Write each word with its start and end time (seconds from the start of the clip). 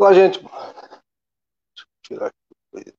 Olá, 0.00 0.14
gente. 0.14 0.38
Deixa 0.38 0.52
eu 1.76 1.86
tirar 2.04 2.26
aqui. 2.28 2.94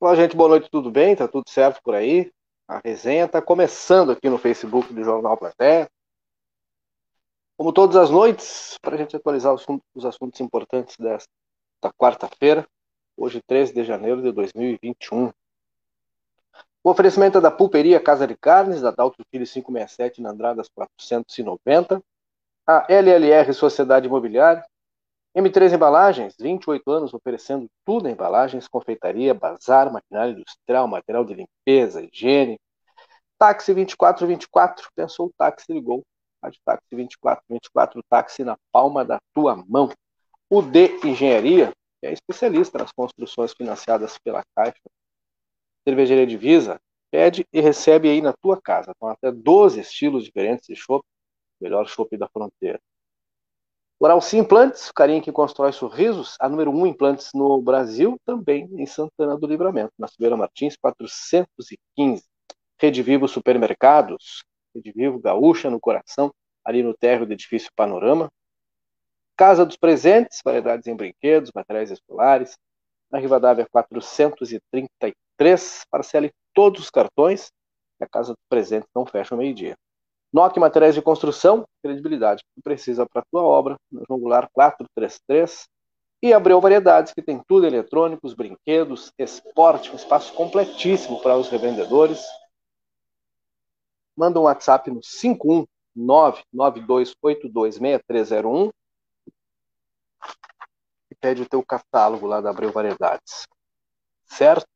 Olá, 0.00 0.16
gente. 0.16 0.34
Boa 0.34 0.48
noite, 0.48 0.70
tudo 0.70 0.90
bem? 0.90 1.14
Tá 1.14 1.28
tudo 1.28 1.44
certo 1.50 1.82
por 1.82 1.94
aí? 1.94 2.32
A 2.66 2.80
resenha 2.82 3.26
está 3.26 3.42
começando 3.42 4.12
aqui 4.12 4.30
no 4.30 4.38
Facebook 4.38 4.94
do 4.94 5.04
Jornal 5.04 5.36
Platéia. 5.36 5.90
Como 7.54 7.70
todas 7.70 7.96
as 7.96 8.08
noites, 8.08 8.78
para 8.80 8.94
a 8.94 8.98
gente 8.98 9.14
atualizar 9.14 9.52
os, 9.52 9.66
os 9.94 10.06
assuntos 10.06 10.40
importantes 10.40 10.96
desta 10.96 11.28
quarta-feira, 11.98 12.66
hoje 13.14 13.42
13 13.46 13.74
de 13.74 13.84
janeiro 13.84 14.22
de 14.22 14.32
2021. 14.32 15.30
O 16.82 16.90
oferecimento 16.90 17.36
é 17.36 17.40
da 17.42 17.50
Pulperia 17.50 18.00
Casa 18.00 18.26
de 18.26 18.34
Carnes, 18.38 18.80
da 18.80 18.90
Dalto 18.90 19.22
Filho 19.30 19.46
567, 19.46 20.22
na 20.22 20.30
Andradas 20.30 20.70
490. 20.70 22.02
A 22.72 22.86
LLR 22.88 23.52
Sociedade 23.52 24.06
Imobiliária. 24.06 24.64
M3 25.36 25.74
Embalagens, 25.74 26.34
28 26.38 26.90
anos 26.90 27.12
oferecendo 27.12 27.66
tudo 27.84 28.08
em 28.08 28.12
embalagens, 28.12 28.66
confeitaria, 28.66 29.34
bazar, 29.34 29.92
maquinário 29.92 30.32
industrial, 30.32 30.88
material 30.88 31.22
de 31.22 31.34
limpeza, 31.34 32.02
higiene. 32.02 32.58
Táxi 33.38 33.74
2424, 33.74 34.88
pensou 34.94 35.26
o 35.26 35.32
táxi, 35.36 35.70
ligou. 35.70 36.02
Rádio 36.42 36.60
Táxi 36.64 36.86
2424, 36.92 38.02
táxi 38.08 38.42
na 38.42 38.56
palma 38.72 39.04
da 39.04 39.20
tua 39.34 39.54
mão. 39.68 39.90
O 40.48 40.62
D 40.62 40.98
Engenharia, 41.04 41.72
que 42.00 42.06
é 42.06 42.12
especialista 42.12 42.78
nas 42.78 42.90
construções 42.90 43.52
financiadas 43.52 44.16
pela 44.18 44.42
Caixa 44.56 44.80
Cervejaria 45.86 46.26
Divisa, 46.26 46.80
pede 47.10 47.46
e 47.52 47.60
recebe 47.60 48.08
aí 48.08 48.22
na 48.22 48.32
tua 48.32 48.58
casa. 48.60 48.92
Com 48.98 49.08
até 49.08 49.30
12 49.30 49.80
estilos 49.80 50.24
diferentes 50.24 50.66
de 50.66 50.74
chopp, 50.74 51.04
melhor 51.62 51.88
chopp 51.88 52.16
da 52.16 52.28
fronteira. 52.28 52.80
Oral 53.98 54.20
Sim 54.20 54.38
Implantes, 54.38 54.88
o 54.88 54.94
carinha 54.94 55.22
que 55.22 55.30
constrói 55.30 55.72
sorrisos, 55.72 56.36
a 56.40 56.48
número 56.48 56.72
1 56.72 56.74
um 56.74 56.86
implantes 56.88 57.30
no 57.32 57.62
Brasil, 57.62 58.20
também 58.24 58.68
em 58.72 58.84
Santana 58.84 59.38
do 59.38 59.46
Livramento, 59.46 59.92
na 59.96 60.08
Silveira 60.08 60.36
Martins 60.36 60.76
415. 60.76 62.24
Rede 62.80 63.00
Vivo 63.00 63.28
Supermercados, 63.28 64.42
Rede 64.74 64.90
Vivo 64.90 65.20
Gaúcha 65.20 65.70
no 65.70 65.78
coração, 65.78 66.34
ali 66.64 66.82
no 66.82 66.94
térreo 66.94 67.26
do 67.26 67.32
edifício 67.32 67.70
Panorama. 67.76 68.28
Casa 69.36 69.64
dos 69.64 69.76
Presentes, 69.76 70.40
variedades 70.44 70.88
em 70.88 70.96
brinquedos, 70.96 71.52
materiais 71.54 71.92
escolares, 71.92 72.58
na 73.08 73.20
Rivadavia 73.20 73.68
433, 73.70 75.84
parcele 75.88 76.32
todos 76.52 76.82
os 76.82 76.90
cartões, 76.90 77.52
a 78.00 78.08
Casa 78.08 78.32
dos 78.32 78.42
Presentes 78.48 78.88
não 78.92 79.06
fecha 79.06 79.32
ao 79.34 79.38
meio-dia. 79.38 79.76
NOC 80.32 80.58
Materiais 80.58 80.94
de 80.94 81.02
Construção, 81.02 81.66
credibilidade 81.82 82.42
que 82.54 82.62
precisa 82.62 83.06
para 83.06 83.20
a 83.20 83.24
tua 83.30 83.42
obra, 83.42 83.76
no 83.90 84.18
Goulart 84.18 84.48
433. 84.52 85.68
E 86.22 86.32
Abreu 86.32 86.60
Variedades, 86.60 87.12
que 87.12 87.20
tem 87.20 87.42
tudo 87.46 87.66
eletrônicos, 87.66 88.32
brinquedos, 88.32 89.12
esporte, 89.18 89.90
um 89.90 89.96
espaço 89.96 90.32
completíssimo 90.34 91.20
para 91.20 91.36
os 91.36 91.48
revendedores. 91.48 92.24
Manda 94.16 94.38
um 94.38 94.44
WhatsApp 94.44 94.88
no 94.90 95.00
51992826301 95.96 98.70
e 101.10 101.14
pede 101.16 101.42
o 101.42 101.48
teu 101.48 101.62
catálogo 101.62 102.26
lá 102.26 102.40
da 102.40 102.50
Abreu 102.50 102.70
Variedades. 102.70 103.46
Certo? 104.24 104.66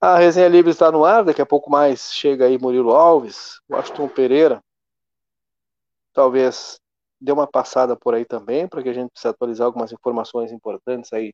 A 0.00 0.18
resenha 0.18 0.48
livre 0.48 0.70
está 0.70 0.92
no 0.92 1.04
ar, 1.04 1.24
daqui 1.24 1.40
a 1.40 1.46
pouco 1.46 1.70
mais 1.70 2.12
chega 2.12 2.44
aí 2.44 2.58
Murilo 2.58 2.94
Alves, 2.94 3.60
Washington 3.70 4.08
Pereira. 4.08 4.62
Talvez 6.12 6.78
dê 7.20 7.32
uma 7.32 7.46
passada 7.46 7.96
por 7.96 8.14
aí 8.14 8.24
também, 8.24 8.68
para 8.68 8.82
que 8.82 8.90
a 8.90 8.92
gente 8.92 9.10
possa 9.10 9.30
atualizar 9.30 9.66
algumas 9.66 9.92
informações 9.92 10.52
importantes 10.52 11.12
aí 11.12 11.32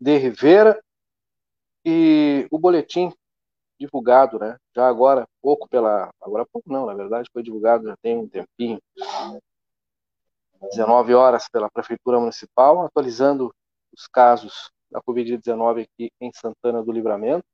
de 0.00 0.16
Rivera. 0.16 0.82
E 1.84 2.48
o 2.50 2.58
boletim 2.58 3.12
divulgado, 3.78 4.38
né? 4.38 4.56
Já 4.74 4.88
agora, 4.88 5.28
pouco 5.42 5.68
pela. 5.68 6.10
Agora 6.18 6.46
pouco 6.50 6.72
não, 6.72 6.86
na 6.86 6.94
verdade, 6.94 7.28
foi 7.30 7.42
divulgado 7.42 7.86
já 7.86 7.96
tem 7.98 8.16
um 8.16 8.28
tempinho. 8.28 8.80
19 10.70 11.14
horas 11.14 11.46
pela 11.50 11.70
Prefeitura 11.70 12.18
Municipal, 12.18 12.86
atualizando 12.86 13.54
os 13.92 14.06
casos 14.06 14.70
da 14.94 15.02
Covid-19 15.02 15.82
aqui 15.82 16.12
em 16.20 16.30
Santana 16.32 16.82
do 16.82 16.92
Livramento. 16.92 17.44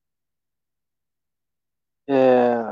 É, 2.06 2.62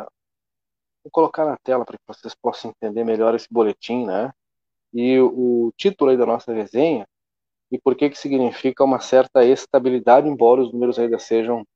vou 1.02 1.10
colocar 1.10 1.46
na 1.46 1.56
tela 1.56 1.86
para 1.86 1.96
que 1.96 2.04
vocês 2.06 2.34
possam 2.34 2.70
entender 2.70 3.02
melhor 3.02 3.34
esse 3.34 3.48
boletim, 3.50 4.04
né? 4.04 4.30
E 4.92 5.18
o, 5.18 5.68
o 5.68 5.72
título 5.76 6.10
aí 6.10 6.18
da 6.18 6.26
nossa 6.26 6.52
resenha 6.52 7.08
e 7.70 7.78
por 7.78 7.96
que 7.96 8.10
que 8.10 8.18
significa 8.18 8.84
uma 8.84 9.00
certa 9.00 9.44
estabilidade, 9.44 10.28
embora 10.28 10.60
os 10.60 10.72
números 10.72 10.98
ainda 10.98 11.18
sejam 11.18 11.66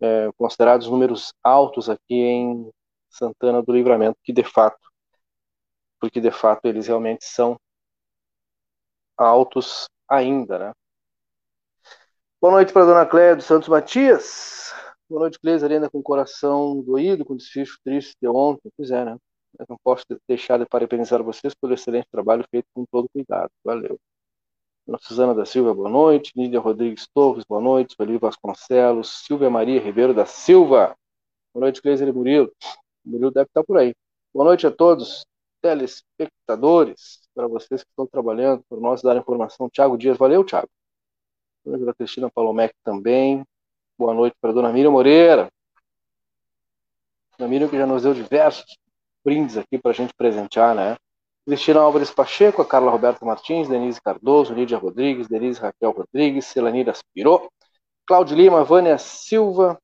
é, 0.00 0.30
considerados 0.36 0.88
números 0.88 1.32
altos 1.42 1.90
aqui 1.90 2.14
em 2.14 2.70
Santana 3.10 3.62
do 3.62 3.72
Livramento, 3.72 4.18
que 4.22 4.32
de 4.32 4.44
fato, 4.44 4.78
porque 6.00 6.20
de 6.20 6.30
fato 6.30 6.66
eles 6.66 6.86
realmente 6.86 7.24
são 7.24 7.58
altos 9.16 9.86
ainda, 10.08 10.58
né? 10.58 10.72
Boa 12.42 12.54
noite 12.54 12.72
para 12.72 12.84
dona 12.84 13.06
Cléia 13.06 13.36
dos 13.36 13.44
Santos 13.44 13.68
Matias. 13.68 14.74
Boa 15.08 15.20
noite, 15.20 15.38
Cleis, 15.38 15.62
ainda 15.62 15.88
com 15.88 16.00
o 16.00 16.02
coração 16.02 16.82
doído, 16.82 17.24
com 17.24 17.36
desfecho 17.36 17.78
triste 17.84 18.16
de 18.20 18.26
ontem. 18.26 18.68
Pois 18.76 18.90
é, 18.90 19.04
né? 19.04 19.16
Eu 19.60 19.66
não 19.68 19.76
posso 19.84 20.04
deixar 20.28 20.58
de 20.58 20.66
parabenizar 20.66 21.22
vocês 21.22 21.54
pelo 21.54 21.72
excelente 21.72 22.08
trabalho 22.10 22.44
feito 22.50 22.66
com 22.74 22.84
todo 22.90 23.08
cuidado. 23.12 23.48
Valeu. 23.64 23.96
Suzana 25.02 25.32
da 25.36 25.46
Silva, 25.46 25.72
boa 25.72 25.88
noite. 25.88 26.32
Nídia 26.34 26.58
Rodrigues 26.58 27.06
Torres, 27.14 27.44
boa 27.48 27.62
noite. 27.62 27.94
Felipe 27.94 28.18
Vasconcelos. 28.18 29.24
Silvia 29.24 29.48
Maria 29.48 29.80
Ribeiro 29.80 30.12
da 30.12 30.26
Silva. 30.26 30.96
Boa 31.54 31.66
noite, 31.66 31.80
Cleis 31.80 32.00
e 32.00 32.10
Murilo. 32.10 32.52
O 33.06 33.10
Murilo 33.10 33.30
deve 33.30 33.46
estar 33.46 33.62
por 33.62 33.78
aí. 33.78 33.94
Boa 34.34 34.46
noite 34.46 34.66
a 34.66 34.70
todos, 34.72 35.24
telespectadores, 35.62 37.20
para 37.36 37.46
vocês 37.46 37.84
que 37.84 37.90
estão 37.90 38.04
trabalhando, 38.04 38.64
por 38.68 38.80
nós 38.80 39.00
dar 39.00 39.16
informação. 39.16 39.70
Tiago 39.70 39.96
Dias, 39.96 40.18
valeu, 40.18 40.42
Tiago. 40.42 40.68
Boa 41.64 41.78
noite, 41.78 41.96
Cristina 41.96 42.28
Palomec 42.28 42.74
também. 42.82 43.46
Boa 43.96 44.12
noite 44.12 44.36
para 44.40 44.50
a 44.50 44.52
dona 44.52 44.72
Miriam 44.72 44.90
Moreira. 44.90 45.48
Dona 47.38 47.48
Miriam 47.48 47.68
que 47.68 47.78
já 47.78 47.86
nos 47.86 48.02
deu 48.02 48.12
diversos 48.12 48.64
brindes 49.24 49.56
aqui 49.56 49.78
para 49.78 49.92
a 49.92 49.94
gente 49.94 50.12
presentear, 50.12 50.74
né? 50.74 50.96
Cristina 51.46 51.78
Álvares 51.78 52.10
Pacheco, 52.10 52.60
a 52.60 52.66
Carla 52.66 52.90
Roberta 52.90 53.24
Martins, 53.24 53.68
Denise 53.68 54.02
Cardoso, 54.02 54.52
Lídia 54.52 54.76
Rodrigues, 54.76 55.28
Denise 55.28 55.60
Raquel 55.60 55.92
Rodrigues, 55.92 56.46
Celanira 56.46 56.90
Aspirou, 56.90 57.48
Cláudio 58.06 58.36
Lima, 58.36 58.64
Vânia 58.64 58.98
Silva, 58.98 59.80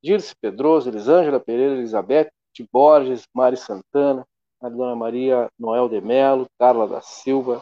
Dirce 0.00 0.36
Pedroso, 0.40 0.88
Elisângela 0.88 1.40
Pereira, 1.40 1.74
Elizabeth 1.74 2.30
Borges, 2.72 3.26
Mari 3.34 3.56
Santana, 3.56 4.24
a 4.60 4.68
Dona 4.68 4.94
Maria 4.94 5.50
Noel 5.58 5.88
de 5.88 6.00
Melo, 6.00 6.46
Carla 6.56 6.86
da 6.86 7.00
Silva, 7.00 7.60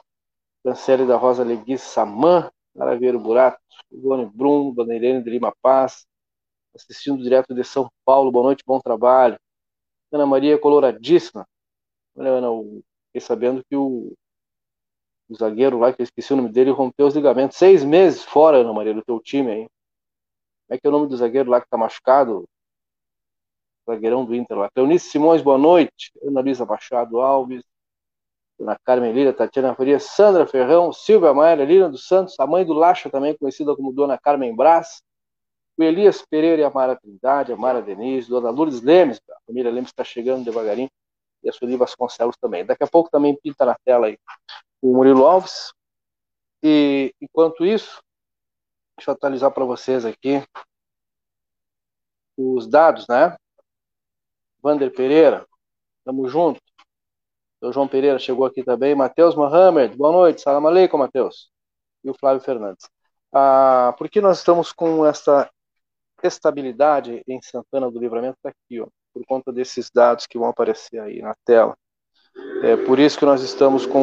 Franciele 0.62 1.06
da 1.06 1.16
Rosa 1.16 1.42
Legui 1.42 1.78
Samã, 1.78 2.50
Maravilha 2.74 3.18
Burato, 3.18 3.60
Ivone 3.90 4.26
Brum, 4.26 4.72
Dona 4.72 4.94
Irene 4.94 5.22
de 5.22 5.30
Lima 5.30 5.54
Paz, 5.62 6.06
assistindo 6.74 7.22
direto 7.22 7.54
de 7.54 7.62
São 7.64 7.90
Paulo, 8.04 8.32
boa 8.32 8.44
noite, 8.44 8.64
bom 8.66 8.80
trabalho. 8.80 9.38
Ana 10.10 10.26
Maria 10.26 10.58
coloradíssima. 10.58 11.46
Olha, 12.14 12.30
Ana, 12.30 12.48
fiquei 13.06 13.20
sabendo 13.20 13.62
que 13.64 13.76
o, 13.76 14.12
o 15.28 15.34
zagueiro 15.34 15.78
lá, 15.78 15.92
que 15.92 16.02
eu 16.02 16.04
esqueci 16.04 16.32
o 16.32 16.36
nome 16.36 16.50
dele, 16.50 16.70
rompeu 16.70 17.06
os 17.06 17.14
ligamentos. 17.14 17.56
Seis 17.56 17.84
meses 17.84 18.22
fora, 18.22 18.58
Ana 18.58 18.72
Maria, 18.72 18.94
do 18.94 19.04
teu 19.04 19.20
time 19.20 19.50
aí. 19.50 19.68
Como 20.66 20.76
é 20.76 20.78
que 20.78 20.86
é 20.86 20.88
o 20.88 20.92
nome 20.92 21.08
do 21.08 21.16
zagueiro 21.16 21.50
lá 21.50 21.60
que 21.60 21.68
tá 21.68 21.76
machucado? 21.76 22.48
Zagueirão 23.86 24.24
do 24.24 24.34
Inter 24.34 24.56
lá. 24.56 24.70
Cleonice 24.70 25.10
Simões, 25.10 25.42
boa 25.42 25.58
noite. 25.58 26.12
Ana 26.22 26.40
Luísa 26.40 26.64
Machado 26.64 27.20
Alves. 27.20 27.62
Dona 28.62 28.78
Carmen 28.84 29.12
Lira, 29.12 29.32
Tatiana 29.32 29.74
Faria, 29.74 29.98
Sandra 29.98 30.46
Ferrão, 30.46 30.92
Silvia 30.92 31.34
Maia, 31.34 31.64
Lina 31.64 31.90
dos 31.90 32.06
Santos, 32.06 32.38
a 32.38 32.46
mãe 32.46 32.64
do 32.64 32.72
Lacha 32.72 33.10
também, 33.10 33.36
conhecida 33.36 33.74
como 33.74 33.92
Dona 33.92 34.16
Carmen 34.16 34.54
Brás, 34.54 35.02
o 35.76 35.82
Elias 35.82 36.24
Pereira 36.24 36.62
e 36.62 36.64
a 36.64 36.70
Mara 36.70 36.94
Trindade, 36.94 37.52
a 37.52 37.56
Mara 37.56 37.82
Denise, 37.82 38.30
Dona 38.30 38.50
Lourdes 38.50 38.80
Lemes, 38.80 39.20
a 39.28 39.40
família 39.44 39.68
Lemes 39.68 39.90
está 39.90 40.04
chegando 40.04 40.44
devagarinho, 40.44 40.88
e 41.42 41.48
a 41.48 41.52
Sueli 41.52 41.76
Vasconcelos 41.76 42.36
também. 42.36 42.64
Daqui 42.64 42.84
a 42.84 42.86
pouco 42.86 43.10
também 43.10 43.36
pinta 43.42 43.66
na 43.66 43.74
tela 43.84 44.06
aí 44.06 44.16
o 44.80 44.94
Murilo 44.94 45.26
Alves. 45.26 45.72
E 46.62 47.12
enquanto 47.20 47.66
isso, 47.66 48.00
deixa 48.96 49.10
eu 49.10 49.14
atualizar 49.14 49.50
para 49.50 49.64
vocês 49.64 50.04
aqui 50.04 50.40
os 52.36 52.68
dados, 52.68 53.08
né? 53.08 53.36
Vander 54.62 54.92
Pereira, 54.92 55.44
tamo 56.04 56.28
junto. 56.28 56.60
O 57.62 57.72
João 57.72 57.86
Pereira 57.86 58.18
chegou 58.18 58.44
aqui 58.44 58.64
também. 58.64 58.92
Matheus 58.92 59.36
Mohamed, 59.36 59.96
boa 59.96 60.10
noite. 60.10 60.40
Salam 60.40 60.66
aleikum, 60.66 60.98
Matheus. 60.98 61.48
E 62.02 62.10
o 62.10 62.14
Flávio 62.14 62.42
Fernandes. 62.42 62.88
Ah, 63.32 63.94
por 63.96 64.08
que 64.10 64.20
nós 64.20 64.38
estamos 64.38 64.72
com 64.72 65.06
essa 65.06 65.48
estabilidade 66.24 67.22
em 67.26 67.40
Santana 67.40 67.88
do 67.88 68.00
Livramento? 68.00 68.36
Está 68.36 68.48
aqui, 68.48 68.80
ó. 68.80 68.88
por 69.14 69.24
conta 69.26 69.52
desses 69.52 69.90
dados 69.94 70.26
que 70.26 70.36
vão 70.36 70.48
aparecer 70.48 70.98
aí 70.98 71.22
na 71.22 71.36
tela. 71.44 71.76
É 72.64 72.76
por 72.76 72.98
isso 72.98 73.16
que 73.16 73.24
nós 73.24 73.42
estamos 73.42 73.86
com 73.86 74.02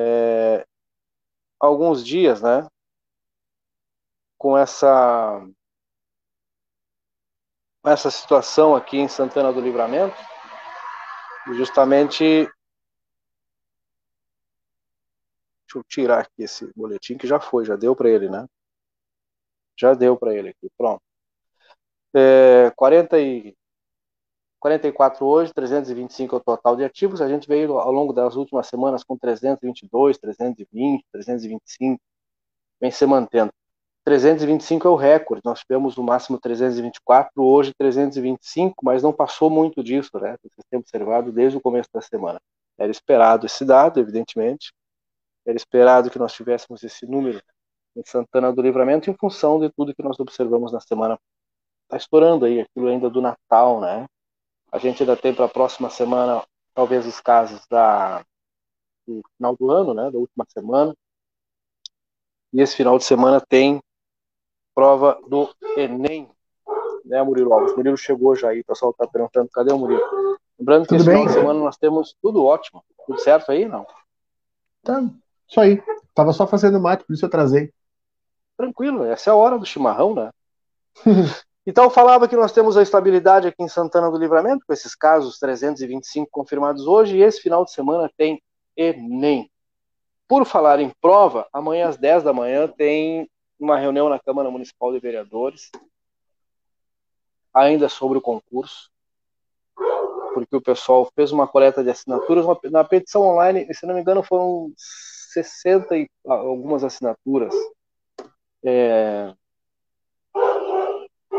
é, 0.00 0.66
alguns 1.58 2.04
dias, 2.04 2.40
né, 2.40 2.66
com 4.38 4.56
essa 4.56 5.46
essa 7.84 8.10
situação 8.10 8.74
aqui 8.74 8.98
em 8.98 9.08
Santana 9.08 9.52
do 9.52 9.60
Livramento, 9.60 10.16
justamente 11.54 12.44
deixa 15.64 15.78
eu 15.78 15.84
tirar 15.84 16.20
aqui 16.20 16.42
esse 16.42 16.70
boletim 16.74 17.16
que 17.16 17.26
já 17.26 17.40
foi, 17.40 17.64
já 17.64 17.76
deu 17.76 17.96
para 17.96 18.10
ele, 18.10 18.28
né? 18.28 18.46
Já 19.78 19.94
deu 19.94 20.16
para 20.16 20.34
ele 20.34 20.50
aqui, 20.50 20.68
pronto. 20.76 21.02
É, 22.14 22.70
40 22.76 23.18
e 23.20 23.56
44 24.60 25.26
hoje, 25.26 25.52
325 25.54 26.36
é 26.36 26.38
o 26.38 26.40
total 26.40 26.76
de 26.76 26.84
ativos. 26.84 27.22
A 27.22 27.28
gente 27.28 27.48
veio 27.48 27.78
ao 27.78 27.90
longo 27.90 28.12
das 28.12 28.36
últimas 28.36 28.66
semanas 28.66 29.02
com 29.02 29.16
322, 29.16 30.18
320, 30.18 31.04
325, 31.10 32.00
vem 32.80 32.90
se 32.90 33.06
mantendo. 33.06 33.52
325 34.04 34.88
é 34.88 34.90
o 34.90 34.96
recorde, 34.96 35.42
nós 35.44 35.60
tivemos 35.60 35.96
no 35.96 36.02
máximo 36.02 36.38
324, 36.38 37.30
hoje 37.42 37.74
325, 37.76 38.74
mas 38.82 39.02
não 39.02 39.12
passou 39.12 39.50
muito 39.50 39.84
disso, 39.84 40.10
né? 40.18 40.36
Vocês 40.42 40.66
têm 40.70 40.78
observado 40.78 41.30
desde 41.30 41.58
o 41.58 41.60
começo 41.60 41.88
da 41.92 42.00
semana. 42.00 42.40
Era 42.78 42.90
esperado 42.90 43.44
esse 43.44 43.64
dado, 43.64 44.00
evidentemente, 44.00 44.72
era 45.46 45.56
esperado 45.56 46.10
que 46.10 46.18
nós 46.18 46.32
tivéssemos 46.32 46.82
esse 46.82 47.06
número 47.06 47.42
em 47.96 48.02
Santana 48.06 48.52
do 48.52 48.62
Livramento 48.62 49.10
em 49.10 49.14
função 49.14 49.60
de 49.60 49.70
tudo 49.70 49.94
que 49.94 50.02
nós 50.02 50.18
observamos 50.18 50.72
na 50.72 50.80
semana. 50.80 51.18
Está 51.84 51.96
estourando 51.96 52.44
aí 52.46 52.60
aquilo 52.60 52.88
ainda 52.88 53.10
do 53.10 53.20
Natal, 53.20 53.80
né? 53.80 54.06
A 54.72 54.78
gente 54.78 55.02
ainda 55.02 55.16
tem 55.16 55.34
para 55.34 55.46
a 55.46 55.48
próxima 55.48 55.90
semana, 55.90 56.42
talvez, 56.74 57.06
os 57.06 57.20
casos 57.20 57.66
da, 57.68 58.24
do 59.06 59.22
final 59.36 59.56
do 59.56 59.70
ano, 59.70 59.94
né, 59.94 60.10
da 60.10 60.18
última 60.18 60.44
semana. 60.48 60.94
E 62.52 62.60
esse 62.60 62.76
final 62.76 62.98
de 62.98 63.04
semana 63.04 63.40
tem 63.40 63.80
prova 64.74 65.20
do 65.28 65.52
Enem, 65.76 66.30
né, 67.04 67.22
Murilo 67.22 67.52
Alves? 67.52 67.76
Murilo 67.76 67.96
chegou 67.96 68.34
já 68.36 68.50
aí, 68.50 68.60
o 68.60 68.64
pessoal 68.64 68.92
está 68.92 69.06
perguntando, 69.06 69.48
cadê 69.52 69.72
o 69.72 69.78
Murilo? 69.78 70.38
Lembrando 70.58 70.82
que 70.82 70.88
tudo 70.88 71.00
esse 71.00 71.06
bem? 71.06 71.16
final 71.16 71.26
de 71.26 71.40
semana 71.40 71.60
nós 71.60 71.76
temos 71.76 72.16
tudo 72.22 72.44
ótimo. 72.44 72.84
Tudo 73.06 73.18
certo 73.20 73.50
aí, 73.50 73.66
não? 73.66 73.86
Tá, 74.82 75.02
isso 75.48 75.60
aí. 75.60 75.82
Tava 76.14 76.32
só 76.32 76.46
fazendo 76.46 76.80
mate, 76.80 77.04
por 77.04 77.14
isso 77.14 77.24
eu 77.24 77.30
trazei. 77.30 77.72
Tranquilo, 78.56 79.04
essa 79.04 79.30
é 79.30 79.32
a 79.32 79.36
hora 79.36 79.58
do 79.58 79.64
chimarrão, 79.64 80.14
né? 80.14 80.30
Então, 81.66 81.84
eu 81.84 81.90
falava 81.90 82.26
que 82.26 82.36
nós 82.36 82.52
temos 82.52 82.76
a 82.76 82.82
estabilidade 82.82 83.46
aqui 83.46 83.62
em 83.62 83.68
Santana 83.68 84.10
do 84.10 84.18
Livramento, 84.18 84.64
com 84.66 84.72
esses 84.72 84.94
casos 84.94 85.38
325 85.38 86.28
confirmados 86.30 86.86
hoje, 86.86 87.16
e 87.16 87.22
esse 87.22 87.40
final 87.40 87.64
de 87.64 87.72
semana 87.72 88.10
tem 88.16 88.42
Enem. 88.76 89.50
Por 90.26 90.46
falar 90.46 90.80
em 90.80 90.90
prova, 91.00 91.46
amanhã 91.52 91.88
às 91.88 91.96
10 91.96 92.22
da 92.22 92.32
manhã 92.32 92.66
tem 92.66 93.28
uma 93.58 93.78
reunião 93.78 94.08
na 94.08 94.18
Câmara 94.18 94.50
Municipal 94.50 94.92
de 94.92 94.98
Vereadores, 94.98 95.70
ainda 97.52 97.88
sobre 97.88 98.16
o 98.16 98.22
concurso, 98.22 98.90
porque 100.32 100.56
o 100.56 100.62
pessoal 100.62 101.10
fez 101.14 101.32
uma 101.32 101.46
coleta 101.46 101.82
de 101.82 101.90
assinaturas, 101.90 102.44
uma, 102.44 102.58
na 102.64 102.84
petição 102.84 103.22
online, 103.22 103.72
se 103.74 103.84
não 103.84 103.94
me 103.94 104.00
engano, 104.00 104.22
foram 104.22 104.72
60 104.76 105.96
e 105.98 106.08
algumas 106.24 106.84
assinaturas. 106.84 107.54
É, 108.64 109.34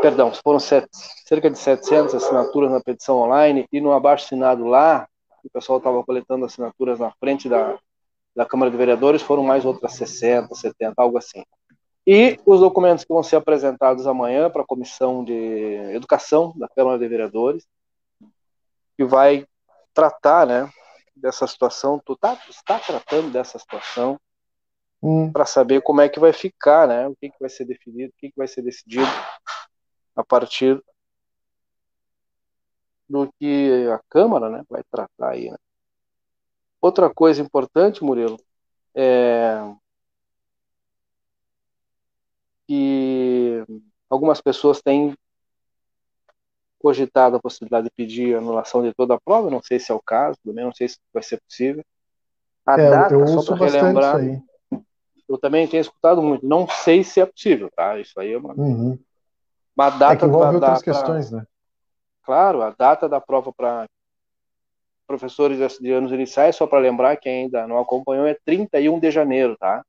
perdão, 0.02 0.32
foram 0.34 0.58
set, 0.58 0.88
cerca 1.24 1.48
de 1.48 1.56
700 1.56 2.16
assinaturas 2.16 2.72
na 2.72 2.80
petição 2.80 3.18
online 3.18 3.66
e 3.72 3.80
no 3.80 3.92
abaixo 3.92 4.26
assinado 4.26 4.66
lá, 4.66 5.08
o 5.44 5.48
pessoal 5.48 5.78
estava 5.78 6.02
coletando 6.02 6.44
assinaturas 6.44 6.98
na 6.98 7.12
frente 7.12 7.48
da, 7.48 7.78
da 8.34 8.44
Câmara 8.44 8.70
de 8.70 8.76
Vereadores, 8.76 9.22
foram 9.22 9.44
mais 9.44 9.64
outras 9.64 9.94
60, 9.94 10.52
70, 10.52 10.94
algo 10.96 11.16
assim. 11.16 11.44
E 12.04 12.38
os 12.44 12.58
documentos 12.58 13.04
que 13.04 13.12
vão 13.12 13.22
ser 13.22 13.36
apresentados 13.36 14.08
amanhã 14.08 14.50
para 14.50 14.62
a 14.62 14.66
Comissão 14.66 15.22
de 15.22 15.32
Educação 15.94 16.52
da 16.56 16.68
Câmara 16.68 16.98
de 16.98 17.06
Vereadores, 17.06 17.64
que 18.96 19.04
vai 19.04 19.46
tratar 19.94 20.46
né, 20.46 20.68
dessa 21.14 21.46
situação, 21.46 22.02
tu 22.04 22.16
tá, 22.16 22.36
está 22.50 22.76
tratando 22.80 23.30
dessa 23.30 23.56
situação, 23.56 24.18
hum. 25.00 25.30
para 25.30 25.46
saber 25.46 25.80
como 25.80 26.00
é 26.00 26.08
que 26.08 26.18
vai 26.18 26.32
ficar, 26.32 26.88
né, 26.88 27.06
o 27.06 27.14
que, 27.14 27.30
que 27.30 27.38
vai 27.38 27.48
ser 27.48 27.64
definido, 27.66 28.12
o 28.12 28.20
que, 28.20 28.30
que 28.30 28.36
vai 28.36 28.48
ser 28.48 28.62
decidido 28.62 29.06
a 30.22 30.24
partir 30.24 30.82
do 33.08 33.30
que 33.38 33.88
a 33.92 34.00
Câmara 34.08 34.48
né, 34.48 34.64
vai 34.70 34.82
tratar 34.90 35.30
aí. 35.30 35.50
Né. 35.50 35.58
Outra 36.80 37.12
coisa 37.12 37.42
importante, 37.42 38.02
Murilo, 38.02 38.38
é 38.94 39.60
que 42.66 43.64
algumas 44.08 44.40
pessoas 44.40 44.80
têm 44.80 45.14
cogitado 46.78 47.36
a 47.36 47.40
possibilidade 47.40 47.84
de 47.84 47.92
pedir 47.94 48.36
anulação 48.36 48.82
de 48.82 48.94
toda 48.94 49.14
a 49.14 49.20
prova, 49.20 49.50
não 49.50 49.62
sei 49.62 49.78
se 49.78 49.92
é 49.92 49.94
o 49.94 50.00
caso, 50.00 50.38
também 50.44 50.64
não 50.64 50.72
sei 50.72 50.88
se 50.88 50.98
vai 51.12 51.22
ser 51.22 51.40
possível. 51.40 51.84
A 52.64 52.80
é, 52.80 52.90
data, 52.90 53.14
eu 53.14 53.26
só 53.26 53.56
para 53.56 53.66
relembrar, 53.66 54.20
eu 55.28 55.38
também 55.38 55.66
tenho 55.68 55.80
escutado 55.80 56.22
muito, 56.22 56.46
não 56.46 56.68
sei 56.68 57.04
se 57.04 57.20
é 57.20 57.26
possível, 57.26 57.70
tá? 57.74 57.98
Isso 57.98 58.18
aí 58.18 58.32
é 58.32 58.38
uma, 58.38 58.54
uhum. 58.54 58.98
Uma 59.76 59.90
data 59.90 60.14
é 60.14 60.16
que 60.16 60.24
envolve 60.24 60.54
outras 60.56 60.82
questões, 60.82 61.30
pra... 61.30 61.38
né? 61.38 61.46
Claro, 62.24 62.62
a 62.62 62.70
data 62.70 63.08
da 63.08 63.20
prova 63.20 63.52
para 63.52 63.86
professores 65.06 65.78
de 65.78 65.92
anos 65.92 66.12
iniciais, 66.12 66.56
só 66.56 66.66
para 66.66 66.78
lembrar 66.78 67.16
que 67.16 67.28
ainda 67.28 67.66
não 67.66 67.78
acompanhou, 67.78 68.26
é 68.26 68.36
31 68.44 68.98
de 69.00 69.10
janeiro, 69.10 69.56
tá? 69.58 69.84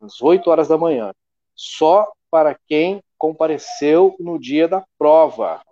Às 0.00 0.20
8 0.20 0.48
horas 0.50 0.68
da 0.68 0.76
manhã. 0.76 1.12
Só 1.54 2.12
para 2.30 2.56
quem 2.66 3.02
compareceu 3.16 4.14
no 4.18 4.38
dia 4.38 4.68
da 4.68 4.84
prova. 4.98 5.62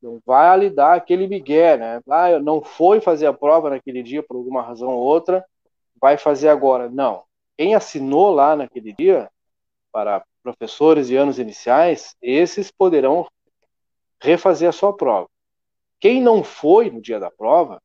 Não 0.00 0.20
vai 0.24 0.48
ali 0.48 0.70
dar 0.70 0.94
aquele 0.94 1.26
migué, 1.26 1.76
né? 1.76 2.00
Ah, 2.08 2.38
não 2.38 2.62
foi 2.62 3.00
fazer 3.00 3.26
a 3.26 3.32
prova 3.32 3.68
naquele 3.68 4.02
dia 4.02 4.22
por 4.22 4.36
alguma 4.36 4.62
razão 4.62 4.88
ou 4.88 5.00
outra, 5.00 5.44
vai 6.00 6.16
fazer 6.16 6.48
agora. 6.48 6.88
Não. 6.88 7.24
Quem 7.56 7.74
assinou 7.74 8.32
lá 8.32 8.54
naquele 8.54 8.92
dia 8.92 9.28
para 9.92 10.24
professores 10.42 11.08
de 11.08 11.16
anos 11.16 11.38
iniciais, 11.38 12.16
esses 12.22 12.70
poderão 12.70 13.26
refazer 14.20 14.68
a 14.68 14.72
sua 14.72 14.96
prova. 14.96 15.28
Quem 16.00 16.20
não 16.22 16.44
foi 16.44 16.90
no 16.90 17.00
dia 17.00 17.18
da 17.18 17.30
prova, 17.30 17.80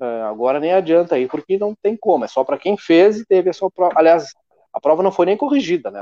é, 0.00 0.22
agora 0.22 0.60
nem 0.60 0.72
adianta 0.72 1.18
ir, 1.18 1.28
porque 1.28 1.58
não 1.58 1.74
tem 1.82 1.96
como, 1.96 2.24
é 2.24 2.28
só 2.28 2.44
para 2.44 2.58
quem 2.58 2.76
fez 2.76 3.18
e 3.18 3.26
teve 3.26 3.50
a 3.50 3.52
sua 3.52 3.70
prova. 3.70 3.94
Aliás, 3.96 4.32
a 4.72 4.80
prova 4.80 5.02
não 5.02 5.12
foi 5.12 5.26
nem 5.26 5.36
corrigida, 5.36 5.90
né? 5.90 6.00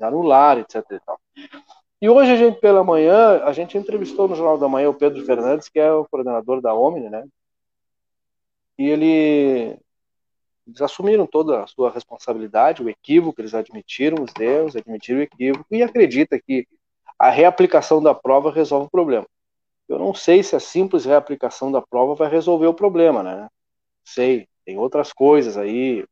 Anular, 0.00 0.58
etc. 0.58 0.84
E, 0.90 1.00
tal. 1.00 1.20
e 2.00 2.08
hoje 2.08 2.32
a 2.32 2.36
gente, 2.36 2.60
pela 2.60 2.82
manhã, 2.82 3.42
a 3.44 3.52
gente 3.52 3.76
entrevistou 3.76 4.28
no 4.28 4.34
Jornal 4.34 4.58
da 4.58 4.68
Manhã 4.68 4.88
o 4.88 4.94
Pedro 4.94 5.24
Fernandes, 5.24 5.68
que 5.68 5.78
é 5.78 5.92
o 5.92 6.06
coordenador 6.06 6.60
da 6.60 6.74
Omni, 6.74 7.10
né? 7.10 7.24
E 8.78 8.88
ele 8.88 9.78
eles 10.66 10.82
assumiram 10.82 11.26
toda 11.26 11.62
a 11.62 11.66
sua 11.66 11.90
responsabilidade, 11.90 12.82
o 12.82 12.88
equívoco, 12.88 13.40
eles 13.40 13.54
admitiram 13.54 14.24
os 14.24 14.32
erros, 14.38 14.74
admitiram 14.74 15.20
o 15.20 15.22
equívoco 15.22 15.66
e 15.70 15.82
acredita 15.82 16.40
que 16.40 16.66
a 17.18 17.30
reaplicação 17.30 18.02
da 18.02 18.14
prova 18.14 18.50
resolve 18.50 18.86
o 18.86 18.90
problema. 18.90 19.26
Eu 19.88 19.98
não 19.98 20.12
sei 20.12 20.42
se 20.42 20.56
a 20.56 20.60
simples 20.60 21.04
reaplicação 21.04 21.70
da 21.70 21.80
prova 21.80 22.14
vai 22.14 22.28
resolver 22.28 22.66
o 22.66 22.74
problema, 22.74 23.22
né? 23.22 23.48
Sei, 24.04 24.48
tem 24.64 24.76
outras 24.76 25.12
coisas 25.12 25.56
aí. 25.56 26.04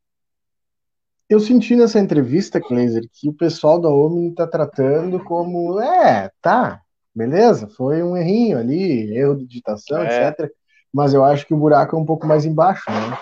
Eu 1.28 1.40
senti 1.40 1.74
nessa 1.74 1.98
entrevista, 1.98 2.60
Kleiser, 2.60 3.02
que 3.12 3.28
o 3.28 3.32
pessoal 3.32 3.80
da 3.80 3.88
OMI 3.88 4.28
está 4.28 4.46
tratando 4.46 5.22
como, 5.24 5.80
é, 5.80 6.30
tá, 6.40 6.80
beleza, 7.12 7.66
foi 7.68 8.02
um 8.02 8.16
errinho 8.16 8.58
ali, 8.58 9.16
erro 9.16 9.34
de 9.34 9.46
digitação, 9.46 10.02
é. 10.02 10.28
etc. 10.28 10.50
Mas 10.92 11.12
eu 11.12 11.24
acho 11.24 11.44
que 11.44 11.54
o 11.54 11.56
buraco 11.56 11.96
é 11.96 11.98
um 11.98 12.04
pouco 12.04 12.26
mais 12.26 12.44
embaixo, 12.44 12.88
né? 12.88 13.18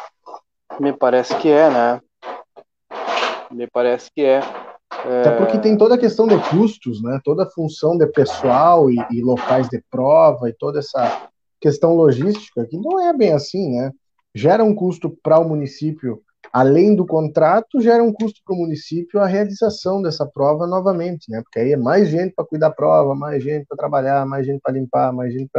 Me 0.81 0.93
parece 0.93 1.37
que 1.37 1.49
é, 1.49 1.71
né? 1.71 2.00
Me 3.50 3.67
parece 3.67 4.11
que 4.11 4.23
é. 4.23 4.41
é... 5.05 5.21
Até 5.21 5.37
porque 5.37 5.59
tem 5.59 5.76
toda 5.76 5.95
a 5.95 5.99
questão 5.99 6.26
de 6.26 6.37
custos, 6.49 7.02
né? 7.02 7.21
Toda 7.25 7.45
a 7.45 7.50
função 7.50 7.97
de 7.97 8.07
pessoal 8.07 8.91
e, 8.91 8.97
e 9.11 9.23
locais 9.23 9.69
de 9.69 9.83
prova 9.91 10.49
e 10.49 10.52
toda 10.52 10.79
essa 10.79 11.29
questão 11.61 11.95
logística, 11.95 12.67
que 12.67 12.76
não 12.76 13.00
é 13.00 13.12
bem 13.12 13.33
assim, 13.33 13.76
né? 13.76 13.93
Gera 14.35 14.64
um 14.64 14.75
custo 14.75 15.11
para 15.23 15.38
o 15.38 15.49
município, 15.49 16.23
além 16.52 16.97
do 16.97 17.07
contrato, 17.07 17.81
gera 17.81 18.02
um 18.02 18.12
custo 18.12 18.41
para 18.45 18.55
o 18.55 18.59
município 18.59 19.21
a 19.21 19.26
realização 19.26 20.00
dessa 20.02 20.26
prova 20.26 20.67
novamente, 20.67 21.31
né? 21.31 21.43
Porque 21.43 21.61
aí 21.61 21.73
é 21.73 21.76
mais 21.76 22.09
gente 22.09 22.35
para 22.35 22.47
cuidar 22.47 22.69
da 22.69 22.75
prova, 22.75 23.14
mais 23.14 23.43
gente 23.43 23.67
para 23.67 23.76
trabalhar, 23.76 24.26
mais 24.26 24.47
gente 24.47 24.61
para 24.61 24.73
limpar, 24.73 25.12
mais 25.12 25.33
gente 25.33 25.50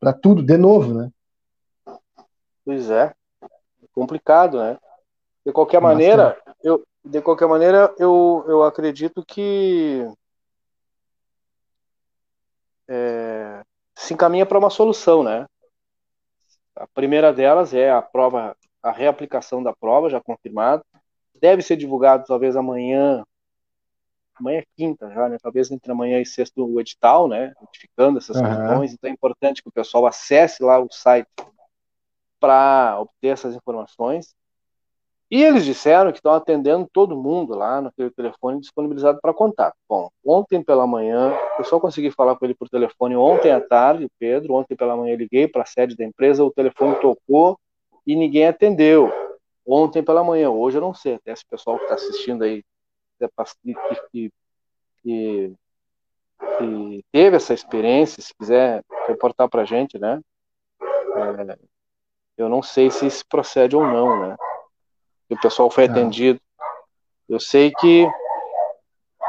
para 0.00 0.12
tudo, 0.12 0.42
de 0.42 0.56
novo, 0.56 0.94
né? 0.94 1.10
Pois 2.64 2.88
é. 2.88 3.12
Complicado, 3.92 4.58
né? 4.58 4.78
De 5.44 5.52
qualquer 5.52 5.80
maneira, 5.80 6.40
eu, 6.62 6.84
de 7.04 7.20
qualquer 7.20 7.48
maneira, 7.48 7.92
eu, 7.98 8.44
eu 8.46 8.62
acredito 8.62 9.24
que 9.24 10.06
é, 12.88 13.62
se 13.94 14.14
encaminha 14.14 14.46
para 14.46 14.58
uma 14.58 14.70
solução, 14.70 15.22
né? 15.22 15.46
A 16.76 16.86
primeira 16.86 17.32
delas 17.32 17.74
é 17.74 17.90
a 17.90 18.00
prova, 18.00 18.56
a 18.82 18.90
reaplicação 18.90 19.62
da 19.62 19.74
prova 19.74 20.08
já 20.08 20.20
confirmada. 20.20 20.82
Deve 21.40 21.60
ser 21.60 21.76
divulgado 21.76 22.24
talvez 22.26 22.56
amanhã, 22.56 23.24
amanhã 24.38 24.60
é 24.60 24.66
quinta 24.76 25.10
já, 25.10 25.28
né? 25.28 25.36
Talvez 25.42 25.70
entre 25.70 25.90
amanhã 25.90 26.20
e 26.20 26.26
sexta 26.26 26.60
o 26.60 26.80
edital, 26.80 27.28
né? 27.28 27.52
Notificando 27.60 28.18
essas 28.18 28.36
uhum. 28.36 28.44
questões. 28.44 28.92
Então 28.92 29.10
é 29.10 29.12
importante 29.12 29.62
que 29.62 29.68
o 29.68 29.72
pessoal 29.72 30.06
acesse 30.06 30.62
lá 30.62 30.78
o 30.78 30.90
site 30.90 31.28
para 32.42 32.98
obter 32.98 33.28
essas 33.28 33.54
informações. 33.54 34.34
E 35.30 35.42
eles 35.42 35.64
disseram 35.64 36.10
que 36.10 36.18
estão 36.18 36.34
atendendo 36.34 36.86
todo 36.92 37.16
mundo 37.16 37.54
lá 37.54 37.80
naquele 37.80 38.10
telefone 38.10 38.60
disponibilizado 38.60 39.18
para 39.22 39.32
contato. 39.32 39.76
Bom, 39.88 40.10
ontem 40.26 40.62
pela 40.62 40.86
manhã, 40.86 41.32
eu 41.56 41.64
só 41.64 41.80
consegui 41.80 42.10
falar 42.10 42.36
com 42.36 42.44
ele 42.44 42.54
por 42.54 42.68
telefone 42.68 43.16
ontem 43.16 43.50
à 43.52 43.60
tarde, 43.60 44.10
Pedro. 44.18 44.54
Ontem 44.54 44.76
pela 44.76 44.96
manhã 44.96 45.16
liguei 45.16 45.46
para 45.48 45.62
a 45.62 45.66
sede 45.66 45.96
da 45.96 46.04
empresa, 46.04 46.44
o 46.44 46.50
telefone 46.50 46.96
tocou 46.96 47.58
e 48.04 48.16
ninguém 48.16 48.46
atendeu. 48.46 49.10
Ontem 49.64 50.02
pela 50.02 50.24
manhã, 50.24 50.50
hoje 50.50 50.78
eu 50.78 50.82
não 50.82 50.92
sei, 50.92 51.14
até 51.14 51.34
se 51.34 51.44
o 51.44 51.48
pessoal 51.48 51.78
que 51.78 51.84
está 51.84 51.94
assistindo 51.94 52.42
aí 52.42 52.64
que, 53.62 53.74
que, 54.12 54.32
que, 55.02 55.54
que, 56.58 57.04
teve 57.12 57.36
essa 57.36 57.54
experiência, 57.54 58.22
se 58.22 58.34
quiser 58.34 58.82
reportar 59.06 59.48
para 59.48 59.62
a 59.62 59.64
gente, 59.64 59.98
né? 59.98 60.20
É, 60.80 61.71
eu 62.42 62.48
não 62.48 62.62
sei 62.62 62.90
se 62.90 63.06
isso 63.06 63.24
procede 63.28 63.76
ou 63.76 63.84
não, 63.86 64.20
né? 64.20 64.36
o 65.30 65.40
pessoal 65.40 65.70
foi 65.70 65.86
tá. 65.86 65.92
atendido. 65.94 66.40
Eu 67.28 67.40
sei 67.40 67.70
que 67.70 68.06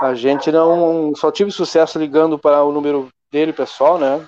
a 0.02 0.14
gente 0.14 0.52
não 0.52 1.16
só 1.16 1.32
tive 1.32 1.52
sucesso 1.52 1.98
ligando 1.98 2.38
para 2.38 2.64
o 2.64 2.72
número 2.72 3.10
dele, 3.32 3.54
pessoal, 3.54 3.98
né? 3.98 4.28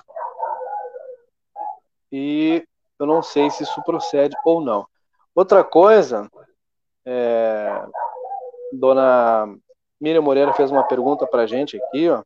E 2.11 2.63
eu 2.97 3.05
não 3.05 3.21
sei 3.21 3.49
se 3.49 3.63
isso 3.63 3.83
procede 3.83 4.35
ou 4.45 4.61
não. 4.61 4.87
Outra 5.33 5.63
coisa, 5.63 6.29
é, 7.05 7.85
dona 8.71 9.53
Miriam 9.99 10.21
Moreira 10.21 10.53
fez 10.53 10.71
uma 10.71 10.83
pergunta 10.83 11.27
para 11.27 11.41
a 11.41 11.47
gente 11.47 11.77
aqui, 11.77 12.09
ó. 12.09 12.23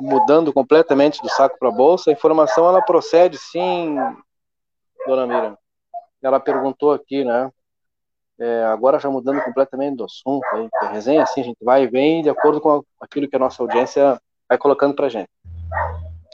Mudando 0.00 0.52
completamente 0.52 1.22
do 1.22 1.28
saco 1.30 1.58
para 1.58 1.68
a 1.68 1.72
bolsa, 1.72 2.10
a 2.10 2.12
informação 2.12 2.68
ela 2.68 2.82
procede 2.82 3.38
sim, 3.38 3.96
dona 5.06 5.26
Miriam 5.26 5.56
ela 6.22 6.38
perguntou 6.38 6.92
aqui, 6.92 7.24
né? 7.24 7.50
É, 8.38 8.64
agora 8.64 8.98
já 8.98 9.10
mudando 9.10 9.42
completamente 9.42 9.96
do 9.96 10.04
assunto, 10.04 10.44
aí, 10.52 10.68
a 10.80 10.88
resenha 10.88 11.22
assim, 11.22 11.40
a 11.40 11.44
gente 11.44 11.62
vai 11.62 11.82
e 11.82 11.88
vem 11.88 12.22
de 12.22 12.30
acordo 12.30 12.60
com 12.60 12.82
aquilo 13.00 13.28
que 13.28 13.36
a 13.36 13.38
nossa 13.38 13.62
audiência 13.62 14.20
vai 14.48 14.56
colocando 14.56 14.94
pra 14.94 15.08
gente. 15.08 15.28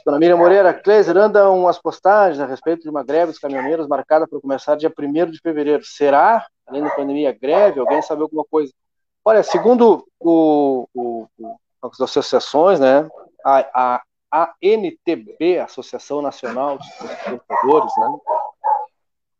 Dona 0.05 0.17
Miriam 0.17 0.37
Moreira, 0.37 0.73
Kleiser, 0.73 1.17
andam 1.17 1.67
as 1.67 1.79
postagens 1.79 2.39
a 2.39 2.45
respeito 2.45 2.83
de 2.83 2.89
uma 2.89 3.03
greve 3.03 3.31
dos 3.31 3.39
caminhoneiros 3.39 3.87
marcada 3.87 4.27
para 4.27 4.39
começar 4.39 4.75
dia 4.75 4.91
1 4.97 5.31
de 5.31 5.39
fevereiro. 5.39 5.83
Será, 5.83 6.45
além 6.65 6.83
da 6.83 6.89
pandemia, 6.91 7.37
greve? 7.39 7.79
Alguém 7.79 8.01
sabe 8.01 8.21
alguma 8.21 8.45
coisa? 8.45 8.71
Olha, 9.23 9.43
segundo 9.43 10.05
o, 10.19 10.87
o, 10.93 11.27
o 11.37 11.55
as 11.81 12.01
associações, 12.01 12.79
né, 12.79 13.07
a, 13.45 14.01
a 14.31 14.53
ANTB, 14.63 15.59
Associação 15.59 16.21
Nacional 16.21 16.77
dos 16.77 16.87
Transportadores, 16.97 17.91
né, 17.97 18.17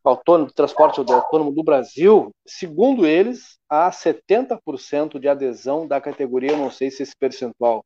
autônomo, 0.02 0.52
transporte 0.52 1.00
autônomo 1.00 1.52
do 1.52 1.62
Brasil, 1.62 2.30
segundo 2.46 3.06
eles, 3.06 3.58
há 3.68 3.90
70% 3.90 5.18
de 5.18 5.28
adesão 5.28 5.86
da 5.86 6.00
categoria, 6.00 6.56
não 6.56 6.70
sei 6.70 6.90
se 6.90 7.02
esse 7.02 7.14
percentual 7.16 7.84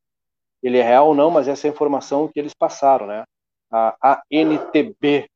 ele 0.62 0.78
é 0.78 0.82
real 0.82 1.08
ou 1.08 1.14
não, 1.14 1.30
mas 1.30 1.46
essa 1.46 1.66
é 1.66 1.70
a 1.70 1.72
informação 1.74 2.26
que 2.28 2.40
eles 2.40 2.54
passaram, 2.54 3.06
né? 3.06 3.24
A 3.70 4.22
ANTB. 4.32 5.28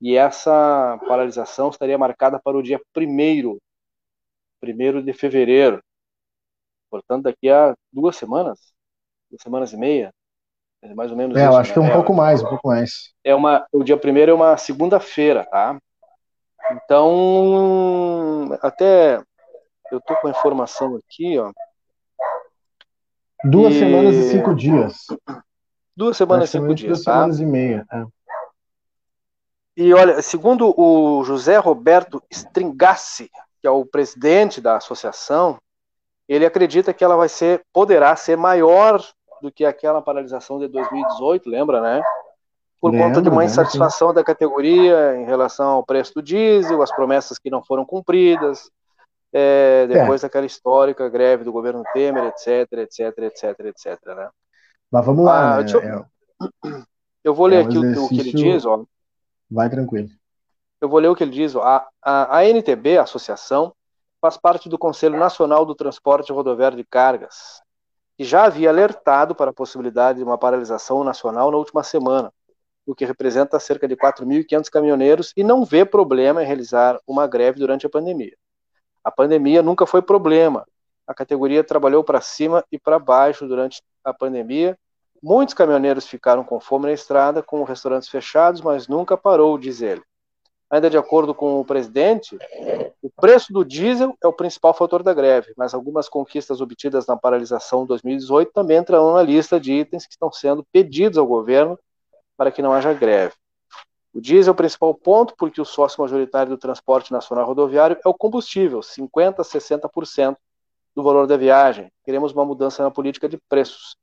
E 0.00 0.16
essa 0.16 0.98
paralisação 1.08 1.70
estaria 1.70 1.98
marcada 1.98 2.38
para 2.38 2.56
o 2.56 2.62
dia 2.62 2.80
1 2.96 3.58
primeiro 4.60 5.02
de 5.02 5.12
fevereiro. 5.12 5.82
Portanto, 6.90 7.24
daqui 7.24 7.48
a 7.48 7.74
duas 7.92 8.16
semanas, 8.16 8.72
duas 9.32 9.42
semanas 9.42 9.72
e 9.72 9.76
meia, 9.78 10.12
mais 10.94 11.10
ou 11.10 11.16
menos. 11.16 11.36
É, 11.36 11.46
eu 11.46 11.56
acho 11.56 11.70
né? 11.70 11.74
que 11.74 11.78
é 11.78 11.82
um 11.82 11.86
é, 11.86 11.92
pouco 11.94 12.12
mais, 12.12 12.42
um 12.42 12.48
pouco 12.48 12.68
mais. 12.68 13.12
É 13.24 13.34
uma, 13.34 13.66
o 13.72 13.82
dia 13.82 13.96
primeiro 13.96 14.32
é 14.32 14.34
uma 14.34 14.56
segunda-feira, 14.58 15.44
tá? 15.46 15.78
Então, 16.70 18.56
até 18.60 19.22
eu 19.90 20.00
tô 20.00 20.14
com 20.16 20.28
a 20.28 20.30
informação 20.30 20.96
aqui, 20.96 21.38
ó. 21.38 21.50
Duas 23.44 23.74
e... 23.74 23.78
semanas 23.78 24.14
e 24.14 24.30
cinco 24.30 24.54
dias. 24.54 25.06
Duas 25.96 26.16
semanas 26.16 26.48
e 26.50 26.52
cinco 26.52 26.74
dias, 26.74 26.88
duas 26.88 27.04
tá? 27.04 27.12
semanas 27.14 27.40
e 27.40 27.46
meia. 27.46 27.86
É. 27.90 28.04
E 29.74 29.94
olha, 29.94 30.20
segundo 30.20 30.78
o 30.78 31.24
José 31.24 31.56
Roberto 31.56 32.22
Stringassi, 32.30 33.30
que 33.60 33.66
é 33.66 33.70
o 33.70 33.86
presidente 33.86 34.60
da 34.60 34.76
associação, 34.76 35.58
ele 36.28 36.44
acredita 36.44 36.92
que 36.92 37.02
ela 37.02 37.16
vai 37.16 37.28
ser, 37.28 37.62
poderá 37.72 38.14
ser 38.14 38.36
maior 38.36 39.02
do 39.42 39.52
que 39.52 39.64
aquela 39.64 40.00
paralisação 40.00 40.58
de 40.58 40.68
2018, 40.68 41.50
lembra, 41.50 41.80
né? 41.80 42.02
por 42.82 42.90
lembro, 42.90 43.06
conta 43.06 43.22
de 43.22 43.28
uma 43.28 43.44
insatisfação 43.44 44.12
da 44.12 44.24
categoria 44.24 45.16
em 45.16 45.24
relação 45.24 45.68
ao 45.68 45.86
preço 45.86 46.14
do 46.14 46.22
diesel, 46.22 46.82
as 46.82 46.90
promessas 46.90 47.38
que 47.38 47.48
não 47.48 47.62
foram 47.62 47.84
cumpridas, 47.84 48.68
é, 49.32 49.86
depois 49.86 50.20
é. 50.20 50.26
daquela 50.26 50.44
histórica 50.44 51.08
greve 51.08 51.44
do 51.44 51.52
governo 51.52 51.84
Temer, 51.92 52.24
etc, 52.24 52.72
etc, 52.72 53.18
etc, 53.18 53.60
etc, 53.66 54.06
né? 54.16 54.28
Mas 54.90 55.06
vamos 55.06 55.24
lá, 55.24 55.58
ah, 55.58 55.62
né? 55.62 55.72
eu... 55.72 55.80
É 55.80 56.82
eu 57.22 57.32
vou 57.32 57.46
ler 57.46 57.62
é 57.62 57.64
um 57.64 57.68
aqui 57.68 57.78
o, 57.78 58.04
o, 58.04 58.08
que 58.08 58.18
ele 58.18 58.32
diz, 58.32 58.66
ó. 58.66 58.84
Vai 59.48 59.70
tranquilo. 59.70 60.08
Eu 60.80 60.88
vou 60.88 60.98
ler 60.98 61.06
o 61.06 61.14
que 61.14 61.22
ele 61.22 61.30
diz, 61.30 61.54
ó. 61.54 61.62
A, 61.62 61.88
a, 62.02 62.38
a 62.38 62.44
NTB, 62.48 62.98
a 62.98 63.02
associação, 63.02 63.72
faz 64.20 64.36
parte 64.36 64.68
do 64.68 64.76
Conselho 64.76 65.16
Nacional 65.16 65.64
do 65.64 65.74
Transporte 65.74 66.32
Rodoviário 66.32 66.76
de 66.76 66.84
Cargas, 66.84 67.62
que 68.16 68.24
já 68.24 68.44
havia 68.44 68.68
alertado 68.68 69.34
para 69.34 69.50
a 69.50 69.54
possibilidade 69.54 70.18
de 70.18 70.24
uma 70.24 70.38
paralisação 70.38 71.02
nacional 71.04 71.50
na 71.50 71.56
última 71.56 71.82
semana 71.82 72.32
o 72.86 72.94
que 72.94 73.04
representa 73.04 73.58
cerca 73.60 73.86
de 73.86 73.96
4.500 73.96 74.68
caminhoneiros, 74.68 75.32
e 75.36 75.44
não 75.44 75.64
vê 75.64 75.84
problema 75.84 76.42
em 76.42 76.46
realizar 76.46 76.98
uma 77.06 77.26
greve 77.26 77.58
durante 77.58 77.86
a 77.86 77.90
pandemia. 77.90 78.36
A 79.04 79.10
pandemia 79.10 79.62
nunca 79.62 79.86
foi 79.86 80.02
problema. 80.02 80.66
A 81.06 81.14
categoria 81.14 81.64
trabalhou 81.64 82.04
para 82.04 82.20
cima 82.20 82.64
e 82.70 82.78
para 82.78 82.98
baixo 82.98 83.46
durante 83.46 83.82
a 84.04 84.12
pandemia. 84.12 84.78
Muitos 85.22 85.54
caminhoneiros 85.54 86.06
ficaram 86.06 86.44
com 86.44 86.60
fome 86.60 86.86
na 86.86 86.92
estrada, 86.92 87.42
com 87.42 87.62
restaurantes 87.64 88.08
fechados, 88.08 88.60
mas 88.60 88.88
nunca 88.88 89.16
parou, 89.16 89.58
diz 89.58 89.80
ele. 89.80 90.02
Ainda 90.72 90.88
de 90.88 90.96
acordo 90.96 91.34
com 91.34 91.60
o 91.60 91.64
presidente, 91.66 92.38
o 93.02 93.10
preço 93.10 93.52
do 93.52 93.62
diesel 93.62 94.16
é 94.24 94.26
o 94.26 94.32
principal 94.32 94.72
fator 94.72 95.02
da 95.02 95.12
greve, 95.12 95.52
mas 95.54 95.74
algumas 95.74 96.08
conquistas 96.08 96.62
obtidas 96.62 97.06
na 97.06 97.14
paralisação 97.14 97.82
de 97.82 97.88
2018 97.88 98.52
também 98.54 98.78
entram 98.78 99.12
na 99.12 99.22
lista 99.22 99.60
de 99.60 99.70
itens 99.70 100.06
que 100.06 100.14
estão 100.14 100.32
sendo 100.32 100.64
pedidos 100.72 101.18
ao 101.18 101.26
governo 101.26 101.78
para 102.38 102.50
que 102.50 102.62
não 102.62 102.72
haja 102.72 102.94
greve. 102.94 103.34
O 104.14 104.20
diesel 104.20 104.52
é 104.52 104.54
o 104.54 104.56
principal 104.56 104.94
ponto, 104.94 105.34
porque 105.36 105.60
o 105.60 105.64
sócio 105.66 106.00
majoritário 106.00 106.48
do 106.48 106.56
transporte 106.56 107.12
nacional 107.12 107.44
rodoviário 107.44 107.98
é 108.02 108.08
o 108.08 108.14
combustível, 108.14 108.80
50% 108.80 109.40
a 109.40 109.42
60% 109.42 110.36
do 110.96 111.02
valor 111.02 111.26
da 111.26 111.36
viagem. 111.36 111.92
Queremos 112.02 112.32
uma 112.32 112.46
mudança 112.46 112.82
na 112.82 112.90
política 112.90 113.28
de 113.28 113.36
preços. 113.46 113.94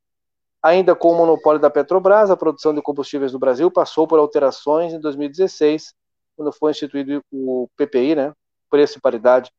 Ainda 0.61 0.93
com 0.93 1.13
o 1.13 1.17
monopólio 1.17 1.59
da 1.59 1.71
Petrobras, 1.71 2.29
a 2.29 2.37
produção 2.37 2.75
de 2.75 2.81
combustíveis 2.81 3.31
do 3.31 3.39
Brasil 3.39 3.71
passou 3.71 4.07
por 4.07 4.19
alterações 4.19 4.93
em 4.93 4.99
2016, 4.99 5.97
quando 6.39 6.53
foi 6.53 6.71
instituído 6.71 7.21
o 7.29 7.67
PPI, 7.75 8.15
né, 8.15 8.33
preço 8.69 8.97
e 8.97 9.01
paridade, 9.01 9.51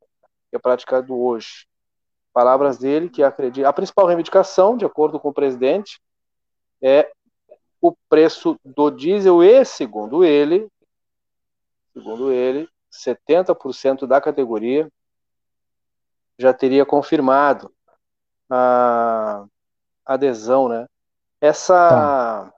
que 0.48 0.56
é 0.56 0.58
praticado 0.58 1.14
hoje. 1.14 1.66
Palavras 2.32 2.78
dele 2.78 3.10
que 3.10 3.22
acredita. 3.22 3.68
A 3.68 3.72
principal 3.72 4.06
reivindicação, 4.06 4.78
de 4.78 4.86
acordo 4.86 5.20
com 5.20 5.28
o 5.28 5.34
presidente, 5.34 6.00
é 6.80 7.12
o 7.82 7.94
preço 8.08 8.58
do 8.64 8.90
diesel 8.90 9.42
e, 9.42 9.62
segundo 9.62 10.24
ele, 10.24 10.70
segundo 11.92 12.32
ele, 12.32 12.66
70% 12.90 14.06
da 14.06 14.18
categoria 14.18 14.90
já 16.38 16.54
teria 16.54 16.86
confirmado 16.86 17.70
a 18.48 19.44
adesão, 20.06 20.66
né? 20.66 20.86
Essa, 21.42 21.88
tá. 21.90 22.54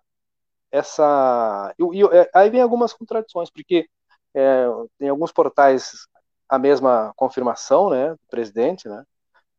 essa, 0.70 1.74
e, 1.76 1.82
e, 1.98 2.04
é, 2.04 2.30
aí 2.32 2.48
vem 2.50 2.60
algumas 2.60 2.92
contradições, 2.92 3.50
porque 3.50 3.88
é, 4.34 4.66
tem 4.98 5.08
alguns 5.08 5.32
portais 5.32 6.06
a 6.48 6.58
mesma 6.58 7.12
confirmação, 7.16 7.90
né, 7.90 8.10
do 8.10 8.18
presidente, 8.28 8.88
né? 8.88 9.04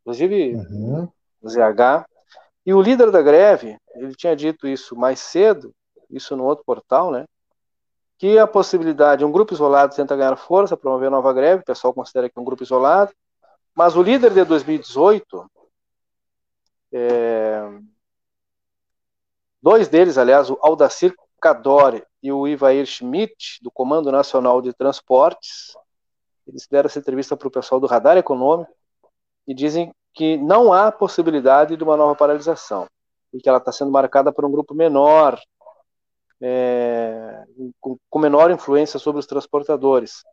Inclusive 0.01 0.55
uhum. 0.55 1.09
o 1.41 1.49
ZH. 1.49 2.05
E 2.65 2.73
o 2.73 2.81
líder 2.81 3.09
da 3.09 3.21
greve, 3.21 3.77
ele 3.95 4.13
tinha 4.15 4.35
dito 4.35 4.67
isso 4.67 4.95
mais 4.95 5.19
cedo, 5.19 5.73
isso 6.09 6.35
no 6.37 6.43
outro 6.43 6.63
portal, 6.63 7.11
né? 7.11 7.25
Que 8.17 8.37
a 8.37 8.45
possibilidade, 8.45 9.25
um 9.25 9.31
grupo 9.31 9.53
isolado 9.53 9.95
tenta 9.95 10.15
ganhar 10.15 10.35
força, 10.35 10.77
promover 10.77 11.09
nova 11.09 11.33
greve, 11.33 11.63
o 11.63 11.65
pessoal 11.65 11.93
considera 11.93 12.29
que 12.29 12.37
é 12.37 12.41
um 12.41 12.45
grupo 12.45 12.63
isolado, 12.63 13.11
mas 13.75 13.95
o 13.95 14.03
líder 14.03 14.31
de 14.31 14.43
2018, 14.45 15.51
é, 16.93 17.69
dois 19.61 19.87
deles, 19.87 20.17
aliás, 20.17 20.49
o 20.49 20.59
Aldacir 20.61 21.15
Cadore 21.43 22.05
e 22.21 22.31
o 22.31 22.47
Ivair 22.47 22.85
Schmidt, 22.85 23.59
do 23.61 23.69
Comando 23.69 24.09
Nacional 24.09 24.61
de 24.61 24.71
Transportes, 24.71 25.75
eles 26.47 26.65
deram 26.71 26.87
essa 26.87 26.99
entrevista 26.99 27.35
para 27.35 27.49
o 27.49 27.51
pessoal 27.51 27.81
do 27.81 27.87
Radar 27.87 28.15
Econômico 28.15 28.71
e 29.45 29.53
dizem 29.53 29.93
que 30.13 30.37
não 30.37 30.71
há 30.71 30.89
possibilidade 30.89 31.75
de 31.75 31.83
uma 31.83 31.97
nova 31.97 32.15
paralisação 32.15 32.87
e 33.33 33.39
que 33.39 33.49
ela 33.49 33.57
está 33.57 33.73
sendo 33.73 33.91
marcada 33.91 34.31
por 34.31 34.45
um 34.45 34.51
grupo 34.51 34.73
menor, 34.73 35.37
é, 36.41 37.43
com, 37.81 37.97
com, 38.09 38.19
menor 38.19 38.49
influência 38.49 38.97
sobre 38.97 39.19
os 39.19 39.25
transportadores. 39.25 40.23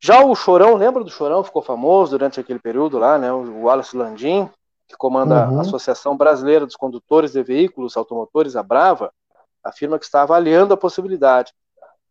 Já 0.00 0.24
o 0.24 0.34
Chorão, 0.34 0.76
lembra 0.76 1.04
do 1.04 1.10
Chorão? 1.10 1.44
Ficou 1.44 1.60
famoso 1.60 2.12
durante 2.12 2.40
aquele 2.40 2.60
período 2.60 2.98
lá, 2.98 3.18
né? 3.18 3.30
O 3.30 3.64
Wallace 3.64 3.94
Landim, 3.94 4.48
que 4.86 4.96
comanda 4.96 5.50
uhum. 5.50 5.58
a 5.58 5.60
Associação 5.60 6.16
Brasileira 6.16 6.64
dos 6.64 6.76
Condutores 6.76 7.32
de 7.32 7.42
Veículos 7.42 7.94
Automotores, 7.94 8.56
a 8.56 8.62
Brava, 8.62 9.12
afirma 9.62 9.98
que 9.98 10.04
está 10.04 10.22
avaliando 10.22 10.74
a 10.74 10.76
possibilidade 10.76 11.52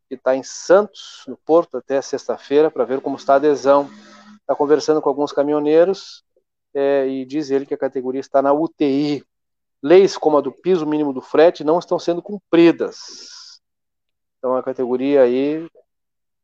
de 0.09 0.15
estar 0.15 0.35
em 0.35 0.43
Santos, 0.43 1.23
no 1.27 1.37
Porto, 1.37 1.77
até 1.77 2.01
sexta-feira, 2.01 2.71
para 2.71 2.85
ver 2.85 3.01
como 3.01 3.17
está 3.17 3.33
a 3.33 3.35
adesão. 3.37 3.89
Está 4.41 4.55
conversando 4.55 5.01
com 5.01 5.09
alguns 5.09 5.33
caminhoneiros 5.33 6.23
é, 6.73 7.07
e 7.07 7.25
diz 7.25 7.51
ele 7.51 7.65
que 7.65 7.73
a 7.73 7.77
categoria 7.77 8.21
está 8.21 8.41
na 8.41 8.53
UTI. 8.53 9.23
Leis 9.83 10.17
como 10.17 10.37
a 10.37 10.41
do 10.41 10.51
piso 10.51 10.85
mínimo 10.85 11.13
do 11.13 11.21
frete 11.21 11.63
não 11.63 11.79
estão 11.79 11.99
sendo 11.99 12.21
cumpridas. 12.21 13.59
Então 14.37 14.55
a 14.55 14.63
categoria 14.63 15.23
aí 15.23 15.67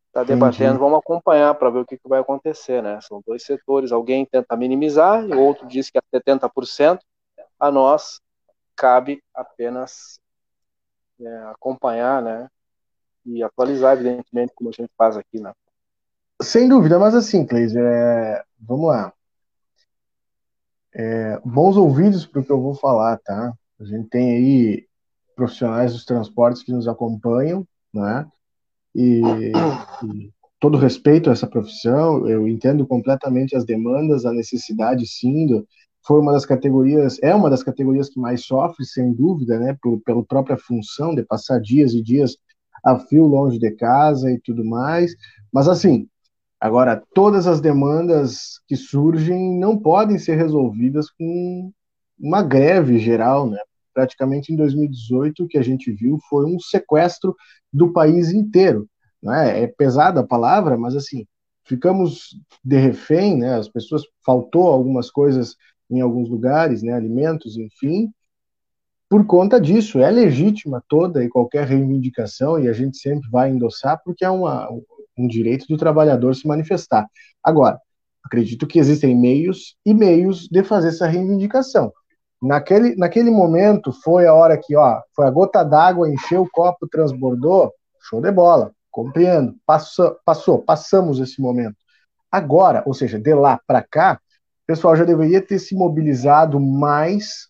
está 0.07 0.23
debatendo, 0.23 0.77
vamos 0.77 0.99
acompanhar 0.99 1.55
para 1.55 1.71
ver 1.71 1.79
o 1.79 1.85
que, 1.85 1.97
que, 1.97 2.07
vai 2.07 2.19
acontecer, 2.19 2.83
né? 2.83 2.99
São 3.01 3.21
dois 3.25 3.43
setores, 3.43 3.91
alguém 3.91 4.25
tenta 4.25 4.55
minimizar 4.55 5.27
e 5.27 5.33
o 5.33 5.39
outro 5.39 5.67
diz 5.67 5.89
que 5.89 5.97
é 5.97 6.19
70%, 6.19 6.99
a 7.59 7.71
nós 7.71 8.21
cabe 8.75 9.23
apenas 9.33 10.19
é, 11.25 11.37
acompanhar, 11.45 12.21
né? 12.21 12.49
E 13.25 13.41
atualizar, 13.43 13.93
evidentemente, 13.93 14.53
como 14.55 14.69
a 14.69 14.73
gente 14.73 14.91
faz 14.97 15.15
aqui, 15.15 15.39
né? 15.39 15.53
Sem 16.41 16.67
dúvida, 16.67 16.99
mas 16.99 17.15
assim, 17.15 17.45
Cleide, 17.45 17.77
é... 17.77 18.43
vamos 18.59 18.87
lá. 18.87 19.13
É, 20.93 21.39
bons 21.43 21.77
ouvidos 21.77 22.25
para 22.25 22.41
o 22.41 22.45
que 22.45 22.51
eu 22.51 22.61
vou 22.61 22.75
falar, 22.75 23.17
tá? 23.17 23.53
A 23.79 23.85
gente 23.85 24.09
tem 24.09 24.35
aí 24.35 24.87
profissionais 25.35 25.93
dos 25.93 26.05
transportes 26.05 26.63
que 26.63 26.71
nos 26.71 26.87
acompanham, 26.87 27.65
né? 27.93 28.27
E, 28.93 29.21
e 30.03 30.31
todo 30.59 30.77
respeito 30.77 31.29
a 31.29 31.33
essa 31.33 31.47
profissão, 31.47 32.27
eu 32.27 32.47
entendo 32.47 32.85
completamente 32.85 33.55
as 33.55 33.65
demandas, 33.65 34.25
a 34.25 34.31
necessidade, 34.31 35.07
sim, 35.07 35.47
do, 35.47 35.67
foi 36.05 36.19
uma 36.19 36.31
das 36.31 36.45
categorias, 36.45 37.17
é 37.21 37.33
uma 37.33 37.49
das 37.49 37.63
categorias 37.63 38.09
que 38.09 38.19
mais 38.19 38.45
sofre, 38.45 38.85
sem 38.85 39.13
dúvida, 39.13 39.59
né, 39.59 39.77
por, 39.81 39.99
pela 40.01 40.23
própria 40.23 40.57
função 40.57 41.15
de 41.15 41.23
passar 41.23 41.59
dias 41.59 41.93
e 41.93 42.01
dias 42.01 42.37
a 42.83 42.99
fio 42.99 43.25
longe 43.25 43.57
de 43.57 43.71
casa 43.71 44.29
e 44.31 44.39
tudo 44.39 44.65
mais, 44.65 45.15
mas 45.51 45.67
assim, 45.69 46.07
Agora, 46.63 47.03
todas 47.13 47.45
as 47.45 47.59
demandas 47.59 48.61
que 48.69 48.77
surgem 48.77 49.59
não 49.59 49.77
podem 49.77 50.17
ser 50.17 50.37
resolvidas 50.37 51.09
com 51.09 51.73
uma 52.17 52.41
greve 52.41 52.99
geral, 52.99 53.49
né? 53.49 53.59
Praticamente 53.93 54.53
em 54.53 54.55
2018 54.55 55.43
o 55.43 55.47
que 55.49 55.57
a 55.57 55.61
gente 55.61 55.91
viu 55.91 56.17
foi 56.29 56.45
um 56.45 56.57
sequestro 56.57 57.35
do 57.71 57.91
país 57.91 58.31
inteiro. 58.31 58.87
Né? 59.21 59.63
É 59.63 59.67
pesada 59.67 60.21
a 60.21 60.25
palavra, 60.25 60.77
mas 60.77 60.95
assim, 60.95 61.27
ficamos 61.65 62.29
de 62.63 62.77
refém, 62.77 63.37
né? 63.37 63.55
As 63.55 63.67
pessoas 63.67 64.03
faltou 64.25 64.67
algumas 64.67 65.11
coisas 65.11 65.57
em 65.89 66.01
alguns 66.01 66.29
lugares, 66.29 66.81
né? 66.83 66.93
Alimentos, 66.93 67.57
enfim. 67.57 68.11
Por 69.09 69.25
conta 69.25 69.61
disso, 69.61 69.99
é 69.99 70.09
legítima 70.09 70.83
toda 70.87 71.23
e 71.23 71.29
qualquer 71.29 71.67
reivindicação 71.67 72.59
e 72.59 72.67
a 72.67 72.73
gente 72.73 72.97
sempre 72.97 73.29
vai 73.29 73.51
endossar 73.51 74.01
porque 74.03 74.25
é 74.25 74.29
uma, 74.29 74.67
um 75.17 75.27
direito 75.27 75.67
do 75.67 75.77
trabalhador 75.77 76.35
se 76.35 76.47
manifestar. 76.47 77.07
Agora, 77.43 77.79
acredito 78.23 78.65
que 78.65 78.79
existem 78.79 79.15
meios 79.15 79.75
e 79.85 79.93
meios 79.93 80.47
de 80.47 80.63
fazer 80.63 80.89
essa 80.89 81.07
reivindicação. 81.07 81.91
Naquele, 82.41 82.95
naquele 82.95 83.29
momento 83.29 83.93
foi 84.03 84.25
a 84.27 84.33
hora 84.33 84.57
que, 84.57 84.75
ó, 84.75 85.01
foi 85.15 85.25
a 85.25 85.31
gota 85.31 85.63
d'água, 85.63 86.09
encheu 86.09 86.41
o 86.41 86.49
copo, 86.49 86.87
transbordou, 86.87 87.71
show 88.01 88.19
de 88.19 88.31
bola, 88.31 88.71
compreendo, 88.91 89.55
passou, 89.65 90.17
passou, 90.25 90.59
passamos 90.61 91.19
esse 91.19 91.41
momento. 91.41 91.77
Agora, 92.31 92.83
ou 92.85 92.93
seja, 92.93 93.17
de 93.17 93.33
lá 93.33 93.59
para 93.65 93.81
cá, 93.81 94.19
o 94.63 94.67
pessoal 94.67 94.95
já 94.95 95.03
deveria 95.03 95.41
ter 95.41 95.59
se 95.59 95.75
mobilizado 95.75 96.59
mais 96.59 97.47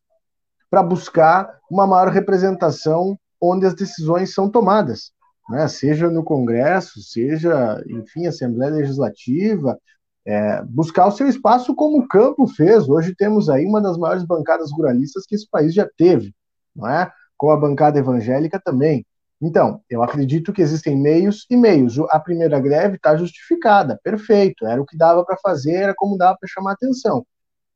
para 0.70 0.84
buscar 0.84 1.60
uma 1.70 1.86
maior 1.86 2.10
representação 2.10 3.18
onde 3.40 3.66
as 3.66 3.76
decisões 3.76 4.34
são 4.34 4.50
tomadas 4.50 5.14
né, 5.50 5.68
seja 5.68 6.10
no 6.10 6.24
Congresso, 6.24 7.02
seja, 7.02 7.84
enfim, 7.88 8.28
Assembleia 8.28 8.74
Legislativa, 8.74 9.78
é, 10.26 10.64
buscar 10.64 11.08
o 11.08 11.12
seu 11.12 11.28
espaço 11.28 11.76
como 11.76 12.00
o 12.00 12.08
campo 12.08 12.48
fez. 12.48 12.88
Hoje 12.88 13.16
temos 13.16 13.50
aí 13.50 13.66
uma 13.66 13.82
das 13.82 13.98
maiores 13.98 14.24
bancadas 14.24 14.72
ruralistas 14.72 15.26
que 15.26 15.36
esse 15.36 15.50
país 15.50 15.74
já 15.74 15.88
teve, 15.98 16.34
não 16.76 16.88
é? 16.88 17.12
Com 17.38 17.52
a 17.52 17.58
bancada 17.58 18.00
evangélica 18.00 18.60
também. 18.60 19.06
Então, 19.46 19.82
eu 19.90 20.02
acredito 20.02 20.54
que 20.54 20.62
existem 20.62 20.96
meios 20.96 21.46
e 21.50 21.58
meios. 21.58 22.00
A 22.10 22.18
primeira 22.18 22.58
greve 22.62 22.96
está 22.96 23.14
justificada, 23.18 24.00
perfeito, 24.02 24.66
era 24.66 24.82
o 24.82 24.86
que 24.86 24.96
dava 24.96 25.26
para 25.26 25.36
fazer, 25.36 25.74
era 25.74 25.94
como 25.94 26.18
dava 26.18 26.38
para 26.40 26.48
chamar 26.48 26.72
atenção. 26.72 27.26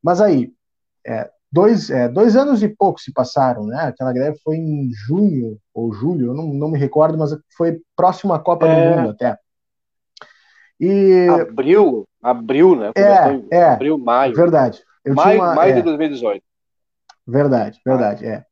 Mas 0.02 0.18
aí, 0.18 0.50
é, 1.06 1.30
dois, 1.52 1.90
é, 1.90 2.08
dois 2.08 2.36
anos 2.36 2.62
e 2.62 2.68
pouco 2.70 2.98
se 2.98 3.12
passaram, 3.12 3.66
né? 3.66 3.82
Aquela 3.82 4.14
greve 4.14 4.38
foi 4.42 4.56
em 4.56 4.90
junho 4.94 5.58
ou 5.74 5.92
julho, 5.92 6.28
eu 6.28 6.34
não, 6.34 6.54
não 6.54 6.70
me 6.70 6.78
recordo, 6.78 7.18
mas 7.18 7.36
foi 7.54 7.78
próximo 7.94 8.32
à 8.32 8.38
Copa 8.38 8.66
é... 8.66 8.74
do 8.90 8.96
Mundo 8.96 9.10
até. 9.10 9.36
E... 10.80 11.26
Abril, 11.28 12.08
abril, 12.22 12.76
né? 12.76 12.92
É, 12.96 13.56
é, 13.58 13.64
abril, 13.72 13.98
maio. 13.98 14.34
Verdade. 14.34 14.82
Eu 15.04 15.14
maio, 15.14 15.38
uma, 15.38 15.54
maio 15.54 15.72
é, 15.72 15.76
de 15.76 15.82
2018. 15.82 16.42
Verdade, 17.26 17.78
verdade, 17.84 18.24
é. 18.24 18.47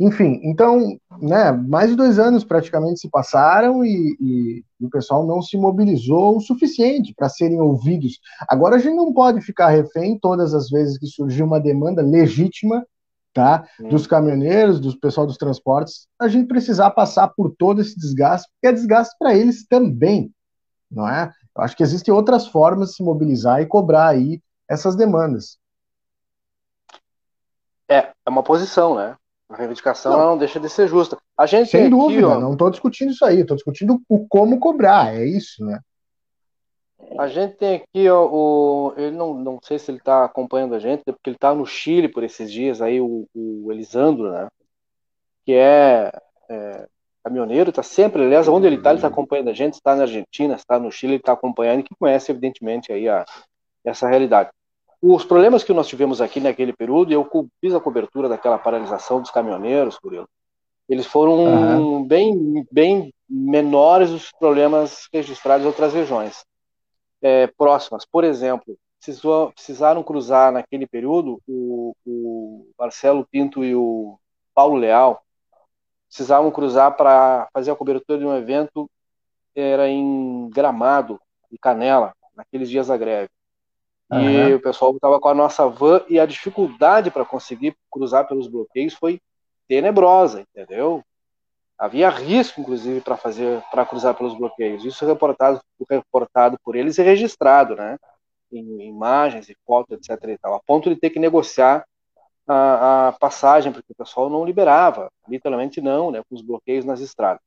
Enfim, 0.00 0.40
então, 0.44 0.96
né, 1.20 1.50
mais 1.50 1.90
de 1.90 1.96
dois 1.96 2.20
anos 2.20 2.44
praticamente 2.44 3.00
se 3.00 3.10
passaram 3.10 3.84
e, 3.84 4.16
e, 4.20 4.64
e 4.80 4.86
o 4.86 4.90
pessoal 4.90 5.26
não 5.26 5.42
se 5.42 5.56
mobilizou 5.56 6.36
o 6.36 6.40
suficiente 6.40 7.12
para 7.16 7.28
serem 7.28 7.60
ouvidos. 7.60 8.20
Agora 8.48 8.76
a 8.76 8.78
gente 8.78 8.94
não 8.94 9.12
pode 9.12 9.40
ficar 9.40 9.70
refém 9.70 10.16
todas 10.16 10.54
as 10.54 10.70
vezes 10.70 10.96
que 10.96 11.06
surgiu 11.06 11.46
uma 11.46 11.58
demanda 11.58 12.00
legítima, 12.00 12.86
tá, 13.34 13.68
hum. 13.80 13.88
dos 13.88 14.06
caminhoneiros, 14.06 14.78
do 14.78 14.96
pessoal 15.00 15.26
dos 15.26 15.36
transportes, 15.36 16.06
a 16.16 16.28
gente 16.28 16.46
precisar 16.46 16.92
passar 16.92 17.28
por 17.28 17.50
todo 17.58 17.80
esse 17.80 17.98
desgaste, 17.98 18.48
porque 18.52 18.68
é 18.68 18.72
desgaste 18.72 19.16
para 19.18 19.34
eles 19.34 19.66
também, 19.66 20.32
não 20.88 21.08
é? 21.08 21.32
Eu 21.56 21.62
acho 21.64 21.76
que 21.76 21.82
existem 21.82 22.14
outras 22.14 22.46
formas 22.46 22.90
de 22.90 22.96
se 22.96 23.02
mobilizar 23.02 23.60
e 23.60 23.66
cobrar 23.66 24.06
aí 24.06 24.40
essas 24.68 24.94
demandas. 24.94 25.58
É, 27.88 28.12
é 28.24 28.30
uma 28.30 28.44
posição, 28.44 28.94
né? 28.94 29.16
A 29.48 29.56
reivindicação 29.56 30.12
não. 30.12 30.26
não 30.30 30.38
deixa 30.38 30.60
de 30.60 30.68
ser 30.68 30.88
justa. 30.88 31.16
A 31.36 31.46
gente 31.46 31.70
Sem 31.70 31.88
dúvida, 31.88 32.26
aqui, 32.26 32.36
ó, 32.36 32.40
não 32.40 32.52
estou 32.52 32.70
discutindo 32.70 33.10
isso 33.12 33.24
aí, 33.24 33.40
estou 33.40 33.56
discutindo 33.56 34.00
o 34.08 34.26
como 34.28 34.60
cobrar, 34.60 35.14
é 35.14 35.24
isso, 35.24 35.64
né? 35.64 35.80
A 37.18 37.26
gente 37.28 37.56
tem 37.56 37.76
aqui 37.76 38.08
ó, 38.10 38.26
o. 38.26 38.94
Ele 38.96 39.16
não, 39.16 39.32
não 39.32 39.58
sei 39.62 39.78
se 39.78 39.90
ele 39.90 39.98
está 39.98 40.24
acompanhando 40.24 40.74
a 40.74 40.78
gente, 40.78 41.04
porque 41.04 41.30
ele 41.30 41.36
está 41.36 41.54
no 41.54 41.64
Chile 41.64 42.08
por 42.08 42.22
esses 42.22 42.52
dias 42.52 42.82
aí, 42.82 43.00
o, 43.00 43.26
o 43.34 43.72
Elisandro, 43.72 44.30
né? 44.30 44.48
Que 45.46 45.54
é, 45.54 46.12
é 46.50 46.86
caminhoneiro, 47.24 47.70
está 47.70 47.82
sempre, 47.82 48.24
aliás, 48.24 48.48
onde 48.48 48.66
ele 48.66 48.76
está, 48.76 48.90
ele 48.90 48.98
está 48.98 49.08
acompanhando 49.08 49.50
a 49.50 49.54
gente, 49.54 49.74
está 49.74 49.94
na 49.94 50.02
Argentina, 50.02 50.54
está 50.54 50.78
no 50.78 50.90
Chile, 50.90 51.14
ele 51.14 51.20
está 51.20 51.32
acompanhando, 51.32 51.80
e 51.80 51.82
que 51.82 51.94
conhece, 51.98 52.30
evidentemente, 52.32 52.92
aí 52.92 53.08
a, 53.08 53.24
essa 53.84 54.08
realidade. 54.08 54.50
Os 55.00 55.24
problemas 55.24 55.62
que 55.62 55.72
nós 55.72 55.86
tivemos 55.86 56.20
aqui 56.20 56.40
naquele 56.40 56.72
período, 56.72 57.12
eu 57.12 57.28
fiz 57.60 57.74
a 57.74 57.80
cobertura 57.80 58.28
daquela 58.28 58.58
paralisação 58.58 59.20
dos 59.20 59.30
caminhoneiros, 59.30 59.98
Murilo, 60.02 60.28
eles 60.88 61.06
foram 61.06 61.44
uhum. 61.44 62.04
bem, 62.04 62.66
bem 62.72 63.14
menores 63.28 64.10
os 64.10 64.32
problemas 64.32 65.06
registrados 65.12 65.64
em 65.64 65.68
outras 65.68 65.92
regiões 65.92 66.44
é, 67.20 67.46
próximas. 67.46 68.06
Por 68.06 68.24
exemplo, 68.24 68.76
precisou, 68.98 69.52
precisaram 69.52 70.02
cruzar 70.02 70.50
naquele 70.50 70.86
período 70.86 71.40
o, 71.46 71.94
o 72.06 72.66
Marcelo 72.78 73.26
Pinto 73.30 73.62
e 73.64 73.74
o 73.74 74.18
Paulo 74.54 74.76
Leal 74.76 75.22
precisavam 76.08 76.50
cruzar 76.50 76.96
para 76.96 77.48
fazer 77.52 77.70
a 77.70 77.76
cobertura 77.76 78.18
de 78.18 78.24
um 78.24 78.34
evento 78.34 78.90
era 79.54 79.88
em 79.88 80.48
Gramado 80.50 81.20
e 81.50 81.58
Canela 81.58 82.14
naqueles 82.34 82.70
dias 82.70 82.86
da 82.86 82.96
greve. 82.96 83.28
Uhum. 84.10 84.48
E 84.48 84.54
o 84.54 84.60
pessoal 84.60 84.92
estava 84.94 85.20
com 85.20 85.28
a 85.28 85.34
nossa 85.34 85.68
van 85.68 86.02
e 86.08 86.18
a 86.18 86.24
dificuldade 86.24 87.10
para 87.10 87.24
conseguir 87.24 87.76
cruzar 87.90 88.26
pelos 88.26 88.48
bloqueios 88.48 88.94
foi 88.94 89.20
tenebrosa, 89.68 90.40
entendeu? 90.40 91.04
Havia 91.78 92.08
risco, 92.08 92.60
inclusive, 92.60 93.00
para 93.00 93.16
fazer, 93.16 93.62
para 93.70 93.84
cruzar 93.84 94.14
pelos 94.14 94.34
bloqueios. 94.34 94.84
Isso 94.84 95.06
reportado, 95.06 95.60
reportado 95.88 96.58
por 96.64 96.74
eles 96.74 96.98
e 96.98 97.02
registrado, 97.02 97.76
né? 97.76 97.98
Em 98.50 98.88
imagens 98.88 99.48
e 99.48 99.56
fotos, 99.66 99.96
etc. 99.96 100.30
E 100.30 100.38
tal, 100.38 100.54
a 100.54 100.60
ponto 100.60 100.88
de 100.88 100.96
ter 100.96 101.10
que 101.10 101.20
negociar 101.20 101.86
a, 102.46 103.08
a 103.08 103.12
passagem, 103.12 103.70
porque 103.70 103.92
o 103.92 103.96
pessoal 103.96 104.30
não 104.30 104.44
liberava, 104.44 105.12
literalmente 105.28 105.80
não, 105.80 106.10
né? 106.10 106.22
Com 106.28 106.34
os 106.34 106.42
bloqueios 106.42 106.84
nas 106.84 107.00
estradas. 107.00 107.42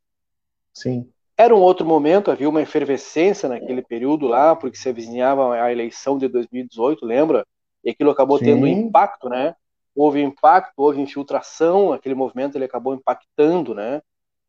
Sim. 0.71 1.11
Era 1.41 1.55
um 1.55 1.59
outro 1.59 1.83
momento, 1.83 2.29
havia 2.29 2.47
uma 2.47 2.61
efervescência 2.61 3.49
naquele 3.49 3.81
período 3.81 4.27
lá, 4.27 4.55
porque 4.55 4.77
se 4.77 4.87
avizinhava 4.87 5.55
a 5.55 5.71
eleição 5.71 6.15
de 6.15 6.27
2018, 6.27 7.03
lembra? 7.03 7.47
E 7.83 7.89
aquilo 7.89 8.11
acabou 8.11 8.37
Sim. 8.37 8.45
tendo 8.45 8.67
impacto, 8.67 9.27
né? 9.27 9.55
Houve 9.95 10.21
impacto, 10.21 10.73
houve 10.77 11.01
infiltração, 11.01 11.93
aquele 11.93 12.13
movimento 12.13 12.55
ele 12.55 12.65
acabou 12.65 12.93
impactando, 12.93 13.73
né? 13.73 14.03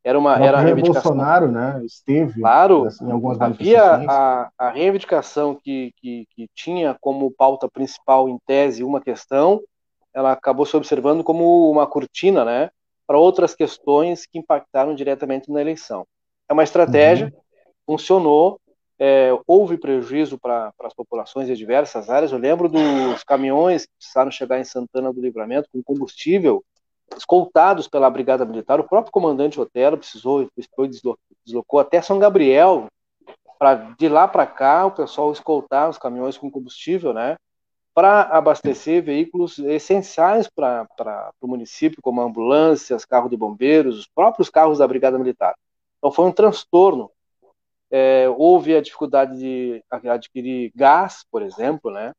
Era 0.05 0.19
uma 0.19 0.39
era 0.39 0.59
a 0.59 0.61
reivindicação. 0.61 1.13
Bolsonaro, 1.13 1.51
né? 1.51 1.81
Esteve 1.83 2.43
claro, 2.43 2.87
em 3.01 3.11
algumas 3.11 3.41
havia 3.41 4.05
a, 4.07 4.51
a 4.59 4.69
reivindicação 4.69 5.55
que, 5.55 5.95
que, 5.97 6.27
que 6.29 6.47
tinha 6.55 6.95
como 7.01 7.31
pauta 7.31 7.71
principal 7.71 8.29
em 8.29 8.37
tese 8.47 8.85
uma 8.85 9.01
questão, 9.01 9.63
ela 10.13 10.33
acabou 10.33 10.67
se 10.67 10.77
observando 10.77 11.25
como 11.25 11.71
uma 11.71 11.87
cortina, 11.87 12.45
né? 12.45 12.69
Para 13.07 13.17
outras 13.17 13.55
questões 13.55 14.27
que 14.27 14.39
impactaram 14.39 14.95
diretamente 14.95 15.51
na 15.51 15.59
eleição. 15.59 16.07
É 16.53 16.55
uma 16.55 16.65
estratégia, 16.65 17.29
uhum. 17.29 17.33
funcionou, 17.87 18.61
é, 18.99 19.31
houve 19.47 19.79
prejuízo 19.79 20.39
para 20.39 20.71
as 20.85 20.93
populações 20.93 21.47
de 21.47 21.57
diversas 21.57 22.11
áreas. 22.11 22.31
Eu 22.31 22.37
lembro 22.37 22.69
dos 22.69 23.25
caminhões 23.25 23.87
que 23.87 23.93
precisaram 23.97 24.31
chegar 24.31 24.61
em 24.61 24.65
Santana 24.65 25.11
do 25.11 25.23
Livramento 25.23 25.67
com 25.73 25.83
combustível, 25.83 26.63
escoltados 27.17 27.89
pela 27.89 28.11
Brigada 28.11 28.45
Militar. 28.45 28.79
O 28.79 28.87
próprio 28.87 29.11
comandante 29.11 29.59
Otero 29.59 29.97
precisou, 29.97 30.47
depois 30.55 31.01
deslocou 31.43 31.81
até 31.81 32.03
São 32.03 32.19
Gabriel, 32.19 32.87
para 33.59 33.95
de 33.99 34.11
lá 34.11 34.29
para 34.29 34.45
cá 34.45 34.85
o 34.85 34.91
pessoal 34.91 35.33
escoltar 35.33 35.89
os 35.89 35.97
caminhões 35.97 36.37
com 36.37 36.51
combustível, 36.51 37.15
né? 37.15 37.37
Para 37.95 38.25
abastecer 38.25 39.03
veículos 39.03 39.59
essenciais 39.59 40.51
para 40.55 40.87
o 41.41 41.49
município, 41.49 42.03
como 42.03 42.21
ambulâncias, 42.21 43.07
carros 43.07 43.31
de 43.31 43.39
bombeiros, 43.39 44.01
os 44.01 44.07
próprios 44.07 44.51
carros 44.51 44.81
da 44.81 44.87
Brigada 44.87 45.19
Militar. 45.19 45.55
Então 46.03 46.11
foi 46.11 46.27
um 46.27 46.33
transtorno. 46.33 47.09
É, 47.89 48.29
houve 48.37 48.75
a 48.75 48.83
dificuldade 48.83 49.39
de 49.39 49.85
adquirir 49.89 50.73
gás, 50.75 51.25
por 51.31 51.43
exemplo, 51.43 51.93
né? 51.93 52.13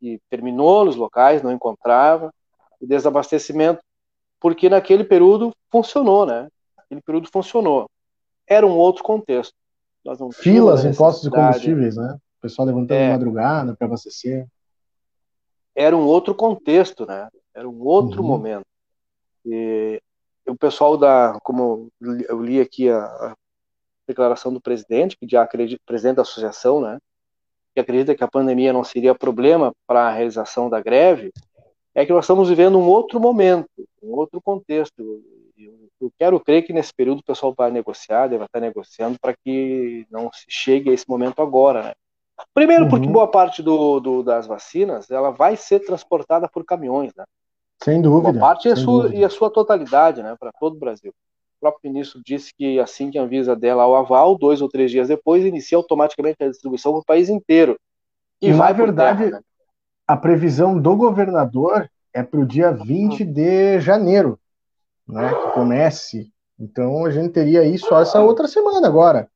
E 0.00 0.18
terminou 0.28 0.84
nos 0.84 0.96
locais, 0.96 1.40
não 1.40 1.52
encontrava. 1.52 2.34
O 2.80 2.86
desabastecimento, 2.86 3.80
porque 4.40 4.68
naquele 4.68 5.04
período 5.04 5.52
funcionou, 5.70 6.26
né? 6.26 6.48
Aquele 6.76 7.00
período 7.00 7.28
funcionou. 7.32 7.88
Era 8.44 8.66
um 8.66 8.76
outro 8.76 9.04
contexto. 9.04 9.54
Filas 10.32 10.84
em 10.84 10.92
postos 10.92 11.22
de 11.22 11.30
combustíveis, 11.30 11.96
né? 11.96 12.18
O 12.38 12.42
pessoal 12.42 12.66
levantando 12.66 12.98
é, 12.98 13.06
de 13.06 13.12
madrugada 13.12 13.76
para 13.76 13.86
abastecer. 13.86 14.48
Era 15.76 15.96
um 15.96 16.04
outro 16.04 16.34
contexto, 16.34 17.06
né? 17.06 17.28
Era 17.54 17.68
um 17.68 17.80
outro 17.82 18.20
uhum. 18.20 18.26
momento. 18.26 18.66
E 19.46 20.01
o 20.52 20.58
pessoal 20.58 20.96
da, 20.96 21.38
como 21.42 21.88
eu 22.28 22.42
li 22.42 22.60
aqui 22.60 22.90
a, 22.90 23.04
a 23.04 23.36
declaração 24.06 24.52
do 24.52 24.60
presidente, 24.60 25.16
que 25.16 25.26
já 25.26 25.42
acredita, 25.42 25.82
presidente 25.86 26.16
da 26.16 26.22
associação, 26.22 26.80
né, 26.80 26.98
que 27.74 27.80
acredita 27.80 28.14
que 28.14 28.22
a 28.22 28.28
pandemia 28.28 28.72
não 28.72 28.84
seria 28.84 29.14
problema 29.14 29.72
para 29.86 30.08
a 30.08 30.10
realização 30.10 30.68
da 30.68 30.80
greve, 30.80 31.32
é 31.94 32.04
que 32.04 32.12
nós 32.12 32.24
estamos 32.24 32.48
vivendo 32.48 32.78
um 32.78 32.86
outro 32.86 33.18
momento, 33.18 33.68
um 34.02 34.14
outro 34.14 34.40
contexto. 34.42 35.22
Eu, 35.56 35.88
eu 36.00 36.12
quero 36.18 36.38
crer 36.38 36.62
que 36.64 36.72
nesse 36.72 36.92
período 36.92 37.20
o 37.20 37.24
pessoal 37.24 37.54
vai 37.56 37.70
negociar, 37.70 38.28
deve 38.28 38.44
estar 38.44 38.60
negociando 38.60 39.18
para 39.20 39.34
que 39.34 40.06
não 40.10 40.30
se 40.32 40.44
chegue 40.48 40.90
a 40.90 40.92
esse 40.92 41.08
momento 41.08 41.40
agora, 41.40 41.82
né? 41.82 41.92
Primeiro, 42.52 42.88
porque 42.88 43.06
uhum. 43.06 43.12
boa 43.12 43.30
parte 43.30 43.62
do, 43.62 44.00
do, 44.00 44.22
das 44.22 44.46
vacinas 44.46 45.10
ela 45.10 45.30
vai 45.30 45.56
ser 45.56 45.80
transportada 45.80 46.48
por 46.48 46.64
caminhões, 46.64 47.12
né? 47.14 47.24
Sem 47.82 48.00
dúvida. 48.00 48.38
Uma 48.38 48.40
parte 48.40 48.68
e 48.68 48.72
a, 48.72 48.76
sua, 48.76 49.14
e 49.14 49.24
a 49.24 49.28
sua 49.28 49.50
totalidade, 49.50 50.22
né, 50.22 50.36
para 50.38 50.52
todo 50.52 50.76
o 50.76 50.78
Brasil. 50.78 51.10
O 51.10 51.60
próprio 51.60 51.92
ministro 51.92 52.20
disse 52.24 52.52
que 52.54 52.78
assim 52.78 53.10
que 53.10 53.18
a 53.18 53.22
Anvisa 53.22 53.54
dela 53.56 53.86
o 53.86 53.94
aval, 53.94 54.36
dois 54.36 54.60
ou 54.60 54.68
três 54.68 54.90
dias 54.90 55.08
depois, 55.08 55.44
inicia 55.44 55.78
automaticamente 55.78 56.42
a 56.42 56.48
distribuição 56.48 56.92
para 56.92 57.00
o 57.00 57.04
país 57.04 57.28
inteiro. 57.28 57.76
E, 58.40 58.48
e 58.48 58.52
na 58.52 58.72
verdade, 58.72 59.24
terra, 59.24 59.38
né? 59.38 59.40
a 60.06 60.16
previsão 60.16 60.78
do 60.78 60.96
governador 60.96 61.88
é 62.12 62.22
para 62.22 62.40
o 62.40 62.46
dia 62.46 62.70
20 62.72 63.24
de 63.24 63.80
janeiro, 63.80 64.38
né, 65.08 65.32
que 65.34 65.52
comece. 65.52 66.32
Então 66.58 67.04
a 67.04 67.10
gente 67.10 67.30
teria 67.30 67.60
aí 67.60 67.78
só 67.78 68.00
essa 68.00 68.20
outra 68.20 68.46
semana 68.46 68.86
agora. 68.86 69.28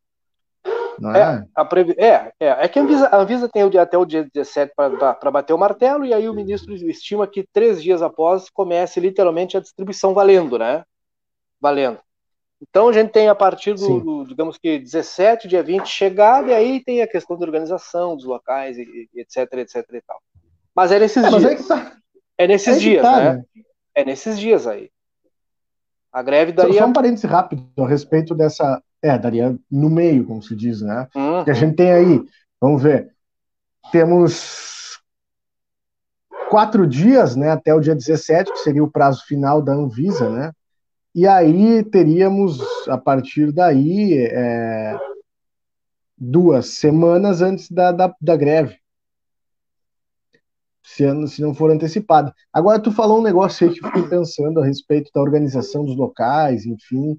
Não 0.98 1.14
é? 1.14 1.46
É, 1.56 1.64
previ... 1.64 1.94
é, 1.98 2.32
é, 2.40 2.46
é, 2.46 2.68
que 2.68 2.78
a 2.78 2.82
Anvisa, 2.82 3.06
a 3.06 3.16
Anvisa 3.18 3.48
tem 3.48 3.62
até 3.78 3.98
o 3.98 4.04
dia 4.04 4.28
17 4.32 4.72
para 4.74 5.30
bater 5.30 5.52
o 5.52 5.58
martelo, 5.58 6.04
e 6.04 6.14
aí 6.14 6.28
o 6.28 6.34
ministro 6.34 6.74
estima 6.74 7.26
que 7.26 7.46
três 7.52 7.82
dias 7.82 8.02
após 8.02 8.48
comece 8.50 9.00
literalmente 9.00 9.56
a 9.56 9.60
distribuição 9.60 10.14
valendo, 10.14 10.58
né? 10.58 10.84
Valendo. 11.60 11.98
Então 12.60 12.88
a 12.88 12.92
gente 12.92 13.10
tem 13.10 13.28
a 13.28 13.34
partir 13.34 13.74
do, 13.74 14.00
do, 14.00 14.24
digamos 14.26 14.56
que 14.56 14.78
17, 14.78 15.46
dia 15.46 15.62
20, 15.62 15.86
chegada, 15.86 16.50
e 16.50 16.54
aí 16.54 16.82
tem 16.82 17.02
a 17.02 17.06
questão 17.06 17.36
da 17.36 17.44
organização 17.44 18.16
dos 18.16 18.24
locais, 18.24 18.78
e, 18.78 19.08
e 19.14 19.20
etc, 19.20 19.52
etc 19.54 19.84
e 19.92 20.00
tal. 20.00 20.20
Mas 20.74 20.92
é 20.92 20.98
nesses 20.98 21.24
é, 21.24 21.28
dias. 21.30 21.70
É, 21.70 21.74
tá... 21.74 21.92
é, 22.38 22.46
nesses 22.46 22.80
dias, 22.80 23.02
tá, 23.02 23.16
né? 23.16 23.32
né? 23.34 23.44
É 23.94 24.04
nesses 24.04 24.38
dias 24.38 24.66
aí. 24.66 24.90
A 26.12 26.22
greve 26.22 26.52
daí. 26.52 26.72
Só, 26.72 26.78
só 26.78 26.86
um 26.86 26.92
parêntese 26.92 27.26
rápido 27.26 27.66
a 27.78 27.86
respeito 27.86 28.34
dessa, 28.34 28.82
é, 29.06 29.18
daria 29.18 29.56
no 29.70 29.88
meio, 29.88 30.24
como 30.26 30.42
se 30.42 30.54
diz, 30.54 30.80
né? 30.82 31.08
Uhum. 31.14 31.44
Que 31.44 31.50
a 31.50 31.54
gente 31.54 31.76
tem 31.76 31.92
aí, 31.92 32.22
vamos 32.60 32.82
ver, 32.82 33.12
temos 33.90 35.00
quatro 36.50 36.86
dias, 36.86 37.36
né, 37.36 37.50
até 37.50 37.74
o 37.74 37.80
dia 37.80 37.94
17, 37.94 38.52
que 38.52 38.58
seria 38.58 38.82
o 38.82 38.90
prazo 38.90 39.24
final 39.26 39.60
da 39.60 39.72
Anvisa, 39.72 40.30
né? 40.30 40.52
E 41.14 41.26
aí 41.26 41.82
teríamos, 41.82 42.60
a 42.88 42.98
partir 42.98 43.50
daí, 43.50 44.18
é, 44.18 44.98
duas 46.16 46.66
semanas 46.66 47.40
antes 47.40 47.70
da, 47.70 47.90
da, 47.90 48.14
da 48.20 48.36
greve. 48.36 48.76
Se, 50.82 51.04
se 51.26 51.42
não 51.42 51.54
for 51.54 51.70
antecipada. 51.70 52.34
Agora, 52.52 52.78
tu 52.78 52.92
falou 52.92 53.18
um 53.18 53.22
negócio 53.22 53.66
aí 53.66 53.74
que 53.74 53.84
eu 53.84 53.88
fiquei 53.88 54.08
pensando 54.08 54.60
a 54.60 54.64
respeito 54.64 55.10
da 55.12 55.20
organização 55.20 55.84
dos 55.84 55.96
locais, 55.96 56.64
enfim. 56.64 57.16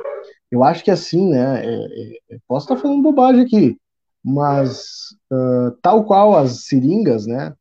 Eu 0.51 0.63
acho 0.63 0.83
que 0.83 0.91
assim, 0.91 1.29
né? 1.29 1.65
É, 1.65 2.35
é, 2.35 2.37
posso 2.47 2.65
estar 2.65 2.81
falando 2.81 3.01
bobagem 3.01 3.43
aqui, 3.43 3.77
mas 4.23 5.09
uh, 5.31 5.71
tal 5.81 6.05
qual 6.05 6.37
as 6.37 6.65
seringas, 6.65 7.25
né? 7.25 7.53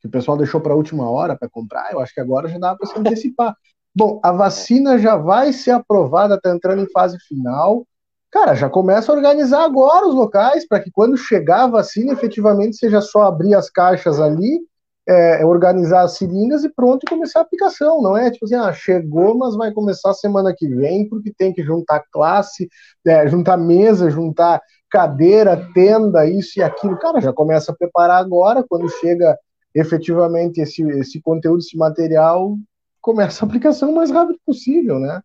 Que 0.00 0.06
o 0.06 0.10
pessoal 0.10 0.36
deixou 0.36 0.60
para 0.60 0.72
a 0.72 0.76
última 0.76 1.10
hora 1.10 1.36
para 1.36 1.48
comprar, 1.48 1.92
eu 1.92 2.00
acho 2.00 2.14
que 2.14 2.20
agora 2.20 2.48
já 2.48 2.58
dá 2.58 2.74
para 2.76 2.86
se 2.86 2.98
antecipar. 2.98 3.56
Bom, 3.96 4.20
a 4.24 4.32
vacina 4.32 4.98
já 4.98 5.16
vai 5.16 5.52
ser 5.52 5.70
aprovada, 5.70 6.34
está 6.34 6.50
entrando 6.50 6.82
em 6.82 6.90
fase 6.90 7.16
final. 7.28 7.86
Cara, 8.30 8.54
já 8.54 8.68
começa 8.68 9.12
a 9.12 9.14
organizar 9.14 9.64
agora 9.64 10.08
os 10.08 10.14
locais 10.14 10.66
para 10.66 10.80
que 10.80 10.90
quando 10.90 11.16
chegar 11.16 11.64
a 11.64 11.68
vacina, 11.68 12.12
efetivamente 12.12 12.76
seja 12.76 13.00
só 13.00 13.22
abrir 13.22 13.54
as 13.54 13.70
caixas 13.70 14.18
ali 14.20 14.60
é, 15.06 15.42
é, 15.42 15.46
organizar 15.46 16.02
as 16.02 16.16
seringas 16.16 16.64
e 16.64 16.70
pronto 16.70 17.02
e 17.04 17.10
começar 17.10 17.40
a 17.40 17.42
aplicação, 17.42 18.00
não 18.00 18.16
é 18.16 18.30
tipo 18.30 18.46
assim, 18.46 18.54
ah, 18.54 18.72
chegou, 18.72 19.36
mas 19.36 19.54
vai 19.54 19.70
começar 19.70 20.14
semana 20.14 20.54
que 20.56 20.66
vem, 20.66 21.06
porque 21.08 21.32
tem 21.36 21.52
que 21.52 21.62
juntar 21.62 22.04
classe, 22.10 22.68
é, 23.06 23.28
juntar 23.28 23.58
mesa, 23.58 24.10
juntar 24.10 24.62
cadeira, 24.90 25.68
tenda, 25.74 26.26
isso 26.26 26.58
e 26.58 26.62
aquilo. 26.62 26.98
Cara, 26.98 27.20
já 27.20 27.32
começa 27.32 27.72
a 27.72 27.74
preparar 27.74 28.18
agora, 28.18 28.64
quando 28.66 28.88
chega 28.88 29.38
efetivamente 29.74 30.60
esse, 30.60 30.82
esse 30.82 31.20
conteúdo, 31.20 31.58
esse 31.58 31.76
material, 31.76 32.56
começa 33.00 33.44
a 33.44 33.46
aplicação 33.46 33.90
o 33.90 33.94
mais 33.94 34.10
rápido 34.10 34.38
possível, 34.46 34.98
né? 34.98 35.20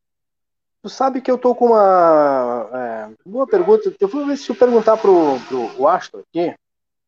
Tu 0.82 0.90
sabe 0.90 1.22
que 1.22 1.30
eu 1.30 1.38
tô 1.38 1.54
com 1.54 1.68
uma 1.68 2.70
é, 2.74 3.10
boa 3.30 3.46
pergunta. 3.46 3.94
Eu 4.00 4.08
vou 4.08 4.26
ver 4.26 4.38
se 4.38 4.50
eu 4.50 4.56
perguntar 4.56 4.98
pro, 4.98 5.38
pro 5.48 5.88
Aston 5.88 6.20
aqui. 6.20 6.54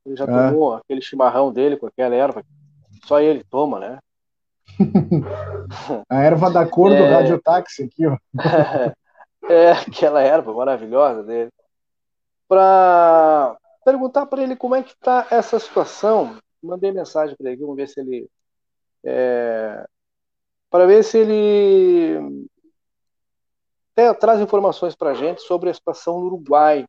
Ele 0.05 0.15
já 0.15 0.25
é. 0.25 0.27
tomou 0.27 0.75
aquele 0.75 1.01
chimarrão 1.01 1.51
dele 1.51 1.77
com 1.77 1.87
aquela 1.87 2.13
erva 2.13 2.43
só 3.05 3.19
ele 3.19 3.43
toma, 3.43 3.79
né? 3.79 3.99
a 6.09 6.21
erva 6.21 6.49
da 6.49 6.65
cor 6.67 6.91
é... 6.91 6.97
do 6.97 7.13
radiotáxi 7.13 7.83
aqui, 7.83 8.05
ó. 8.07 8.17
é, 9.49 9.71
aquela 9.71 10.21
erva 10.21 10.53
maravilhosa 10.53 11.23
dele. 11.23 11.51
Para 12.47 13.55
perguntar 13.83 14.25
para 14.25 14.43
ele 14.43 14.55
como 14.55 14.75
é 14.75 14.83
que 14.83 14.91
está 14.91 15.27
essa 15.31 15.59
situação. 15.59 16.37
Mandei 16.61 16.91
mensagem 16.91 17.35
para 17.35 17.51
ele, 17.51 17.61
vamos 17.61 17.75
ver 17.75 17.87
se 17.87 17.99
ele. 17.99 18.29
É, 19.03 19.85
para 20.69 20.85
ver 20.85 21.03
se 21.03 21.17
ele 21.17 22.47
até 23.93 24.13
traz 24.13 24.39
informações 24.39 24.95
para 24.95 25.11
a 25.11 25.13
gente 25.13 25.41
sobre 25.41 25.69
a 25.69 25.73
situação 25.73 26.19
no 26.19 26.27
Uruguai, 26.27 26.85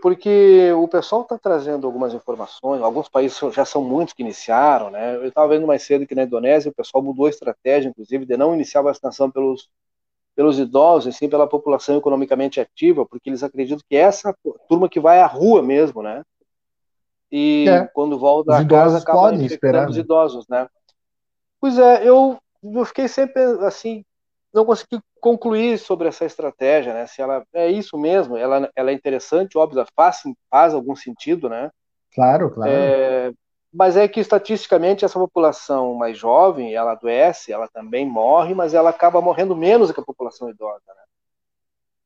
porque 0.00 0.72
o 0.72 0.88
pessoal 0.88 1.22
está 1.22 1.38
trazendo 1.38 1.86
algumas 1.86 2.14
informações, 2.14 2.82
alguns 2.82 3.08
países 3.08 3.38
já 3.52 3.64
são 3.64 3.82
muitos 3.82 4.14
que 4.14 4.22
iniciaram, 4.22 4.90
né? 4.90 5.16
Eu 5.16 5.26
estava 5.26 5.48
vendo 5.48 5.66
mais 5.66 5.82
cedo 5.82 6.06
que 6.06 6.14
na 6.14 6.24
Indonésia 6.24 6.70
o 6.70 6.74
pessoal 6.74 7.02
mudou 7.02 7.26
a 7.26 7.30
estratégia, 7.30 7.88
inclusive, 7.88 8.26
de 8.26 8.36
não 8.36 8.54
iniciar 8.54 8.80
a 8.80 8.84
vacinação 8.84 9.30
pelos, 9.30 9.68
pelos 10.34 10.58
idosos, 10.58 11.14
e 11.14 11.18
sim 11.18 11.28
pela 11.28 11.46
população 11.46 11.96
economicamente 11.96 12.60
ativa, 12.60 13.06
porque 13.06 13.30
eles 13.30 13.42
acreditam 13.42 13.84
que 13.88 13.96
essa 13.96 14.34
turma 14.68 14.88
que 14.88 15.00
vai 15.00 15.20
à 15.20 15.26
rua 15.26 15.62
mesmo, 15.62 16.02
né? 16.02 16.22
E 17.30 17.66
é. 17.68 17.86
quando 17.86 18.18
volta 18.18 18.56
a 18.56 18.66
casa 18.66 18.98
acaba 18.98 19.34
infectando 19.34 19.90
os 19.90 19.96
né? 19.96 20.02
idosos, 20.02 20.48
né? 20.48 20.68
Pois 21.60 21.78
é, 21.78 22.08
eu, 22.08 22.38
eu 22.62 22.84
fiquei 22.84 23.06
sempre 23.06 23.42
assim, 23.64 24.04
não 24.52 24.64
consegui 24.64 25.00
concluir 25.20 25.78
sobre 25.78 26.08
essa 26.08 26.24
estratégia, 26.24 26.92
né? 26.92 27.06
Se 27.06 27.22
ela 27.22 27.44
é 27.52 27.70
isso 27.70 27.96
mesmo, 27.96 28.36
ela, 28.36 28.70
ela 28.74 28.90
é 28.90 28.94
interessante, 28.94 29.56
óbvio, 29.56 29.84
faz, 29.94 30.22
faz 30.50 30.74
algum 30.74 30.96
sentido, 30.96 31.48
né? 31.48 31.70
Claro, 32.12 32.50
claro. 32.50 32.70
É, 32.70 33.32
mas 33.72 33.96
é 33.96 34.08
que 34.08 34.18
estatisticamente 34.18 35.04
essa 35.04 35.18
população 35.18 35.94
mais 35.94 36.18
jovem, 36.18 36.74
ela 36.74 36.92
adoece, 36.92 37.52
ela 37.52 37.68
também 37.68 38.06
morre, 38.06 38.54
mas 38.54 38.74
ela 38.74 38.90
acaba 38.90 39.20
morrendo 39.20 39.54
menos 39.54 39.88
do 39.88 39.94
que 39.94 40.00
a 40.00 40.04
população 40.04 40.50
idosa, 40.50 40.82
né? 40.88 41.02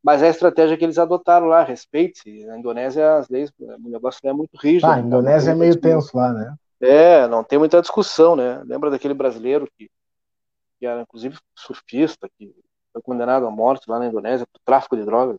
Mas 0.03 0.23
é 0.23 0.27
a 0.27 0.31
estratégia 0.31 0.77
que 0.77 0.85
eles 0.85 0.99
adotaram 0.99 1.47
lá, 1.47 1.65
respeite-se. 1.65 2.45
Na 2.45 2.59
Indonésia 2.59 3.15
as 3.15 3.31
leis, 3.31 3.51
o 3.59 3.89
negócio 3.89 4.21
é 4.25 4.33
muito 4.35 4.55
rígido. 4.59 4.91
Ah, 4.91 4.97
a 4.97 5.01
Indonésia 5.01 5.53
é 5.53 5.55
meio 5.55 5.81
tenso 5.81 6.15
lá, 6.15 6.31
né? 6.31 6.55
É, 6.79 7.27
não 7.27 7.43
tem 7.43 7.59
muita 7.59 7.81
discussão, 7.81 8.37
né? 8.37 8.63
Lembra 8.67 8.91
daquele 8.91 9.15
brasileiro 9.15 9.67
que 9.79 9.89
que 10.79 10.87
era 10.87 11.03
inclusive 11.03 11.39
surfista, 11.57 12.29
que 12.39 12.55
foi 12.93 13.03
condenado 13.03 13.47
à 13.47 13.51
morte 13.51 13.89
lá 13.89 13.99
na 13.99 14.07
Indonésia 14.07 14.47
por 14.47 14.61
tráfico 14.65 14.97
de 14.97 15.05
drogas. 15.05 15.37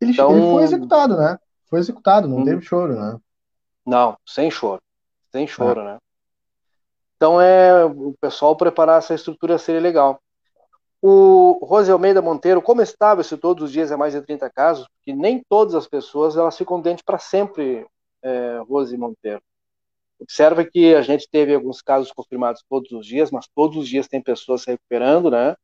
Ele, 0.00 0.12
então, 0.12 0.32
ele 0.32 0.40
foi 0.40 0.62
executado, 0.62 1.16
né? 1.16 1.38
Foi 1.66 1.78
executado, 1.78 2.28
não 2.28 2.38
hum, 2.38 2.44
teve 2.44 2.62
choro, 2.62 2.94
né? 2.94 3.18
Não, 3.86 4.16
sem 4.26 4.50
choro. 4.50 4.82
Sem 5.30 5.46
choro, 5.46 5.80
é. 5.80 5.84
né? 5.84 5.98
Então 7.16 7.40
é 7.40 7.84
o 7.84 8.14
pessoal 8.20 8.56
preparar 8.56 8.98
essa 8.98 9.14
estrutura 9.14 9.56
seria 9.58 9.80
legal. 9.80 10.20
O 11.00 11.58
Rose 11.64 11.90
Almeida 11.90 12.22
Monteiro, 12.22 12.62
como 12.62 12.82
estável 12.82 13.24
se 13.24 13.36
todos 13.36 13.64
os 13.64 13.72
dias 13.72 13.90
é 13.90 13.96
mais 13.96 14.12
de 14.12 14.22
30 14.22 14.50
casos, 14.50 14.88
que 15.02 15.12
nem 15.12 15.42
todas 15.48 15.74
as 15.74 15.86
pessoas 15.86 16.36
elas 16.36 16.56
ficam 16.56 16.80
dentro 16.80 17.04
para 17.04 17.18
sempre, 17.18 17.86
é, 18.22 18.60
Rose 18.68 18.96
Monteiro. 18.96 19.42
Observa 20.22 20.64
que 20.64 20.94
a 20.94 21.02
gente 21.02 21.28
teve 21.28 21.52
alguns 21.52 21.82
casos 21.82 22.12
confirmados 22.12 22.62
todos 22.68 22.92
os 22.92 23.04
dias, 23.04 23.30
mas 23.30 23.48
todos 23.54 23.76
os 23.76 23.88
dias 23.88 24.06
tem 24.06 24.22
pessoas 24.22 24.62
se 24.62 24.70
recuperando, 24.70 25.30
né? 25.30 25.56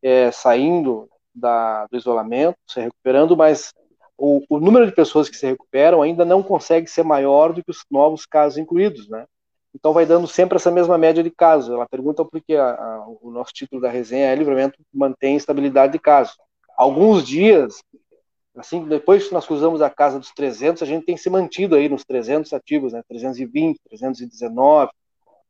É, 0.00 0.30
saindo 0.30 1.08
da, 1.34 1.86
do 1.86 1.96
isolamento, 1.96 2.56
se 2.68 2.80
recuperando, 2.80 3.36
mas 3.36 3.74
o, 4.16 4.42
o, 4.48 4.60
número 4.60 4.86
de 4.86 4.92
pessoas 4.92 5.28
que 5.28 5.36
se 5.36 5.46
recuperam 5.46 6.02
ainda 6.02 6.24
não 6.24 6.42
consegue 6.42 6.88
ser 6.88 7.02
maior 7.02 7.52
do 7.52 7.64
que 7.64 7.70
os 7.70 7.84
novos 7.90 8.24
casos 8.24 8.58
incluídos, 8.58 9.08
né? 9.08 9.26
Então 9.74 9.92
vai 9.92 10.06
dando 10.06 10.26
sempre 10.28 10.56
essa 10.56 10.70
mesma 10.70 10.96
média 10.96 11.22
de 11.22 11.30
casos. 11.30 11.74
Ela 11.74 11.86
pergunta 11.86 12.24
por 12.24 12.40
que 12.40 12.56
o 12.56 13.30
nosso 13.30 13.52
título 13.52 13.82
da 13.82 13.90
resenha 13.90 14.28
é 14.28 14.34
livramento 14.34 14.78
mantém 14.94 15.36
estabilidade 15.36 15.92
de 15.92 15.98
casos. 15.98 16.34
Alguns 16.78 17.26
dias 17.26 17.82
Assim, 18.56 18.84
depois 18.86 19.28
que 19.28 19.34
nós 19.34 19.46
cruzamos 19.46 19.82
a 19.82 19.90
casa 19.90 20.18
dos 20.18 20.32
300, 20.32 20.82
a 20.82 20.86
gente 20.86 21.04
tem 21.04 21.16
se 21.16 21.28
mantido 21.28 21.76
aí 21.76 21.88
nos 21.88 22.04
300 22.04 22.52
ativos, 22.54 22.92
né? 22.94 23.02
320, 23.06 23.78
319, 23.86 24.90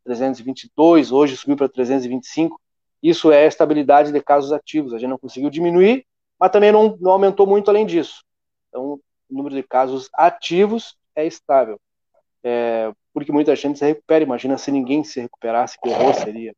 322, 0.04 1.12
hoje 1.12 1.36
subiu 1.36 1.56
para 1.56 1.68
325. 1.68 2.60
Isso 3.00 3.30
é 3.30 3.44
a 3.44 3.46
estabilidade 3.46 4.10
de 4.10 4.20
casos 4.20 4.52
ativos. 4.52 4.92
A 4.92 4.98
gente 4.98 5.10
não 5.10 5.18
conseguiu 5.18 5.48
diminuir, 5.50 6.04
mas 6.38 6.50
também 6.50 6.72
não, 6.72 6.96
não 7.00 7.12
aumentou 7.12 7.46
muito 7.46 7.70
além 7.70 7.86
disso. 7.86 8.24
Então, 8.68 8.94
o 8.94 9.00
número 9.30 9.54
de 9.54 9.62
casos 9.62 10.08
ativos 10.12 10.96
é 11.14 11.24
estável. 11.24 11.80
É, 12.42 12.92
porque 13.12 13.30
muita 13.30 13.54
gente 13.54 13.78
se 13.78 13.86
recupera. 13.86 14.24
Imagina 14.24 14.58
se 14.58 14.72
ninguém 14.72 15.04
se 15.04 15.20
recuperasse, 15.20 15.78
que 15.80 15.88
horror 15.88 16.14
seria. 16.14 16.54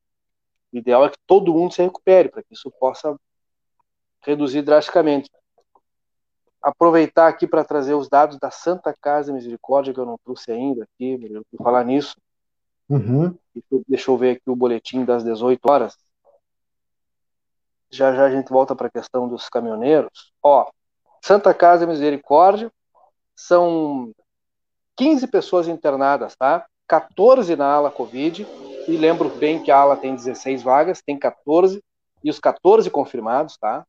O 0.72 0.78
ideal 0.78 1.04
é 1.04 1.10
que 1.10 1.18
todo 1.26 1.52
mundo 1.52 1.74
se 1.74 1.82
recupere, 1.82 2.30
para 2.30 2.42
que 2.42 2.54
isso 2.54 2.70
possa 2.80 3.18
reduzir 4.22 4.62
drasticamente 4.62 5.30
aproveitar 6.62 7.28
aqui 7.28 7.46
para 7.46 7.64
trazer 7.64 7.94
os 7.94 8.08
dados 8.08 8.38
da 8.38 8.50
Santa 8.50 8.94
Casa 9.00 9.32
Misericórdia, 9.32 9.94
que 9.94 10.00
eu 10.00 10.06
não 10.06 10.18
trouxe 10.24 10.50
ainda 10.50 10.84
aqui, 10.84 11.18
eu 11.30 11.42
vou 11.52 11.64
falar 11.64 11.84
nisso. 11.84 12.16
Uhum. 12.88 13.36
Deixa 13.86 14.10
eu 14.10 14.16
ver 14.16 14.36
aqui 14.36 14.50
o 14.50 14.56
boletim 14.56 15.04
das 15.04 15.22
18 15.22 15.60
horas. 15.68 15.96
Já 17.90 18.14
já 18.14 18.24
a 18.24 18.30
gente 18.30 18.50
volta 18.50 18.74
para 18.74 18.88
a 18.88 18.90
questão 18.90 19.28
dos 19.28 19.48
caminhoneiros. 19.48 20.32
Ó, 20.42 20.70
Santa 21.22 21.54
Casa 21.54 21.86
Misericórdia 21.86 22.70
são 23.34 24.12
15 24.96 25.26
pessoas 25.28 25.68
internadas, 25.68 26.34
tá? 26.36 26.66
14 26.86 27.54
na 27.54 27.66
ala 27.66 27.90
Covid, 27.90 28.46
e 28.88 28.96
lembro 28.96 29.28
bem 29.28 29.62
que 29.62 29.70
a 29.70 29.76
ala 29.76 29.96
tem 29.96 30.14
16 30.14 30.62
vagas, 30.62 31.02
tem 31.02 31.18
14, 31.18 31.82
e 32.24 32.30
os 32.30 32.40
14 32.40 32.90
confirmados, 32.90 33.56
tá? 33.58 33.86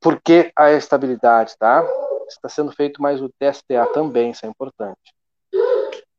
Por 0.00 0.20
que 0.22 0.52
a 0.56 0.70
estabilidade, 0.70 1.56
tá? 1.58 1.84
Está 2.28 2.48
sendo 2.48 2.72
feito 2.72 3.02
mais 3.02 3.20
o 3.20 3.28
TSTA 3.28 3.86
também, 3.92 4.30
isso 4.30 4.46
é 4.46 4.48
importante. 4.48 5.14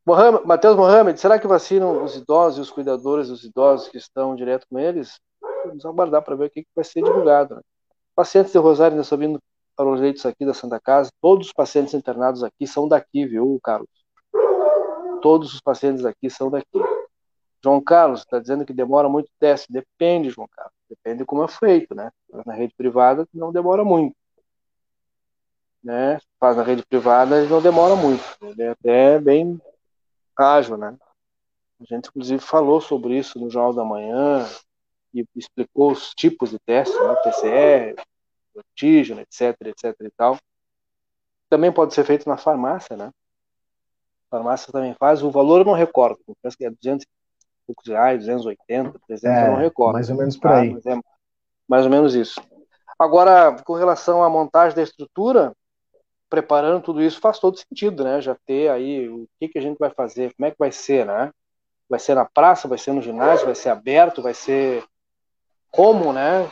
Mohamed, 0.05 0.45
Matheus 0.45 0.75
Mohamed, 0.75 1.19
será 1.19 1.39
que 1.39 1.47
vacinam 1.47 2.03
os 2.03 2.15
idosos 2.15 2.59
e 2.59 2.61
os 2.61 2.71
cuidadores 2.71 3.29
dos 3.29 3.43
idosos 3.43 3.87
que 3.87 3.97
estão 3.97 4.35
direto 4.35 4.67
com 4.69 4.79
eles? 4.79 5.19
Vamos 5.65 5.85
aguardar 5.85 6.23
para 6.23 6.35
ver 6.35 6.47
o 6.47 6.49
que 6.49 6.65
vai 6.75 6.83
ser 6.83 7.03
divulgado. 7.03 7.55
Né? 7.55 7.61
Pacientes 8.21 8.51
de 8.51 8.59
Rosário 8.59 8.93
ainda 8.93 9.01
estão 9.01 9.17
vindo 9.17 9.41
para 9.75 9.89
os 9.89 9.99
leitos 9.99 10.23
aqui 10.27 10.45
da 10.45 10.53
Santa 10.53 10.79
Casa. 10.79 11.09
Todos 11.19 11.47
os 11.47 11.53
pacientes 11.53 11.95
internados 11.95 12.43
aqui 12.43 12.67
são 12.67 12.87
daqui, 12.87 13.25
viu, 13.25 13.59
Carlos? 13.63 13.89
Todos 15.23 15.55
os 15.55 15.59
pacientes 15.59 16.05
aqui 16.05 16.29
são 16.29 16.51
daqui. 16.51 16.67
João 17.63 17.81
Carlos 17.81 18.19
está 18.19 18.37
dizendo 18.37 18.63
que 18.63 18.73
demora 18.73 19.09
muito 19.09 19.25
o 19.25 19.31
teste. 19.39 19.73
Depende, 19.73 20.29
João 20.29 20.47
Carlos. 20.55 20.75
Depende 20.87 21.17
de 21.17 21.25
como 21.25 21.43
é 21.43 21.47
feito, 21.47 21.95
né? 21.95 22.11
Na 22.45 22.53
rede 22.53 22.75
privada 22.77 23.27
não 23.33 23.51
demora 23.51 23.83
muito. 23.83 24.15
Né? 25.83 26.19
Faz 26.39 26.55
na 26.55 26.61
rede 26.61 26.85
privada 26.87 27.43
não 27.47 27.59
demora 27.59 27.95
muito. 27.95 28.23
Ele 28.39 28.61
é 28.61 28.69
até 28.69 29.19
bem 29.19 29.59
ágil, 30.37 30.77
né? 30.77 30.95
A 31.79 31.85
gente, 31.85 32.09
inclusive, 32.09 32.39
falou 32.39 32.79
sobre 32.79 33.17
isso 33.17 33.39
no 33.39 33.49
Jornal 33.49 33.73
da 33.73 33.83
Manhã, 33.83 34.47
e 35.13 35.25
explicou 35.35 35.91
os 35.91 36.13
tipos 36.13 36.51
de 36.51 36.59
testes, 36.59 36.97
né, 36.99 37.15
PCR, 37.23 37.95
antígeno, 38.57 39.21
etc, 39.21 39.55
etc 39.67 39.95
e 40.01 40.11
tal. 40.11 40.37
Também 41.49 41.71
pode 41.71 41.93
ser 41.93 42.05
feito 42.05 42.27
na 42.27 42.37
farmácia, 42.37 42.95
né? 42.95 43.11
A 44.27 44.37
farmácia 44.37 44.71
também 44.71 44.93
faz. 44.93 45.21
O 45.21 45.31
valor 45.31 45.59
eu 45.61 45.65
não 45.65 45.73
recordo, 45.73 46.19
penso 46.41 46.57
que 46.57 46.65
é 46.65 46.69
200 46.69 47.05
poucos 47.65 47.87
reais, 47.87 48.19
280, 48.19 48.99
300, 49.07 49.23
é, 49.23 49.47
eu 49.47 49.51
não 49.51 49.59
recordo. 49.59 49.93
Mais 49.93 50.09
ou 50.09 50.17
menos 50.17 50.37
por 50.37 50.51
aí. 50.51 50.79
Tá? 50.81 50.91
É 50.91 50.99
mais 51.71 51.85
ou 51.85 51.91
menos 51.91 52.15
isso. 52.15 52.41
Agora, 52.99 53.55
com 53.63 53.73
relação 53.75 54.21
à 54.21 54.29
montagem 54.29 54.75
da 54.75 54.83
estrutura, 54.83 55.55
preparando 56.29 56.83
tudo 56.83 57.01
isso 57.01 57.21
faz 57.21 57.39
todo 57.39 57.57
sentido, 57.57 58.03
né? 58.03 58.19
Já 58.19 58.35
ter 58.45 58.69
aí 58.69 59.07
o 59.07 59.25
que, 59.39 59.47
que 59.47 59.57
a 59.57 59.61
gente 59.61 59.77
vai 59.77 59.89
fazer, 59.89 60.33
como 60.35 60.47
é 60.47 60.51
que 60.51 60.57
vai 60.59 60.71
ser, 60.71 61.05
né? 61.05 61.31
Vai 61.89 61.97
ser 61.97 62.13
na 62.13 62.25
praça, 62.25 62.67
vai 62.67 62.77
ser 62.77 62.91
no 62.91 63.01
ginásio, 63.01 63.45
vai 63.45 63.55
ser 63.55 63.69
aberto, 63.69 64.21
vai 64.21 64.33
ser 64.33 64.83
como, 65.71 66.11
né? 66.11 66.51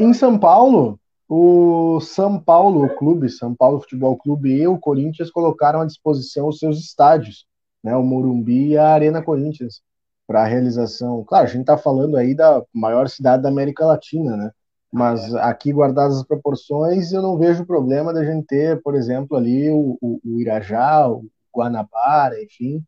Em 0.00 0.12
São 0.12 0.36
Paulo, 0.36 0.98
o 1.32 2.00
São 2.00 2.40
Paulo 2.40 2.84
o 2.84 2.96
Clube, 2.96 3.30
São 3.30 3.54
Paulo 3.54 3.80
Futebol 3.80 4.16
Clube 4.16 4.52
e 4.52 4.66
o 4.66 4.76
Corinthians 4.76 5.30
colocaram 5.30 5.80
à 5.80 5.86
disposição 5.86 6.48
os 6.48 6.58
seus 6.58 6.80
estádios, 6.80 7.46
né? 7.84 7.94
O 7.94 8.02
Morumbi 8.02 8.70
e 8.70 8.76
a 8.76 8.88
Arena 8.88 9.22
Corinthians 9.22 9.80
para 10.26 10.42
a 10.42 10.46
realização. 10.46 11.22
Claro, 11.22 11.44
a 11.44 11.48
gente 11.48 11.60
está 11.60 11.78
falando 11.78 12.16
aí 12.16 12.34
da 12.34 12.64
maior 12.74 13.08
cidade 13.08 13.44
da 13.44 13.48
América 13.48 13.86
Latina, 13.86 14.36
né? 14.36 14.50
Mas 14.92 15.32
aqui, 15.36 15.72
guardadas 15.72 16.16
as 16.16 16.26
proporções, 16.26 17.12
eu 17.12 17.22
não 17.22 17.38
vejo 17.38 17.64
problema 17.64 18.12
da 18.12 18.24
gente 18.24 18.44
ter, 18.46 18.82
por 18.82 18.96
exemplo, 18.96 19.36
ali 19.36 19.70
o, 19.70 19.96
o, 20.00 20.20
o 20.24 20.40
Irajá, 20.40 21.08
o 21.08 21.24
Guanabara, 21.56 22.42
enfim, 22.42 22.80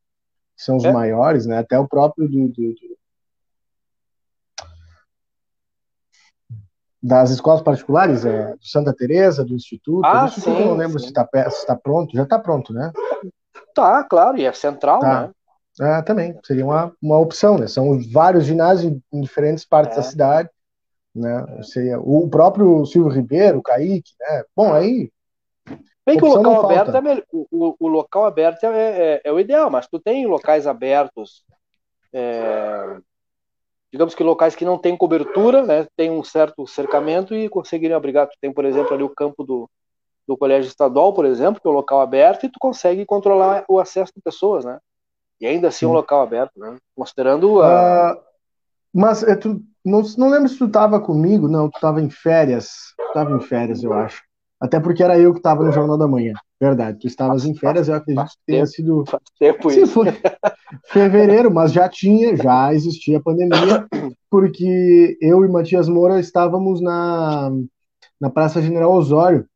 que 0.57 0.65
são 0.65 0.77
os 0.79 0.85
é. 0.85 0.91
maiores, 0.91 1.47
né? 1.47 1.59
Até 1.59 1.79
o 1.79 1.87
próprio 1.87 2.29
do, 2.29 2.49
do, 2.49 2.75
do, 2.75 2.99
das 7.03 7.31
escolas 7.31 7.61
particulares, 7.63 8.25
é, 8.25 8.55
do 8.55 8.65
Santa 8.67 8.95
Teresa, 8.95 9.45
do 9.45 9.55
Instituto. 9.55 10.07
Ah, 10.07 10.21
do 10.21 10.27
Instituto 10.27 10.57
sim, 10.57 10.65
não 10.69 10.77
lembro 10.77 10.99
sim. 10.99 11.07
se 11.07 11.11
está 11.11 11.25
tá 11.25 11.77
pronto. 11.77 12.17
Já 12.17 12.23
está 12.23 12.39
pronto, 12.39 12.73
né? 12.73 12.93
Tá, 13.75 14.05
claro, 14.05 14.39
e 14.39 14.45
é 14.45 14.53
central, 14.53 15.01
Tá. 15.01 15.23
né? 15.27 15.31
Ah, 15.81 16.03
também, 16.03 16.39
seria 16.45 16.65
uma, 16.65 16.93
uma 17.03 17.19
opção, 17.19 17.59
né? 17.59 17.67
São 17.67 17.99
vários 18.13 18.45
ginásios 18.45 18.93
em 19.13 19.21
diferentes 19.21 19.65
partes 19.65 19.95
É. 19.97 20.01
da 20.01 20.03
cidade, 20.03 20.51
né? 21.15 21.63
Seria 21.63 21.99
o 21.99 22.29
próprio 22.29 22.85
Silvio 22.87 23.11
Ribeiro, 23.11 23.59
o 23.59 23.63
Kaique, 23.63 24.13
né? 24.21 24.45
Bom, 24.55 24.73
aí 24.73 25.11
Bem 26.05 26.19
que 26.19 26.25
o 26.25 26.29
local 26.29 26.65
aberto 26.65 26.97
é 26.97 27.01
melhor, 27.01 27.25
o, 27.33 27.47
o- 27.51 27.77
o 27.79 27.89
local 27.89 28.25
aberto 28.27 28.65
é, 28.65 29.15
é- 29.15 29.21
é 29.25 29.33
o 29.33 29.39
ideal, 29.41 29.71
mas 29.71 29.87
tu 29.87 29.99
tem 30.01 30.27
locais 30.27 30.67
abertos, 30.67 31.45
é, 32.13 32.99
digamos 33.93 34.15
que 34.15 34.23
locais 34.25 34.57
que 34.57 34.65
não 34.65 34.79
têm 34.79 34.97
cobertura, 34.97 35.63
né? 35.65 35.87
Tem 35.97 36.11
um 36.11 36.25
certo 36.25 36.67
cercamento 36.67 37.35
e 37.35 37.49
conseguiriam 37.49 37.97
abrigar. 37.97 38.27
Tu 38.27 38.37
tem, 38.41 38.53
por 38.53 38.65
exemplo, 38.65 38.95
ali 38.95 39.03
o 39.03 39.15
campo 39.15 39.45
do, 39.45 39.69
do 40.27 40.37
Colégio 40.37 40.69
Estadual, 40.69 41.13
por 41.13 41.27
exemplo, 41.27 41.61
que 41.61 41.69
é 41.69 41.71
um 41.71 41.75
local 41.75 42.01
aberto 42.01 42.47
e 42.47 42.49
tu 42.49 42.59
consegue 42.59 43.05
controlar 43.05 43.65
o 43.69 43.79
acesso 43.79 44.13
de 44.17 44.23
pessoas, 44.23 44.65
né? 44.65 44.79
E 45.41 45.47
ainda 45.47 45.69
assim 45.69 45.85
é 45.85 45.89
um 45.89 45.93
local 45.93 46.23
aberto, 46.23 46.53
né? 46.57 46.77
Considerando 46.97 47.61
a, 47.61 48.11
Ah, 48.11 48.19
mas 48.95 49.23
eh, 49.23 49.37
tu, 49.37 49.61
não, 49.85 50.03
não 50.17 50.31
lembro 50.31 50.49
se 50.49 50.57
tu 50.57 50.67
estava 50.67 51.01
comigo, 51.01 51.49
não, 51.49 51.69
tu 51.69 51.75
estava 51.75 52.01
em 52.01 52.09
férias. 52.09 52.95
Tu 52.97 53.07
estava 53.09 53.33
em 53.33 53.41
férias, 53.41 53.83
eu 53.83 53.93
acho. 53.93 54.23
Até 54.63 54.79
porque 54.79 55.03
era 55.03 55.19
eu 55.19 55.33
que 55.33 55.41
estava 55.41 55.65
no 55.65 55.73
Jornal 55.73 55.99
da 55.99 56.07
Manhã. 56.07 56.35
Verdade, 56.61 57.01
tu 57.01 57.09
estavas 57.09 57.45
em 57.45 57.53
férias, 57.53 57.89
eu 57.89 57.97
acredito 57.97 58.29
que 58.29 58.37
tenha 58.47 58.65
sido. 58.65 59.05
faz 59.09 59.25
tempo 59.37 59.69
isso. 59.73 59.89
foi 59.89 60.13
fevereiro, 60.85 61.53
mas 61.53 61.73
já 61.73 61.89
tinha, 61.89 62.37
já 62.37 62.73
existia 62.73 63.19
a 63.19 63.21
pandemia, 63.21 63.89
porque 64.31 65.19
eu 65.21 65.45
e 65.45 65.49
Matias 65.49 65.89
Moura 65.89 66.21
estávamos 66.21 66.81
na, 66.81 67.51
na 68.21 68.31
Praça 68.31 68.63
General 68.63 68.93
Osório 68.93 69.49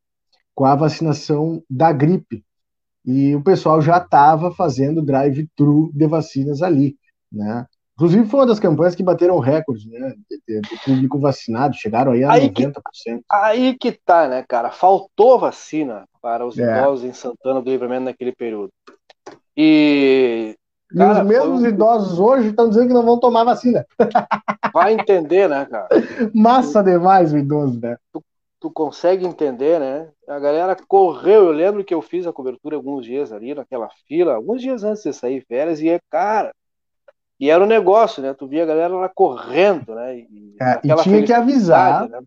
com 0.56 0.64
a 0.64 0.74
vacinação 0.74 1.62
da 1.70 1.92
gripe. 1.92 2.44
E 3.04 3.32
o 3.36 3.44
pessoal 3.44 3.80
já 3.80 3.98
estava 3.98 4.50
fazendo 4.50 5.00
drive-thru 5.00 5.92
de 5.94 6.08
vacinas 6.08 6.62
ali, 6.62 6.96
né? 7.30 7.64
Inclusive 7.96 8.26
foi 8.28 8.40
uma 8.40 8.46
das 8.46 8.60
campanhas 8.60 8.94
que 8.94 9.02
bateram 9.02 9.38
recorde, 9.38 9.88
né? 9.88 10.14
De 10.46 10.60
público 10.84 11.18
vacinado, 11.18 11.74
chegaram 11.74 12.12
aí 12.12 12.22
a 12.24 12.32
Aí 12.32 12.50
que- 12.50 12.66
90%. 12.66 13.24
Aí 13.32 13.74
que 13.78 13.90
tá, 13.92 14.28
né, 14.28 14.44
cara? 14.46 14.70
Faltou 14.70 15.38
vacina 15.38 16.04
para 16.20 16.46
os 16.46 16.58
É. 16.58 16.62
idosos 16.62 17.04
em 17.06 17.14
Santana 17.14 17.62
do 17.62 17.70
Livramento 17.70 18.04
naquele 18.04 18.32
período. 18.32 18.70
E 19.56 20.54
E 20.92 20.98
Cara, 20.98 21.22
os 21.22 21.26
mesmos 21.26 21.60
foi 21.62 21.70
idosos 21.70 22.18
hoje 22.20 22.48
estão 22.50 22.68
dizendo 22.68 22.88
que 22.88 22.94
não 22.94 23.02
vão 23.04 23.18
tomar 23.18 23.42
vacina. 23.44 23.84
vai 24.74 24.92
entender, 24.92 25.48
né, 25.48 25.66
cara? 25.66 25.88
Massa 26.34 26.82
demais 26.82 27.32
o 27.32 27.38
idoso, 27.38 27.80
né? 27.80 27.96
Tu 28.60 28.70
consegue 28.70 29.26
entender, 29.26 29.80
né? 29.80 30.08
A 30.28 30.38
galera 30.38 30.76
correu. 30.88 31.44
Eu 31.46 31.52
lembro 31.52 31.84
que 31.84 31.92
eu 31.94 32.00
fiz 32.02 32.26
a 32.26 32.32
cobertura 32.32 32.76
alguns 32.76 33.04
dias 33.04 33.32
ali 33.32 33.54
naquela 33.54 33.88
fila, 34.06 34.34
alguns 34.34 34.60
dias 34.62 34.84
antes 34.84 35.02
de 35.02 35.12
sair 35.12 35.44
férias, 35.46 35.80
e 35.80 35.88
é, 35.88 35.98
cara. 36.10 36.52
E 37.38 37.50
era 37.50 37.62
um 37.62 37.66
negócio, 37.66 38.22
né? 38.22 38.32
Tu 38.34 38.46
via 38.46 38.62
a 38.62 38.66
galera 38.66 38.94
lá 38.94 39.08
correndo, 39.08 39.94
né? 39.94 40.18
E, 40.18 40.56
É, 40.60 40.80
e 40.82 41.02
tinha 41.02 41.22
que 41.22 41.32
avisar, 41.32 42.08
né? 42.08 42.18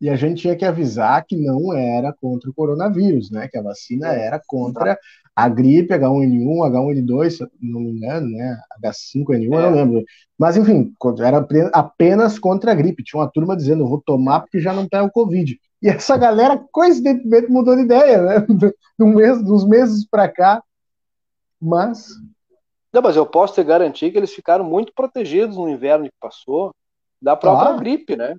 e 0.00 0.10
a 0.10 0.16
gente 0.16 0.42
tinha 0.42 0.56
que 0.56 0.64
avisar 0.64 1.24
que 1.24 1.36
não 1.36 1.72
era 1.72 2.12
contra 2.20 2.50
o 2.50 2.54
coronavírus, 2.54 3.30
né? 3.30 3.46
Que 3.46 3.58
a 3.58 3.62
vacina 3.62 4.08
era 4.08 4.40
contra 4.46 4.98
a 5.34 5.48
gripe 5.48 5.94
H1N1, 5.94 6.66
H1N2, 6.66 7.30
se 7.30 7.42
eu 7.44 7.48
não 7.60 7.80
me 7.80 7.92
engano, 7.92 8.28
né? 8.28 8.58
H5N1, 8.82 9.52
eu 9.52 9.60
É. 9.60 9.62
não 9.62 9.70
lembro. 9.76 10.04
Mas, 10.38 10.56
enfim, 10.56 10.92
era 11.20 11.46
apenas 11.72 12.38
contra 12.38 12.72
a 12.72 12.74
gripe. 12.74 13.04
Tinha 13.04 13.20
uma 13.20 13.30
turma 13.30 13.56
dizendo, 13.56 13.84
eu 13.84 13.88
vou 13.88 14.02
tomar 14.04 14.40
porque 14.40 14.58
já 14.60 14.72
não 14.72 14.88
pega 14.88 15.04
o 15.04 15.10
Covid. 15.10 15.56
E 15.80 15.88
essa 15.88 16.16
galera, 16.16 16.60
coincidentemente, 16.72 17.48
mudou 17.48 17.76
de 17.76 17.82
ideia, 17.82 18.22
né? 18.22 18.46
Do 18.98 19.06
mês, 19.06 19.42
dos 19.42 19.66
meses 19.66 20.06
para 20.08 20.28
cá. 20.28 20.62
Mas, 21.60 22.08
Não, 22.92 23.00
mas 23.00 23.16
eu 23.16 23.24
posso 23.24 23.54
te 23.54 23.62
garantir 23.64 24.10
que 24.10 24.18
eles 24.18 24.34
ficaram 24.34 24.64
muito 24.64 24.92
protegidos 24.94 25.56
no 25.56 25.68
inverno 25.68 26.04
que 26.04 26.14
passou 26.20 26.74
da 27.20 27.34
própria 27.34 27.68
Claro. 27.68 27.80
gripe, 27.80 28.16
né? 28.16 28.36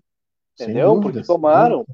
Entendeu? 0.60 0.94
dúvidas, 0.96 1.26
Porque 1.26 1.28
tomaram, 1.28 1.86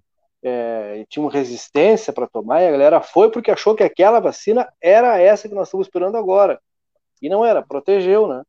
é, 0.43 0.97
e 0.99 1.05
tinham 1.05 1.27
resistência 1.27 2.11
para 2.11 2.27
tomar, 2.27 2.61
e 2.61 2.67
a 2.67 2.71
galera 2.71 3.01
foi 3.01 3.31
porque 3.31 3.51
achou 3.51 3.75
que 3.75 3.83
aquela 3.83 4.19
vacina 4.19 4.67
era 4.81 5.17
essa 5.19 5.47
que 5.47 5.55
nós 5.55 5.67
estamos 5.67 5.87
esperando 5.87 6.17
agora. 6.17 6.59
E 7.21 7.29
não 7.29 7.45
era, 7.45 7.61
protegeu, 7.61 8.27
né? 8.27 8.43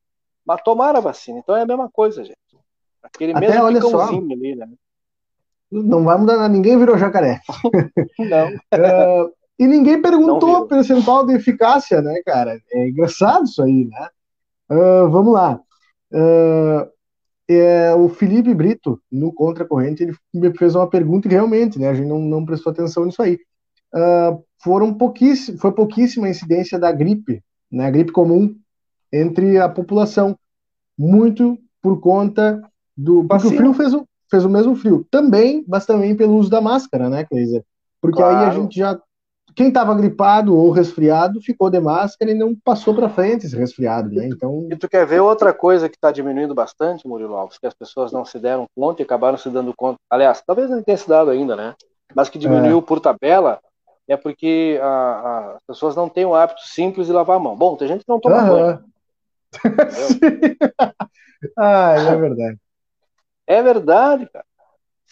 Mas 0.45 0.63
tomaram 0.63 0.99
a 0.99 1.03
vacina, 1.03 1.39
então 1.39 1.57
é 1.57 1.63
a 1.63 1.67
mesma 1.67 1.89
coisa, 1.91 2.25
gente. 2.25 2.39
Aquele 3.03 3.33
Até, 3.33 3.49
mesmo 3.49 3.65
olha 3.65 3.81
só. 3.81 4.09
ali, 4.09 4.57
né? 4.57 4.69
Não 5.71 6.03
vai 6.05 6.19
mudar 6.19 6.37
nada, 6.37 6.49
ninguém 6.49 6.77
virou 6.77 6.99
jacaré. 6.99 7.41
Não. 8.19 8.51
Ah, 8.73 9.31
e 9.61 9.67
ninguém 9.67 10.01
perguntou 10.01 10.61
o 10.61 10.67
percentual 10.67 11.27
de 11.27 11.35
eficácia, 11.35 12.01
né, 12.01 12.23
cara? 12.25 12.59
É 12.73 12.89
engraçado 12.89 13.45
isso 13.45 13.63
aí, 13.63 13.85
né? 13.85 14.09
Ah, 14.71 15.05
vamos 15.11 15.35
lá. 15.35 15.61
Ah, 16.13 16.89
é, 17.49 17.95
o 17.95 18.09
Felipe 18.09 18.55
Brito, 18.55 19.01
no 19.13 19.33
Contra 19.33 19.67
Corrente, 19.67 20.03
ele 20.03 20.17
me 20.33 20.57
fez 20.57 20.75
uma 20.75 20.89
pergunta 20.89 21.29
e 21.29 21.31
realmente, 21.31 21.79
né, 21.79 21.89
a 21.89 21.95
gente 21.95 22.09
não, 22.09 22.19
não 22.21 22.45
prestou 22.45 22.73
atenção 22.73 23.05
nisso 23.05 23.21
aí. 23.21 23.39
Ah, 23.95 24.39
foram 24.63 24.95
pouquíssimo, 24.95 25.59
foi 25.59 25.73
pouquíssima 25.73 26.27
a 26.27 26.31
incidência 26.31 26.79
da 26.79 26.91
gripe, 26.91 27.43
né, 27.71 27.87
a 27.87 27.91
gripe 27.91 28.13
comum, 28.13 28.57
entre 29.13 29.59
a 29.59 29.69
população. 29.69 30.39
Muito 30.97 31.59
por 31.83 32.01
conta 32.01 32.63
do. 32.97 33.25
Porque 33.25 33.47
o 33.47 33.51
frio 33.51 33.75
fez 33.75 33.93
o, 33.93 34.07
fez 34.31 34.45
o 34.45 34.51
mesmo 34.51 34.75
frio. 34.77 35.07
Também, 35.11 35.65
mas 35.69 35.85
também 35.85 36.15
pelo 36.15 36.37
uso 36.37 36.49
da 36.49 36.61
máscara, 36.61 37.11
né, 37.11 37.25
Cleisa? 37.25 37.65
Porque 38.01 38.23
aí 38.23 38.35
a 38.35 38.39
Claro. 38.39 38.63
gente 38.63 38.79
já. 38.79 39.01
Quem 39.61 39.69
estava 39.69 39.95
gripado 39.95 40.57
ou 40.57 40.71
resfriado 40.71 41.39
ficou 41.43 41.69
de 41.69 41.79
máscara 41.79 42.31
e 42.31 42.35
não 42.35 42.55
passou 42.55 42.95
para 42.95 43.11
frente 43.11 43.45
esse 43.45 43.55
resfriado, 43.55 44.11
né? 44.11 44.27
Então, 44.27 44.67
E 44.73 44.75
tu 44.75 44.89
quer 44.89 45.05
ver 45.05 45.21
outra 45.21 45.53
coisa 45.53 45.87
que 45.87 45.97
está 45.97 46.11
diminuindo 46.11 46.55
bastante, 46.55 47.07
Murilo 47.07 47.37
Alves, 47.37 47.59
que 47.59 47.67
as 47.67 47.75
pessoas 47.75 48.11
não 48.11 48.25
se 48.25 48.39
deram 48.39 48.65
conta 48.75 49.03
e 49.03 49.05
acabaram 49.05 49.37
se 49.37 49.51
dando 49.51 49.75
conta. 49.77 49.99
Aliás, 50.09 50.43
talvez 50.47 50.71
não 50.71 50.83
tenha 50.83 50.97
se 50.97 51.07
dado 51.07 51.31
ainda, 51.31 51.57
né? 51.57 51.75
Mas 52.15 52.31
que 52.31 52.39
diminuiu 52.39 52.81
por 52.81 53.01
tabela 53.01 53.61
é 54.09 54.17
porque 54.17 54.81
a- 54.83 54.87
a- 54.87 55.57
as 55.57 55.63
pessoas 55.67 55.95
não 55.95 56.09
têm 56.09 56.25
o 56.25 56.35
hábito 56.35 56.63
simples 56.63 57.07
de 57.07 57.13
lavar 57.13 57.37
a 57.37 57.41
mão. 57.41 57.55
Bom, 57.55 57.77
tem 57.77 57.87
gente 57.87 58.03
que 58.03 58.11
não 58.11 58.19
toma 58.19 58.41
banho. 58.41 58.83
ah, 61.59 61.97
é 61.99 62.17
verdade. 62.17 62.59
É 63.47 63.63
verdade, 63.63 64.27
cara. 64.33 64.47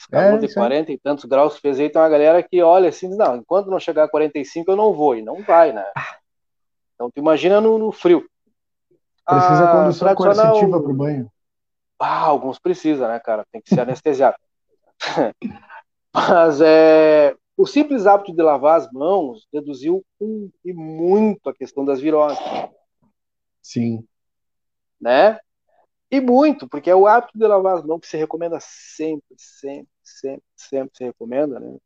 Calor 0.06 0.34
É, 0.36 0.38
de 0.38 0.46
isso 0.46 0.58
aí. 0.58 0.66
40 0.68 0.92
e 0.92 0.98
tantos 0.98 1.24
graus 1.24 1.58
fez 1.58 1.78
aí, 1.80 1.90
tem 1.90 2.00
uma 2.00 2.08
galera 2.08 2.42
que 2.42 2.62
olha 2.62 2.88
assim, 2.88 3.08
não, 3.16 3.36
enquanto 3.36 3.68
não 3.70 3.80
chegar 3.80 4.04
a 4.04 4.08
45 4.08 4.70
eu 4.70 4.76
não 4.76 4.92
vou. 4.92 5.16
E 5.16 5.22
não 5.22 5.42
vai, 5.42 5.72
né? 5.72 5.84
Então 6.94 7.10
tu 7.10 7.18
imagina 7.18 7.60
no, 7.60 7.78
no 7.78 7.92
frio. 7.92 8.28
Precisa 9.26 9.64
A 9.64 9.72
condução 9.72 10.08
Ah, 10.08 10.14
tradicional- 10.14 10.52
coercitiva 10.52 10.82
para 10.82 10.90
o 10.90 10.94
banho. 10.94 11.30
Ah, 11.98 12.20
alguns 12.20 12.58
precisam, 12.58 13.08
né, 13.08 13.18
cara? 13.20 13.44
Tem 13.52 13.60
que 13.60 13.68
ser 13.74 13.80
anestesiado. 13.80 14.36
Mas 16.14 16.60
é, 16.60 17.34
o 17.56 17.66
simples 17.66 18.06
hábito 18.06 18.32
de 18.34 18.42
lavar 18.42 18.78
as 18.78 18.90
mãos 18.92 19.46
reduziu 19.52 20.04
um, 20.20 20.50
e 20.64 20.72
muito 20.72 21.48
a 21.50 21.54
questão 21.54 21.84
das 21.84 22.00
viroses, 22.00 22.38
Sim. 23.62 24.04
né? 25.00 25.38
E 26.10 26.20
muito, 26.20 26.68
porque 26.68 26.88
é 26.90 26.96
o 26.96 27.06
hábito 27.06 27.38
de 27.38 27.46
lavar 27.46 27.76
as 27.76 27.84
mãos 27.84 28.00
que 28.00 28.06
se 28.06 28.16
recomenda 28.16 28.58
sempre, 28.60 29.36
sempre, 29.36 29.88
sempre, 30.02 30.42
sempre 30.56 30.90
se 30.96 31.04
recomenda, 31.04 31.60
né? 31.60 31.76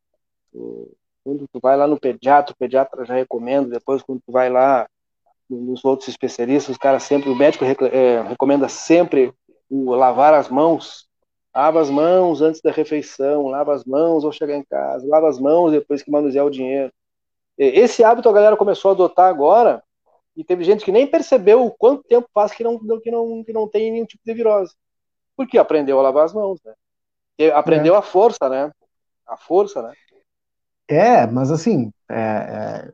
Quando 1.24 1.46
tu 1.52 1.60
vai 1.60 1.76
lá 1.76 1.86
no 1.86 1.98
pediatra, 1.98 2.52
o 2.52 2.56
pediatra 2.56 3.04
já 3.04 3.14
recomenda, 3.14 3.68
depois 3.68 4.02
quando 4.02 4.20
tu 4.24 4.30
vai 4.32 4.48
lá 4.48 4.88
nos 5.48 5.84
outros 5.84 6.08
especialistas, 6.08 6.70
os 6.70 6.78
caras 6.78 7.02
sempre, 7.02 7.30
o 7.30 7.34
médico 7.34 7.64
é, 7.64 8.22
recomenda 8.22 8.68
sempre 8.68 9.32
o 9.68 9.94
lavar 9.94 10.34
as 10.34 10.48
mãos. 10.48 11.08
Lava 11.54 11.80
as 11.80 11.90
mãos 11.90 12.40
antes 12.40 12.62
da 12.62 12.70
refeição, 12.70 13.48
lava 13.48 13.74
as 13.74 13.84
mãos 13.84 14.24
ao 14.24 14.32
chegar 14.32 14.56
em 14.56 14.64
casa, 14.64 15.06
lava 15.06 15.28
as 15.28 15.38
mãos 15.38 15.70
depois 15.70 16.02
que 16.02 16.10
manusear 16.10 16.46
o 16.46 16.50
dinheiro. 16.50 16.90
Esse 17.58 18.02
hábito 18.02 18.28
a 18.28 18.32
galera 18.32 18.56
começou 18.56 18.90
a 18.90 18.94
adotar 18.94 19.28
agora, 19.28 19.82
E 20.36 20.42
teve 20.42 20.64
gente 20.64 20.84
que 20.84 20.92
nem 20.92 21.06
percebeu 21.06 21.64
o 21.64 21.70
quanto 21.70 22.04
tempo 22.04 22.28
faz 22.32 22.52
que 22.52 22.64
não, 22.64 22.78
que 22.78 23.10
não, 23.10 23.44
que 23.44 23.52
não 23.52 23.68
tem 23.68 23.92
nenhum 23.92 24.06
tipo 24.06 24.22
de 24.24 24.32
virose. 24.32 24.74
Porque 25.36 25.58
aprendeu 25.58 25.98
a 25.98 26.02
lavar 26.02 26.24
as 26.24 26.32
mãos, 26.32 26.60
né? 26.64 26.72
aprendeu 27.54 27.94
é. 27.94 27.98
a 27.98 28.02
força, 28.02 28.48
né? 28.48 28.70
A 29.26 29.36
força, 29.36 29.82
né? 29.82 29.92
É, 30.88 31.26
mas 31.26 31.50
assim, 31.50 31.90
é, 32.08 32.20
é... 32.20 32.92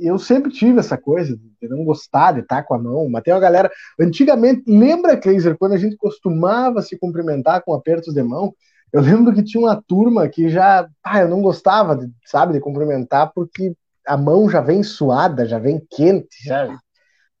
eu 0.00 0.18
sempre 0.18 0.50
tive 0.50 0.80
essa 0.80 0.96
coisa 0.96 1.36
de 1.36 1.68
não 1.68 1.84
gostar 1.84 2.32
de 2.32 2.40
estar 2.40 2.62
com 2.62 2.74
a 2.74 2.78
mão, 2.78 3.08
mas 3.08 3.22
tem 3.22 3.32
uma 3.32 3.40
galera. 3.40 3.70
Antigamente, 4.00 4.62
lembra, 4.66 5.16
Kleiser, 5.16 5.56
quando 5.56 5.72
a 5.72 5.78
gente 5.78 5.96
costumava 5.96 6.82
se 6.82 6.98
cumprimentar 6.98 7.62
com 7.62 7.74
apertos 7.74 8.14
de 8.14 8.22
mão? 8.22 8.54
Eu 8.92 9.00
lembro 9.00 9.34
que 9.34 9.42
tinha 9.42 9.62
uma 9.62 9.80
turma 9.80 10.28
que 10.28 10.50
já, 10.50 10.86
ah, 11.02 11.20
eu 11.20 11.28
não 11.28 11.40
gostava, 11.40 11.96
de, 11.96 12.12
sabe, 12.26 12.52
de 12.52 12.60
cumprimentar 12.60 13.32
porque 13.34 13.74
a 14.06 14.16
mão 14.16 14.48
já 14.48 14.60
vem 14.60 14.82
suada, 14.82 15.46
já 15.46 15.58
vem 15.58 15.84
quente, 15.90 16.44
já. 16.44 16.78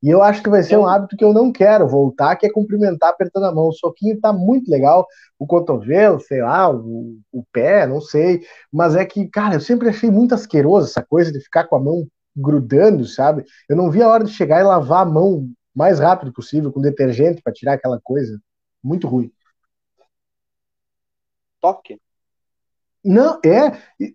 E 0.02 0.08
eu 0.10 0.20
acho 0.20 0.42
que 0.42 0.50
vai 0.50 0.62
ser 0.64 0.76
um 0.76 0.86
hábito 0.86 1.16
que 1.16 1.24
eu 1.24 1.32
não 1.32 1.52
quero 1.52 1.86
voltar, 1.86 2.34
que 2.34 2.44
é 2.44 2.50
cumprimentar 2.50 3.10
apertando 3.10 3.44
a 3.44 3.54
mão. 3.54 3.68
O 3.68 3.72
soquinho 3.72 4.20
tá 4.20 4.32
muito 4.32 4.68
legal, 4.68 5.06
o 5.38 5.46
cotovelo, 5.46 6.18
sei 6.20 6.42
lá, 6.42 6.68
o, 6.68 7.18
o 7.30 7.44
pé, 7.52 7.86
não 7.86 8.00
sei. 8.00 8.44
Mas 8.72 8.96
é 8.96 9.04
que, 9.04 9.28
cara, 9.28 9.54
eu 9.54 9.60
sempre 9.60 9.88
achei 9.88 10.10
muito 10.10 10.34
asqueroso 10.34 10.88
essa 10.88 11.04
coisa 11.04 11.30
de 11.30 11.40
ficar 11.40 11.64
com 11.68 11.76
a 11.76 11.80
mão 11.80 12.06
grudando, 12.36 13.06
sabe? 13.06 13.44
Eu 13.68 13.76
não 13.76 13.90
vi 13.90 14.02
a 14.02 14.08
hora 14.08 14.24
de 14.24 14.32
chegar 14.32 14.60
e 14.60 14.64
lavar 14.64 15.02
a 15.06 15.10
mão 15.10 15.48
mais 15.74 16.00
rápido 16.00 16.32
possível 16.32 16.72
com 16.72 16.80
detergente 16.80 17.40
para 17.42 17.52
tirar 17.52 17.74
aquela 17.74 18.00
coisa. 18.02 18.40
Muito 18.82 19.06
ruim. 19.06 19.30
Toque. 21.60 22.00
Não, 23.04 23.38
é, 23.44 23.72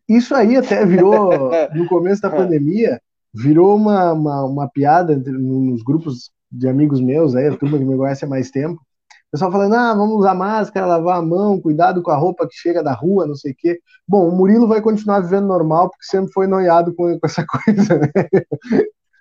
isso 0.08 0.34
aí 0.34 0.56
até 0.56 0.86
virou, 0.86 1.30
no 1.76 1.88
começo 1.88 2.22
da 2.22 2.30
pandemia, 2.30 3.02
virou 3.34 3.76
uma, 3.76 4.14
uma, 4.14 4.44
uma 4.46 4.70
piada 4.70 5.16
nos 5.16 5.84
grupos 5.84 6.32
de 6.52 6.68
amigos 6.68 7.02
meus, 7.02 7.36
aí, 7.36 7.48
a 7.48 7.58
turma 7.58 7.78
que 7.78 7.86
me 7.86 7.98
conhece 7.98 8.26
há 8.26 8.28
mais 8.28 8.50
tempo. 8.50 8.82
O 9.28 9.32
pessoal 9.32 9.52
falando, 9.52 9.76
ah, 9.76 9.94
vamos 9.94 10.16
usar 10.16 10.34
máscara, 10.34 10.86
lavar 10.86 11.18
a 11.18 11.22
mão, 11.22 11.60
cuidado 11.60 12.02
com 12.02 12.12
a 12.12 12.16
roupa 12.16 12.48
que 12.48 12.56
chega 12.56 12.82
da 12.82 12.94
rua, 12.94 13.28
não 13.28 13.36
sei 13.36 13.52
o 13.52 13.56
quê. 13.58 13.80
Bom, 14.08 14.30
o 14.30 14.32
Murilo 14.32 14.68
vai 14.68 14.82
continuar 14.82 15.20
vivendo 15.20 15.48
normal, 15.48 15.90
porque 15.90 16.06
sempre 16.06 16.32
foi 16.32 16.48
noiado 16.48 16.96
com, 16.96 17.20
com 17.20 17.28
essa 17.28 17.46
coisa, 17.66 18.00
né? 18.00 18.10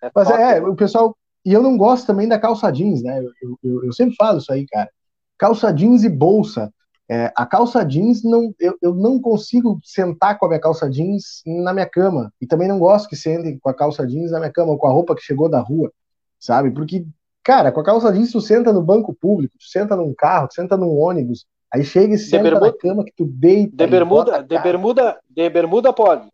É 0.03 0.11
Mas 0.15 0.31
é, 0.31 0.61
o 0.63 0.77
pessoal. 0.77 1.17
E 1.45 1.53
eu 1.53 1.63
não 1.63 1.77
gosto 1.77 2.07
também 2.07 2.29
da 2.29 2.39
calça 2.39 2.71
jeans, 2.71 3.03
né? 3.03 3.21
Eu, 3.43 3.59
eu, 3.65 3.85
eu 3.87 3.93
sempre 3.93 4.15
falo 4.17 4.39
isso 4.39 4.53
aí, 4.53 4.65
cara. 4.67 4.89
Calça 5.39 5.73
jeans 5.73 6.05
e 6.05 6.09
bolsa. 6.09 6.73
É, 7.09 7.33
a 7.37 7.47
calça 7.47 7.85
jeans, 7.85 8.25
não, 8.25 8.53
eu, 8.59 8.77
eu 8.83 8.95
não 8.95 9.21
consigo 9.21 9.79
sentar 9.85 10.39
com 10.39 10.47
a 10.47 10.49
minha 10.49 10.61
calça 10.61 10.91
jeans 10.91 11.43
na 11.47 11.73
minha 11.73 11.87
cama. 11.87 12.33
E 12.41 12.47
também 12.47 12.67
não 12.67 12.79
gosto 12.79 13.09
que 13.09 13.15
sentem 13.15 13.59
com 13.59 13.69
a 13.69 13.75
calça 13.75 14.05
jeans 14.07 14.33
na 14.33 14.41
minha 14.41 14.53
cama, 14.53 14.73
ou 14.73 14.79
com 14.79 14.89
a 14.89 14.93
roupa 14.93 15.15
que 15.15 15.23
chegou 15.23 15.49
da 15.49 15.61
rua, 15.61 15.93
sabe? 16.39 16.71
Porque, 16.73 17.07
cara, 17.45 17.71
com 17.71 17.81
a 17.81 17.85
calça 17.85 18.13
jeans 18.13 18.33
tu 18.33 18.41
senta 18.41 18.73
no 18.73 18.83
banco 18.83 19.15
público, 19.15 19.57
tu 19.57 19.67
senta 19.67 19.95
num 19.95 20.13
carro, 20.13 20.49
tu 20.49 20.55
senta 20.55 20.77
num 20.77 20.99
ônibus, 20.99 21.47
aí 21.73 21.85
chega 21.85 22.15
e 22.15 22.19
senta 22.19 22.43
bermuda, 22.43 22.67
na 22.67 22.73
cama 22.73 23.05
que 23.05 23.13
tu 23.17 23.25
deita. 23.25 23.77
De 23.77 23.87
bermuda, 23.87 24.43
de 24.43 24.59
bermuda, 24.59 25.21
de 25.31 25.49
bermuda 25.49 25.93
pode. 25.93 26.29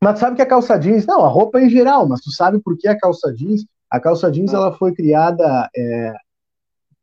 Mas 0.00 0.14
tu 0.14 0.20
sabe 0.20 0.36
que 0.36 0.42
a 0.42 0.46
calça 0.46 0.78
jeans, 0.78 1.04
não, 1.04 1.24
a 1.24 1.28
roupa 1.28 1.60
em 1.60 1.68
geral, 1.68 2.06
mas 2.06 2.20
tu 2.20 2.30
sabe 2.30 2.60
por 2.60 2.78
que 2.78 2.86
a 2.86 2.96
calça 2.96 3.34
jeans? 3.34 3.64
A 3.90 3.98
calça 3.98 4.30
jeans 4.30 4.52
hum. 4.52 4.56
ela 4.56 4.72
foi 4.72 4.94
criada 4.94 5.68
é, 5.76 6.12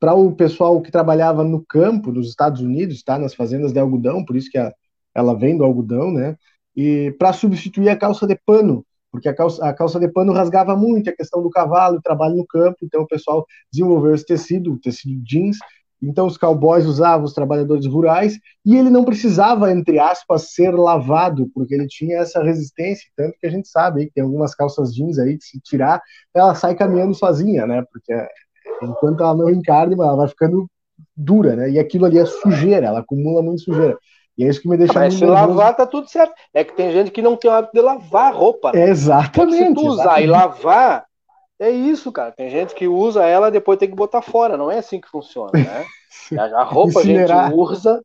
para 0.02 0.16
o 0.16 0.36
pessoal 0.36 0.82
que 0.82 0.92
trabalhava 0.92 1.44
no 1.44 1.64
campo 1.64 2.12
dos 2.12 2.28
Estados 2.28 2.60
Unidos, 2.60 3.04
tá, 3.04 3.20
nas 3.20 3.36
fazendas 3.36 3.72
de 3.72 3.80
algodão, 3.80 4.26
por 4.26 4.36
isso 4.36 4.50
que 4.50 4.58
a, 4.58 4.74
ela 5.14 5.38
vem 5.38 5.56
do 5.56 5.64
algodão, 5.64 6.12
né? 6.12 6.36
E 6.76 7.16
para 7.20 7.32
substituir 7.32 7.88
a 7.90 7.96
calça 7.96 8.26
de 8.26 8.36
pano, 8.44 8.84
porque 9.12 9.30
a 9.30 9.36
calça, 9.36 9.64
a 9.64 9.72
calça 9.72 10.00
de 10.00 10.08
pano 10.08 10.34
rasgava 10.34 10.76
muito, 10.76 11.08
a 11.12 11.16
questão 11.16 11.44
do 11.44 11.52
cavalo, 11.52 11.98
o 11.98 12.02
trabalho 12.02 12.36
no 12.36 12.48
campo, 12.48 12.78
então 12.82 13.04
o 13.04 13.08
pessoal 13.08 13.46
desenvolveu 13.72 14.16
esse 14.16 14.26
tecido, 14.26 14.74
o 14.74 14.80
tecido 14.80 15.22
jeans, 15.24 15.58
então 16.02 16.26
os 16.26 16.36
cowboys 16.36 16.88
usavam 16.88 17.26
os 17.26 17.34
trabalhadores 17.34 17.86
rurais 17.86 18.40
e 18.66 18.76
ele 18.76 18.90
não 18.90 19.06
precisava, 19.06 19.72
entre 19.72 20.00
aspas, 20.00 20.52
ser 20.52 20.72
lavado, 20.72 21.48
porque 21.54 21.76
ele 21.76 21.86
tinha 21.86 22.18
essa 22.18 22.42
resistência, 22.42 23.08
tanto 23.16 23.38
que 23.40 23.46
a 23.46 23.52
gente 23.52 23.68
sabe 23.68 24.08
que 24.08 24.14
tem 24.14 24.24
algumas 24.24 24.56
calças 24.56 24.96
jeans 24.96 25.20
aí 25.20 25.38
que 25.38 25.44
se 25.44 25.60
tirar, 25.60 26.02
ela 26.34 26.56
sai 26.56 26.74
caminhando 26.74 27.14
sozinha, 27.14 27.68
né? 27.68 27.84
Porque 27.92 28.12
Enquanto 28.82 29.22
ela 29.22 29.36
não 29.36 29.50
encarna, 29.50 29.94
ela 29.94 30.16
vai 30.16 30.28
ficando 30.28 30.68
dura, 31.16 31.56
né? 31.56 31.70
E 31.70 31.80
aquilo 31.80 32.06
ali 32.06 32.18
é 32.18 32.26
sujeira, 32.26 32.88
ela 32.88 33.00
acumula 33.00 33.42
muito 33.42 33.62
sujeira. 33.62 33.98
E 34.38 34.44
é 34.44 34.48
isso 34.48 34.62
que 34.62 34.70
me 34.70 34.78
deixa 34.78 34.94
Mas 34.94 35.14
se 35.14 35.26
nervoso. 35.26 35.54
lavar, 35.54 35.76
tá 35.76 35.86
tudo 35.86 36.10
certo. 36.10 36.34
É 36.54 36.64
que 36.64 36.74
tem 36.74 36.92
gente 36.92 37.12
que 37.12 37.22
não 37.22 37.36
tem 37.36 37.52
o 37.52 37.54
hábito 37.54 37.74
de 37.74 37.82
lavar 37.82 38.34
roupa. 38.34 38.72
Né? 38.72 38.90
Exatamente. 38.90 39.68
Se 39.68 39.74
tu 39.76 39.88
usar 39.88 40.04
exatamente. 40.04 40.24
e 40.24 40.32
lavar, 40.32 41.06
é 41.60 41.70
isso, 41.70 42.12
cara. 42.12 42.32
Tem 42.32 42.50
gente 42.50 42.74
que 42.74 42.88
usa 42.88 43.24
ela 43.26 43.50
e 43.50 43.52
depois 43.52 43.78
tem 43.78 43.90
que 43.90 43.96
botar 43.96 44.22
fora. 44.22 44.58
Não 44.58 44.72
é 44.72 44.80
assim 44.80 45.00
que 45.00 45.10
funciona, 45.10 45.52
né? 45.54 45.86
A 46.56 46.64
roupa 46.64 47.00
a 47.00 47.04
gente 47.04 47.32
usa. 47.54 48.02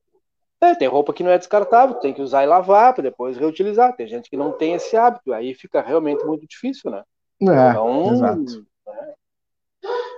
É, 0.61 0.75
tem 0.75 0.89
roupa 0.89 1.13
que 1.13 1.23
não 1.23 1.31
é 1.31 1.39
descartável, 1.39 1.97
tem 1.97 2.15
que 2.15 2.23
usar 2.23 2.43
e 2.43 2.47
lavar 2.47 2.95
para 2.95 3.03
depois 3.03 3.37
reutilizar. 3.37 3.95
Tem 3.95 4.07
gente 4.07 4.31
que 4.31 4.37
não 4.37 4.53
tem 4.53 4.73
esse 4.73 4.97
hábito, 4.97 5.33
aí 5.33 5.55
fica 5.55 5.83
realmente 5.83 6.25
muito 6.25 6.47
difícil, 6.47 6.91
né? 6.91 7.03
É, 7.43 7.71
então, 7.71 8.13
exato. 8.13 8.41
Né? 8.41 9.15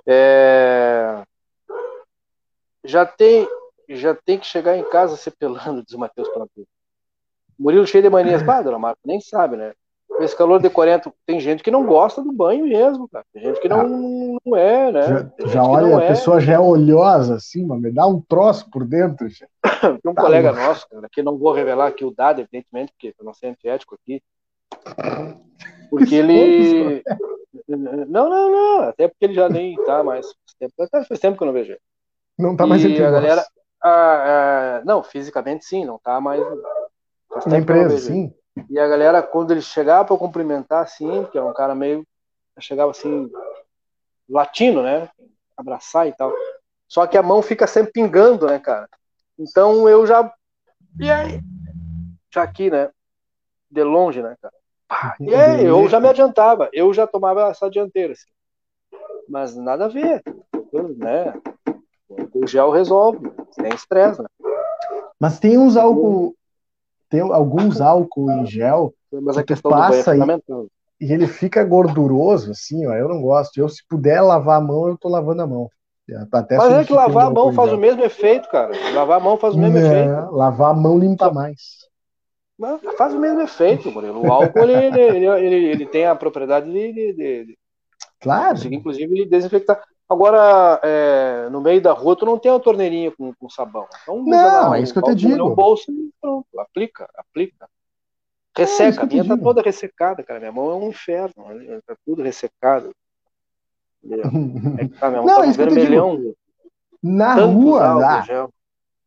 É... 0.06 1.22
Já 2.84 3.04
tem 3.04 3.46
já 3.88 4.14
tem 4.14 4.38
que 4.38 4.46
chegar 4.46 4.76
em 4.76 4.84
casa 4.84 5.16
se 5.16 5.30
pelando, 5.30 5.82
diz 5.84 5.94
o 5.94 5.98
Matheus 5.98 6.28
Plantu. 6.28 6.66
Murilo 7.58 7.86
cheio 7.86 8.02
de 8.02 8.10
manias. 8.10 8.42
Bah, 8.42 8.62
dona 8.62 8.78
Marta, 8.78 9.00
nem 9.04 9.20
sabe, 9.20 9.56
né? 9.56 9.72
Esse 10.20 10.36
calor 10.36 10.60
de 10.60 10.68
40, 10.68 11.12
tem 11.26 11.38
gente 11.38 11.62
que 11.62 11.70
não 11.70 11.86
gosta 11.86 12.22
do 12.22 12.32
banho 12.32 12.66
mesmo, 12.66 13.08
cara. 13.08 13.24
Tem 13.32 13.42
gente 13.42 13.60
que 13.60 13.68
não, 13.68 13.80
ah, 13.80 13.84
não 14.44 14.56
é, 14.56 14.90
né? 14.90 15.02
Já, 15.02 15.46
já 15.46 15.62
olha, 15.62 15.98
a 15.98 16.02
é. 16.02 16.08
pessoa 16.08 16.40
já 16.40 16.54
é 16.54 16.58
oleosa 16.58 17.36
assim, 17.36 17.64
mas 17.64 17.80
me 17.80 17.92
dá 17.92 18.06
um 18.06 18.20
troço 18.20 18.68
por 18.70 18.84
dentro. 18.84 19.28
Já. 19.28 19.46
Tem 20.02 20.10
um 20.10 20.14
tá 20.14 20.22
colega 20.22 20.50
louco. 20.50 20.66
nosso, 20.66 20.88
cara, 20.88 21.08
que 21.10 21.22
não 21.22 21.38
vou 21.38 21.52
revelar 21.52 21.86
aqui 21.88 22.04
o 22.04 22.10
dado, 22.10 22.40
evidentemente, 22.40 22.92
porque 22.92 23.14
eu 23.18 23.24
não 23.24 23.34
sei 23.34 23.50
antiético 23.50 23.96
aqui. 23.96 24.20
Porque 25.90 26.14
ele. 26.14 27.02
Não, 27.66 28.28
não, 28.28 28.50
não. 28.50 28.80
Até 28.88 29.08
porque 29.08 29.24
ele 29.24 29.34
já 29.34 29.48
nem 29.48 29.76
tá 29.84 30.02
mais. 30.02 30.26
Faz 31.08 31.20
tempo 31.20 31.36
que 31.36 31.42
eu 31.42 31.46
não 31.46 31.52
vejo 31.52 31.72
ele. 31.72 31.80
Não 32.38 32.56
tá 32.56 32.66
mais 32.66 32.84
entre 32.84 33.04
a 33.04 33.10
galera. 33.10 33.44
Ah, 33.82 34.82
não, 34.84 35.02
fisicamente 35.02 35.64
sim, 35.64 35.84
não 35.84 35.98
tá 35.98 36.20
mais. 36.20 36.42
Faz 37.30 37.44
tempo 37.44 37.56
empresa, 37.56 37.98
sim. 37.98 38.34
E 38.68 38.78
a 38.78 38.88
galera, 38.88 39.22
quando 39.22 39.52
ele 39.52 39.62
chegava 39.62 40.04
para 40.04 40.16
cumprimentar, 40.16 40.82
assim, 40.82 41.24
que 41.26 41.38
é 41.38 41.42
um 41.42 41.52
cara 41.52 41.74
meio. 41.74 42.06
Chegava 42.60 42.90
assim, 42.90 43.30
latino, 44.28 44.82
né? 44.82 45.08
Abraçar 45.56 46.08
e 46.08 46.12
tal. 46.12 46.34
Só 46.88 47.06
que 47.06 47.16
a 47.16 47.22
mão 47.22 47.40
fica 47.40 47.68
sempre 47.68 47.92
pingando, 47.92 48.46
né, 48.46 48.58
cara? 48.58 48.88
Então 49.38 49.88
eu 49.88 50.04
já. 50.06 50.32
E 50.98 51.08
aí? 51.08 51.40
Já 52.32 52.42
aqui, 52.42 52.68
né? 52.68 52.90
De 53.70 53.82
longe, 53.84 54.20
né, 54.20 54.34
cara? 54.42 54.54
E 55.20 55.34
é, 55.34 55.62
eu 55.62 55.88
já 55.88 56.00
me 56.00 56.08
adiantava, 56.08 56.68
eu 56.72 56.92
já 56.94 57.06
tomava 57.06 57.48
essa 57.48 57.68
dianteira. 57.68 58.12
Assim. 58.12 58.28
Mas 59.28 59.54
nada 59.56 59.84
a 59.84 59.88
ver, 59.88 60.22
né? 60.96 61.34
O 62.34 62.46
gel 62.46 62.70
resolve, 62.70 63.30
sem 63.52 63.68
estresse, 63.68 64.22
né? 64.22 64.28
Mas 65.20 65.38
tem 65.38 65.58
uns 65.58 65.76
álcool, 65.76 66.34
tem 67.10 67.20
alguns 67.20 67.80
álcool 67.80 68.30
em 68.30 68.46
gel 68.46 68.94
mas 69.10 69.38
a 69.38 69.42
questão 69.42 69.70
passa 69.70 70.14
do 70.14 70.32
é 70.32 70.36
e, 71.00 71.06
e 71.06 71.12
ele 71.12 71.26
fica 71.26 71.64
gorduroso, 71.64 72.50
assim, 72.50 72.86
ó. 72.86 72.92
Eu 72.92 73.08
não 73.08 73.22
gosto. 73.22 73.58
Eu, 73.58 73.68
se 73.68 73.82
puder 73.88 74.20
lavar 74.20 74.58
a 74.58 74.60
mão, 74.60 74.88
eu 74.88 74.98
tô 74.98 75.08
lavando 75.08 75.42
a 75.42 75.46
mão. 75.46 75.68
Até 76.32 76.56
Mas 76.56 76.72
é 76.72 76.84
que 76.84 76.92
lavar 76.92 77.26
a 77.26 77.30
mão 77.30 77.52
faz 77.52 77.72
o 77.72 77.76
mesmo 77.76 78.02
efeito, 78.02 78.48
cara. 78.48 78.72
Lavar 78.94 79.20
a 79.20 79.22
mão 79.22 79.36
faz 79.36 79.54
o 79.54 79.58
mesmo 79.58 79.76
é, 79.78 79.80
efeito. 79.80 80.32
Lavar 80.32 80.70
a 80.70 80.74
mão 80.74 80.98
limpa 80.98 81.30
mais. 81.30 81.87
Mas 82.58 82.80
faz 82.96 83.14
o 83.14 83.18
mesmo 83.18 83.40
efeito, 83.40 83.90
Murilo. 83.90 84.26
O 84.26 84.32
álcool 84.32 84.64
ele, 84.64 84.98
ele, 85.00 85.26
ele, 85.26 85.64
ele, 85.66 85.86
tem 85.86 86.06
a 86.06 86.16
propriedade 86.16 86.70
de, 86.70 86.92
de, 86.92 87.12
de 87.44 87.58
claro. 88.20 88.50
conseguir, 88.50 88.76
inclusive, 88.76 89.26
desinfectar. 89.26 89.80
Agora, 90.08 90.80
é, 90.82 91.48
no 91.50 91.60
meio 91.60 91.80
da 91.80 91.92
rua, 91.92 92.16
tu 92.16 92.26
não 92.26 92.38
tem 92.38 92.50
uma 92.50 92.58
torneirinha 92.58 93.12
com, 93.12 93.32
com 93.34 93.48
sabão. 93.48 93.86
Então, 94.02 94.24
não, 94.24 94.74
é 94.74 94.80
isso 94.80 94.92
que 94.92 94.98
eu 94.98 95.02
te 95.04 95.14
digo. 95.14 95.36
No 95.36 95.54
bolso 95.54 95.92
e 95.92 96.10
pronto, 96.20 96.46
aplica, 96.58 97.08
aplica. 97.14 97.68
Resseca, 98.56 99.02
é 99.02 99.04
a 99.04 99.06
minha 99.06 99.24
tá 99.24 99.36
toda 99.36 99.62
ressecada, 99.62 100.24
cara. 100.24 100.40
Minha 100.40 100.50
mão 100.50 100.70
é 100.70 100.74
um 100.74 100.88
inferno, 100.88 101.32
tá 101.86 101.94
tudo 102.04 102.22
ressecado. 102.22 102.90
É 104.10 104.88
que 104.88 104.98
tá, 104.98 105.10
minha 105.10 105.22
mão 105.22 105.26
não, 105.26 105.42
tá 105.42 105.46
um 105.46 105.52
vermelhão. 105.52 106.34
Na 107.00 107.34
rua, 107.34 107.94
lá, 107.94 108.50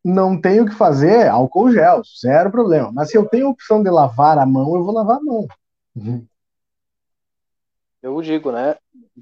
não 0.04 0.40
tenho 0.40 0.64
o 0.64 0.66
que 0.66 0.76
fazer, 0.76 1.28
álcool 1.28 1.72
gel, 1.72 2.02
zero 2.20 2.52
problema. 2.52 2.92
Mas 2.92 3.10
se 3.10 3.18
eu 3.18 3.26
tenho 3.26 3.48
a 3.48 3.52
opção 3.52 3.84
de 3.84 3.90
lavar 3.90 4.38
a 4.38 4.46
mão, 4.46 4.76
eu 4.76 4.84
vou 4.84 4.94
lavar 4.94 5.18
a 5.18 5.24
mão. 5.24 5.48
Uhum. 5.96 6.26
Eu 8.02 8.20
digo, 8.22 8.52
né? 8.52 8.76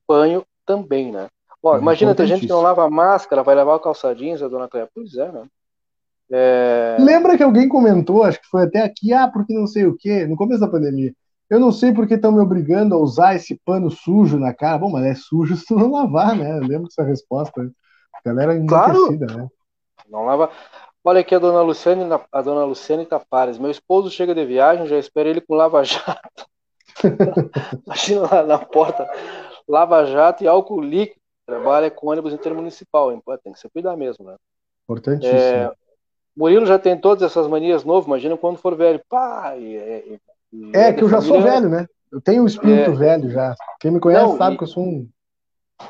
Banho 0.07 0.45
também, 0.65 1.11
né? 1.11 1.27
Ó, 1.61 1.75
é 1.75 1.80
imagina, 1.80 2.15
tem 2.15 2.27
gente 2.27 2.41
que 2.41 2.47
não 2.47 2.61
lava 2.61 2.86
a 2.86 2.89
máscara, 2.89 3.43
vai 3.43 3.55
lavar 3.55 3.75
o 3.75 3.82
calçadinho, 3.82 4.43
a 4.43 4.47
dona 4.47 4.69
Cléia. 4.69 4.89
Pois 4.93 5.15
é, 5.15 5.32
né? 5.32 5.43
É... 6.32 6.97
Lembra 6.99 7.36
que 7.36 7.43
alguém 7.43 7.67
comentou, 7.67 8.23
acho 8.23 8.39
que 8.39 8.47
foi 8.47 8.63
até 8.63 8.82
aqui, 8.82 9.11
ah, 9.11 9.27
porque 9.27 9.53
não 9.53 9.67
sei 9.67 9.86
o 9.86 9.97
quê, 9.97 10.25
no 10.27 10.38
começo 10.38 10.61
da 10.61 10.67
pandemia, 10.69 11.11
Eu 11.49 11.59
não 11.59 11.71
sei 11.71 11.91
porque 11.91 12.13
estão 12.13 12.32
me 12.32 12.39
obrigando 12.39 12.95
a 12.95 12.99
usar 12.99 13.36
esse 13.36 13.59
pano 13.65 13.89
sujo 13.89 14.38
na 14.38 14.53
cara. 14.53 14.77
Bom, 14.77 14.91
mas 14.91 15.05
é 15.05 15.15
sujo 15.15 15.57
se 15.57 15.65
tu 15.65 15.75
não 15.75 15.91
lavar, 15.91 16.36
né? 16.36 16.57
Eu 16.57 16.63
lembro 16.63 16.88
dessa 16.88 17.03
resposta. 17.03 17.69
A 18.13 18.21
galera 18.23 18.55
enlouquecida, 18.55 19.25
claro. 19.25 19.43
né? 19.43 19.49
Não 20.10 20.26
lava. 20.26 20.49
Olha 21.03 21.22
aqui 21.22 21.34
a 21.34 21.39
dona 21.39 21.62
Luciane, 21.62 22.03
a 22.32 22.41
dona 22.41 22.66
Luciane 22.66 23.05
Tapares. 23.05 23.57
Meu 23.57 23.72
esposo 23.72 24.12
chega 24.12 24.36
de 24.36 24.45
viagem, 24.45 24.88
já 24.88 24.97
espero 24.97 25.30
ele 25.30 25.41
com 25.41 25.55
lava-jato. 25.55 26.45
Imagina 27.86 28.22
lá 28.22 28.43
na 28.43 28.60
porta, 28.60 29.10
lava-jato 29.68 30.43
e 30.43 30.47
álcool 30.47 30.82
líquido. 30.82 31.20
Trabalha 31.45 31.89
com 31.89 32.10
ônibus 32.10 32.34
intermunicipal. 32.34 33.12
Hein? 33.12 33.24
Tem 33.43 33.53
que 33.53 33.60
se 33.60 33.70
cuidar 33.70 33.95
mesmo, 33.95 34.26
né? 34.26 34.36
Importantíssimo. 34.84 35.39
É, 35.39 35.72
Murilo 36.38 36.66
já 36.66 36.78
tem 36.78 36.95
todas 36.97 37.24
essas 37.24 37.47
manias 37.47 37.84
novas, 37.84 38.05
imagina 38.05 38.38
quando 38.38 38.57
for 38.57 38.76
velho. 38.76 39.01
Pá, 39.10 39.55
e, 39.57 39.76
e, 39.76 40.20
e 40.53 40.72
é, 40.76 40.93
que 40.93 41.03
eu 41.03 41.10
já 41.10 41.22
sou 41.22 41.41
velho, 41.41 41.70
né? 41.70 41.88
Eu 42.12 42.22
tenho 42.22 42.43
um 42.43 42.45
espírito 42.45 42.91
é, 42.91 42.95
velho 42.95 43.30
já. 43.30 43.55
Quem 43.80 43.91
me 43.91 43.99
conhece 43.99 44.26
não, 44.26 44.38
sabe 44.38 44.57
que 44.57 44.64
eu 44.64 44.68
sou 44.68 44.84
um. 44.84 45.07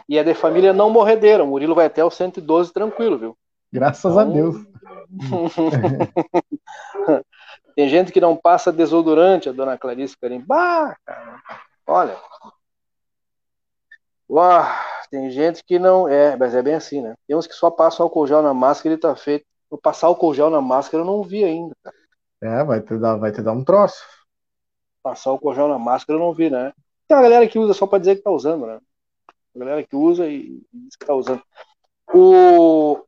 E 0.07 0.17
é 0.17 0.23
de 0.23 0.33
família 0.33 0.73
não 0.73 0.89
morredeira. 0.89 1.43
O 1.43 1.47
Murilo 1.47 1.75
vai 1.75 1.85
até 1.85 2.03
o 2.03 2.09
112 2.09 2.71
tranquilo, 2.73 3.17
viu? 3.17 3.37
Graças 3.71 4.11
então... 4.11 4.19
a 4.19 4.25
Deus. 4.25 4.57
Tem 7.75 7.87
gente 7.87 8.11
que 8.11 8.19
não 8.19 8.35
passa 8.35 8.73
desodorante, 8.73 9.47
a 9.47 9.51
dona 9.51 9.77
Clarice 9.77 10.17
Carim. 10.17 10.41
Bah, 10.41 10.97
cara, 11.05 11.39
olha. 11.87 12.17
Uau, 14.29 14.63
tem 15.09 15.31
gente 15.31 15.63
que 15.63 15.79
não. 15.79 16.07
É, 16.07 16.35
mas 16.35 16.53
é 16.53 16.61
bem 16.61 16.75
assim, 16.75 17.01
né? 17.01 17.15
Tem 17.25 17.35
uns 17.35 17.47
que 17.47 17.53
só 17.53 17.71
passam 17.71 18.05
álcool 18.05 18.27
gel 18.27 18.41
na 18.41 18.53
máscara 18.53 18.89
e 18.89 18.93
ele 18.93 19.01
tá 19.01 19.15
feito. 19.15 19.45
Vou 19.69 19.79
passar 19.79 20.07
álcool 20.07 20.33
gel 20.33 20.49
na 20.49 20.61
máscara 20.61 21.03
eu 21.03 21.07
não 21.07 21.23
vi 21.23 21.43
ainda, 21.43 21.75
cara. 21.83 21.95
É, 22.41 22.63
vai 22.63 22.81
te 22.81 22.97
dar, 22.97 23.15
vai 23.15 23.31
te 23.31 23.41
dar 23.41 23.53
um 23.53 23.63
troço. 23.63 24.03
Passar 25.01 25.29
álcool 25.29 25.55
gel 25.55 25.67
na 25.67 25.79
máscara 25.79 26.19
eu 26.19 26.23
não 26.23 26.33
vi, 26.33 26.49
né? 26.49 26.73
Tem 27.07 27.17
a 27.17 27.21
galera 27.21 27.47
que 27.47 27.57
usa 27.57 27.73
só 27.73 27.87
para 27.87 27.99
dizer 27.99 28.17
que 28.17 28.21
tá 28.21 28.31
usando, 28.31 28.67
né? 28.67 28.79
A 29.55 29.59
galera 29.59 29.83
que 29.83 29.95
usa 29.95 30.27
e 30.27 30.61
diz 30.71 30.95
que 30.95 31.05
tá 31.05 31.13
usando. 31.13 31.41
O, 32.13 32.99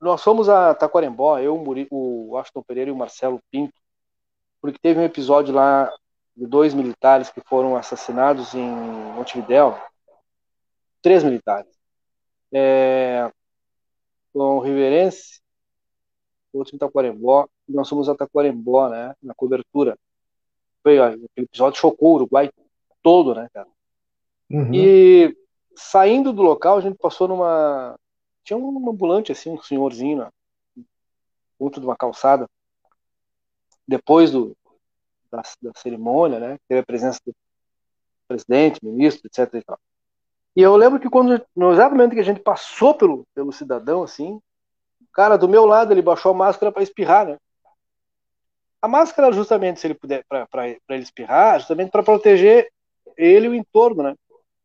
nós 0.00 0.22
fomos 0.22 0.48
a 0.48 0.74
Taquarembó, 0.74 1.38
eu, 1.38 1.62
o 1.90 2.36
Aston 2.38 2.62
Pereira 2.62 2.90
e 2.90 2.92
o 2.92 2.96
Marcelo 2.96 3.40
Pinto, 3.50 3.74
porque 4.60 4.78
teve 4.78 4.98
um 4.98 5.04
episódio 5.04 5.54
lá 5.54 5.92
de 6.36 6.46
dois 6.46 6.72
militares 6.72 7.30
que 7.30 7.40
foram 7.42 7.76
assassinados 7.76 8.54
em 8.54 8.70
Montevidéu, 9.14 9.78
três 11.02 11.22
militares. 11.22 11.70
É, 12.52 13.30
com 14.32 14.56
o 14.56 14.60
Riverense, 14.60 15.40
outro 16.52 16.74
em 16.74 16.78
Taquarembó, 16.78 17.46
nós 17.68 17.88
fomos 17.88 18.08
a 18.08 18.14
Taquarembó, 18.14 18.88
né, 18.88 19.14
na 19.22 19.34
cobertura. 19.34 19.98
Foi, 20.82 20.98
ó, 20.98 21.08
aquele 21.08 21.28
episódio 21.36 21.78
chocou 21.78 22.12
o 22.12 22.14
Uruguai 22.14 22.50
todo, 23.02 23.34
né, 23.34 23.48
cara? 23.52 23.68
Uhum. 24.50 24.74
E 24.74 25.36
saindo 25.76 26.32
do 26.32 26.42
local, 26.42 26.78
a 26.78 26.80
gente 26.80 26.96
passou 26.96 27.28
numa 27.28 27.98
tinha 28.44 28.58
um 28.58 28.90
ambulante, 28.90 29.32
assim, 29.32 29.50
um 29.50 29.62
senhorzinho, 29.62 30.26
junto 31.60 31.80
de 31.80 31.86
uma 31.86 31.96
calçada. 31.96 32.48
Depois 33.86 34.30
do, 34.30 34.56
da, 35.30 35.42
da 35.62 35.72
cerimônia, 35.76 36.38
né, 36.38 36.58
teve 36.68 36.80
a 36.80 36.86
presença 36.86 37.20
do 37.26 37.34
presidente, 38.26 38.84
ministro, 38.84 39.26
etc. 39.26 39.54
E, 39.54 40.60
e 40.60 40.62
eu 40.62 40.76
lembro 40.76 41.00
que 41.00 41.10
quando, 41.10 41.44
no 41.54 41.72
exato 41.72 41.94
momento 41.94 42.14
que 42.14 42.20
a 42.20 42.24
gente 42.24 42.40
passou 42.40 42.94
pelo, 42.94 43.26
pelo 43.34 43.52
cidadão, 43.52 44.02
assim, 44.02 44.40
o 45.00 45.12
cara 45.12 45.36
do 45.36 45.48
meu 45.48 45.66
lado, 45.66 45.92
ele 45.92 46.02
baixou 46.02 46.32
a 46.32 46.34
máscara 46.34 46.70
para 46.70 46.82
espirrar, 46.82 47.26
né? 47.26 47.38
A 48.82 48.88
máscara, 48.88 49.30
justamente, 49.32 49.78
se 49.78 49.86
ele 49.86 49.94
puder, 49.94 50.24
para 50.26 50.68
ele 50.68 51.02
espirrar, 51.02 51.58
justamente 51.58 51.90
para 51.90 52.02
proteger 52.02 52.70
ele 53.16 53.46
e 53.46 53.48
o 53.50 53.54
entorno, 53.54 54.02
né? 54.02 54.14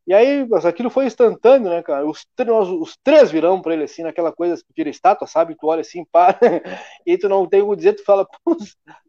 E 0.07 0.13
aí, 0.13 0.47
aquilo 0.67 0.89
foi 0.89 1.05
instantâneo, 1.05 1.69
né, 1.69 1.81
cara? 1.81 2.05
Os, 2.05 2.25
nós, 2.45 2.69
os 2.69 2.95
três 3.03 3.31
viramos 3.31 3.61
pra 3.61 3.73
ele 3.73 3.85
assim, 3.85 4.03
naquela 4.03 4.31
coisa 4.31 4.55
que 4.55 4.73
vira 4.75 4.89
estátua, 4.89 5.27
sabe? 5.27 5.55
Tu 5.55 5.65
olha 5.65 5.81
assim, 5.81 6.05
pá, 6.05 6.37
e 7.05 7.17
tu 7.17 7.27
não 7.27 7.47
tem 7.47 7.61
o 7.61 7.71
que 7.71 7.77
dizer, 7.77 7.93
tu 7.93 8.03
fala, 8.03 8.27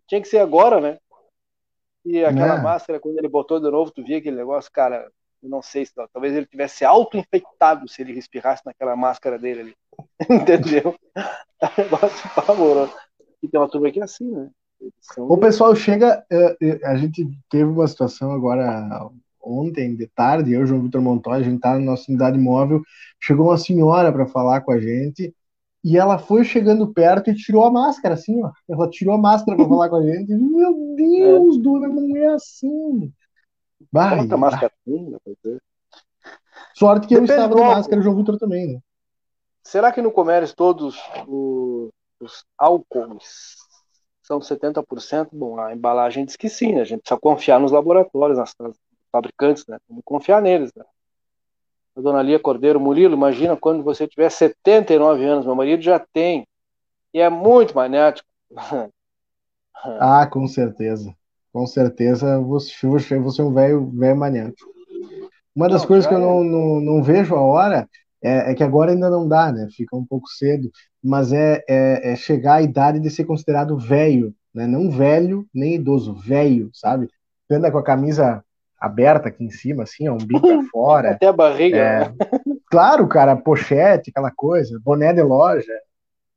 tinha 0.08 0.22
que 0.22 0.28
ser 0.28 0.38
agora, 0.38 0.80
né? 0.80 0.98
E 2.04 2.24
aquela 2.24 2.56
é. 2.56 2.62
máscara, 2.62 3.00
quando 3.00 3.18
ele 3.18 3.28
botou 3.28 3.60
de 3.60 3.70
novo, 3.70 3.90
tu 3.90 4.02
via 4.02 4.18
aquele 4.18 4.36
negócio, 4.36 4.70
cara, 4.72 5.10
não 5.42 5.60
sei 5.60 5.84
se 5.84 5.92
talvez 6.12 6.34
ele 6.34 6.46
tivesse 6.46 6.84
auto-infectado 6.84 7.88
se 7.88 8.00
ele 8.00 8.14
respirasse 8.14 8.62
naquela 8.64 8.96
máscara 8.96 9.38
dele 9.38 9.60
ali. 9.60 9.76
Entendeu? 10.30 10.94
É 11.58 11.80
um 11.80 11.84
negócio 11.84 12.30
pavoroso. 12.34 12.94
E 13.42 13.48
tem 13.48 13.58
uma 13.58 13.66
turma 13.66 13.88
aqui 13.88 14.02
assim, 14.02 14.30
né? 14.30 14.50
O 15.16 15.38
pessoal 15.38 15.74
chega. 15.74 16.22
Eh, 16.30 16.56
eh, 16.60 16.80
a 16.84 16.94
gente 16.96 17.26
teve 17.48 17.64
uma 17.64 17.88
situação 17.88 18.30
agora 18.30 19.10
ontem 19.46 19.94
de 19.94 20.06
tarde, 20.08 20.52
eu 20.52 20.62
o 20.62 20.66
João 20.66 20.82
Vitor 20.82 21.00
Montoya, 21.00 21.40
a 21.40 21.42
gente 21.42 21.60
tá 21.60 21.74
na 21.74 21.84
nossa 21.84 22.04
unidade 22.08 22.38
móvel, 22.38 22.82
chegou 23.20 23.46
uma 23.46 23.58
senhora 23.58 24.12
para 24.12 24.26
falar 24.26 24.62
com 24.62 24.72
a 24.72 24.80
gente, 24.80 25.32
e 25.84 25.96
ela 25.96 26.18
foi 26.18 26.42
chegando 26.44 26.92
perto 26.92 27.30
e 27.30 27.34
tirou 27.34 27.64
a 27.64 27.70
máscara, 27.70 28.14
assim, 28.14 28.42
ó. 28.42 28.50
Ela 28.68 28.90
tirou 28.90 29.14
a 29.14 29.18
máscara 29.18 29.56
para 29.56 29.68
falar 29.68 29.88
com 29.88 29.96
a 29.96 30.02
gente. 30.02 30.34
Meu 30.34 30.96
Deus, 30.96 31.56
é. 31.56 31.60
dona, 31.60 31.86
não 31.86 32.16
é 32.16 32.26
assim. 32.34 33.12
Vai, 33.92 34.22
Bota 34.22 34.36
máscara 34.36 34.72
assim, 34.84 35.16
Sorte 36.74 37.06
que 37.06 37.14
Depende 37.14 37.32
eu 37.32 37.36
estava 37.36 37.54
de 37.54 37.60
máscara, 37.60 38.00
o 38.00 38.02
João 38.02 38.16
Vitor 38.16 38.36
também, 38.36 38.66
né? 38.66 38.80
Será 39.62 39.92
que 39.92 40.02
no 40.02 40.10
comércio 40.10 40.56
todos 40.56 40.96
os, 41.26 41.90
os 42.20 42.44
álcools 42.58 43.56
são 44.22 44.40
70%? 44.40 45.28
Bom, 45.32 45.60
a 45.60 45.72
embalagem 45.72 46.24
diz 46.24 46.34
que 46.34 46.48
sim, 46.48 46.72
né? 46.72 46.80
A 46.80 46.84
gente 46.84 47.00
precisa 47.02 47.20
confiar 47.20 47.60
nos 47.60 47.70
laboratórios, 47.70 48.38
nas, 48.38 48.54
fabricantes, 49.16 49.64
né? 49.66 49.78
Vamos 49.88 50.02
confiar 50.04 50.42
neles, 50.42 50.70
né? 50.76 50.84
A 51.96 52.00
dona 52.00 52.22
Lia 52.22 52.38
Cordeiro, 52.38 52.78
Murilo, 52.78 53.14
imagina 53.14 53.56
quando 53.56 53.82
você 53.82 54.06
tiver 54.06 54.28
79 54.28 55.24
anos, 55.24 55.46
meu 55.46 55.54
marido 55.54 55.82
já 55.82 55.98
tem, 55.98 56.46
e 57.12 57.20
é 57.20 57.30
muito 57.30 57.74
magnético. 57.74 58.28
ah, 59.74 60.26
com 60.26 60.46
certeza. 60.46 61.14
Com 61.52 61.66
certeza 61.66 62.38
você, 62.38 63.18
você 63.18 63.40
é 63.40 63.44
um 63.44 63.54
velho, 63.54 63.90
velho 63.90 64.16
magnético. 64.16 64.70
Uma 65.54 65.68
das 65.70 65.80
não, 65.82 65.88
coisas 65.88 66.06
que 66.06 66.12
eu 66.12 66.18
não, 66.18 66.44
não, 66.44 66.80
não, 66.80 67.02
vejo 67.02 67.34
a 67.34 67.40
hora 67.40 67.88
é, 68.22 68.50
é, 68.50 68.54
que 68.54 68.62
agora 68.62 68.92
ainda 68.92 69.08
não 69.08 69.26
dá, 69.26 69.50
né? 69.50 69.66
Fica 69.70 69.96
um 69.96 70.04
pouco 70.04 70.28
cedo, 70.28 70.70
mas 71.02 71.32
é, 71.32 71.64
é, 71.66 72.12
é 72.12 72.16
chegar 72.16 72.56
à 72.56 72.62
idade 72.62 73.00
de 73.00 73.08
ser 73.08 73.24
considerado 73.24 73.78
velho, 73.78 74.34
né? 74.52 74.66
Não 74.66 74.90
velho, 74.90 75.46
nem 75.54 75.76
idoso, 75.76 76.12
velho, 76.14 76.68
sabe? 76.74 77.08
Anda 77.50 77.70
com 77.70 77.78
a 77.78 77.82
camisa 77.82 78.44
aberta 78.78 79.28
aqui 79.28 79.44
em 79.44 79.50
cima, 79.50 79.84
assim, 79.84 80.08
ó, 80.08 80.14
um 80.14 80.18
bico 80.18 80.46
pra 80.46 80.62
fora. 80.70 81.10
Até 81.12 81.26
a 81.26 81.32
barriga. 81.32 81.76
É... 81.76 82.08
Né? 82.08 82.14
Claro, 82.68 83.06
cara, 83.06 83.36
pochete, 83.36 84.10
aquela 84.10 84.32
coisa, 84.32 84.78
boné 84.82 85.12
de 85.12 85.22
loja. 85.22 85.72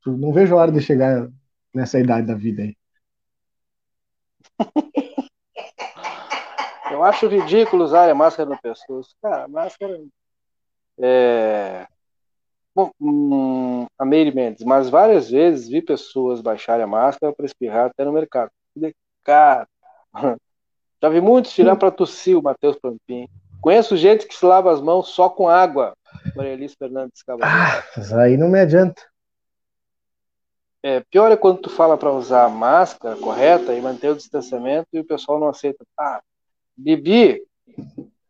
Não 0.05 0.31
vejo 0.31 0.55
a 0.55 0.61
hora 0.61 0.71
de 0.71 0.79
chegar 0.79 1.27
nessa 1.73 1.99
idade 1.99 2.27
da 2.27 2.35
vida 2.35 2.61
aí. 2.61 2.77
Eu 6.91 7.03
acho 7.03 7.27
ridículo 7.27 7.83
usar 7.83 8.07
a 8.07 8.15
máscara 8.15 8.47
no 8.47 8.61
pescoço. 8.61 9.15
Cara, 9.21 9.45
a 9.45 9.47
máscara. 9.47 9.99
É... 10.99 11.87
Bom, 12.75 12.91
hum, 13.01 13.87
a 13.97 14.05
Meire 14.05 14.33
Mendes, 14.33 14.63
mas 14.63 14.89
várias 14.89 15.29
vezes 15.29 15.67
vi 15.67 15.81
pessoas 15.81 16.41
baixarem 16.41 16.83
a 16.83 16.87
máscara 16.87 17.33
para 17.33 17.45
espirrar 17.45 17.87
até 17.87 18.05
no 18.05 18.13
mercado. 18.13 18.51
Cara, 19.23 19.67
já 21.01 21.09
vi 21.09 21.21
muitos 21.21 21.53
tirar 21.53 21.75
para 21.75 21.91
tossir 21.91 22.37
o 22.37 22.43
Matheus 22.43 22.77
Pampim. 22.77 23.27
Conheço 23.61 23.97
gente 23.97 24.27
que 24.27 24.35
se 24.35 24.45
lava 24.45 24.71
as 24.71 24.81
mãos 24.81 25.09
só 25.09 25.29
com 25.29 25.47
água. 25.47 25.93
Maria 26.35 26.53
Alice 26.53 26.75
Fernandes 26.77 27.21
Cavaleiro. 27.23 27.53
Ah, 27.53 28.21
aí 28.21 28.37
não 28.37 28.49
me 28.49 28.59
adianta. 28.59 29.01
É, 30.81 31.01
pior 31.11 31.31
é 31.31 31.35
quando 31.35 31.59
tu 31.59 31.69
fala 31.69 31.97
para 31.97 32.11
usar 32.11 32.45
a 32.45 32.49
máscara 32.49 33.17
correta 33.17 33.73
e 33.73 33.81
manter 33.81 34.11
o 34.11 34.15
distanciamento 34.15 34.87
e 34.93 34.99
o 34.99 35.05
pessoal 35.05 35.39
não 35.39 35.49
aceita. 35.49 35.83
Ah, 35.97 36.21
Bibi, 36.77 37.43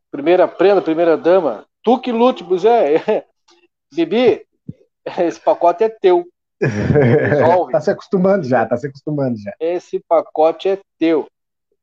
primeira 0.09 0.47
prenda, 0.47 0.82
primeira 0.82 1.15
dama, 1.15 1.65
tu 1.84 1.99
que 1.99 2.11
lute, 2.11 2.43
Buzé. 2.43 3.24
Bibi, 3.93 4.45
esse 5.20 5.39
pacote 5.39 5.84
é 5.84 5.89
teu. 5.89 6.26
Resolve. 6.59 7.72
tá 7.72 7.80
se 7.80 7.91
acostumando 7.91 8.45
já, 8.45 8.65
tá 8.65 8.76
se 8.76 8.88
acostumando 8.88 9.38
já. 9.38 9.53
Esse 9.59 9.99
pacote 10.07 10.70
é 10.70 10.80
teu. 10.97 11.28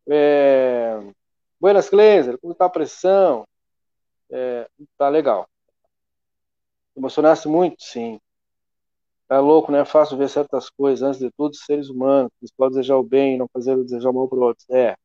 É... 0.08 1.00
Buenas 1.60 1.88
Cleiser, 1.88 2.38
como 2.38 2.52
está 2.52 2.66
a 2.66 2.70
pressão? 2.70 3.46
É... 4.30 4.68
Tá 4.96 5.08
legal. 5.08 5.48
Emocionasse 6.96 7.48
muito? 7.48 7.82
Sim. 7.82 8.20
É 9.28 9.38
louco, 9.38 9.72
não 9.72 9.80
é 9.80 9.84
fácil 9.84 10.16
ver 10.16 10.28
certas 10.28 10.70
coisas. 10.70 11.02
Antes 11.02 11.20
de 11.20 11.30
tudo, 11.32 11.54
seres 11.56 11.88
humanos. 11.88 12.30
Eles 12.40 12.52
podem 12.56 12.76
desejar 12.76 12.96
o 12.96 13.02
bem 13.02 13.34
e 13.34 13.38
não 13.38 13.48
fazer 13.52 13.76
desejar 13.76 14.10
o 14.10 14.14
mal 14.14 14.28
para 14.28 14.38
outros. 14.38 14.68
É. 14.70 14.96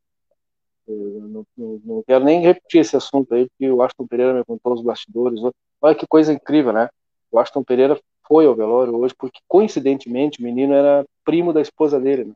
Não, 0.88 1.46
não, 1.58 1.82
não, 1.84 2.04
quero 2.04 2.24
nem 2.26 2.42
repetir 2.42 2.82
esse 2.82 2.96
assunto 2.96 3.34
aí, 3.34 3.48
porque 3.50 3.70
o 3.72 3.82
Aston 3.82 4.06
Pereira 4.08 4.34
me 4.34 4.44
contou 4.44 4.74
os 4.74 4.82
bastidores. 4.82 5.40
Olha 5.82 5.96
que 5.96 6.06
coisa 6.08 6.34
incrível, 6.34 6.74
né? 6.74 6.90
O 7.32 7.40
Aston 7.40 7.64
Pereira 7.64 8.00
foi 8.28 8.46
ao 8.46 8.56
velório 8.56 8.96
hoje, 8.96 9.16
porque 9.18 9.40
coincidentemente 9.48 10.40
o 10.40 10.44
menino 10.44 10.74
era 10.74 11.06
primo 11.24 11.54
da 11.54 11.62
esposa 11.62 12.00
dele. 12.00 12.26
Né? 12.26 12.34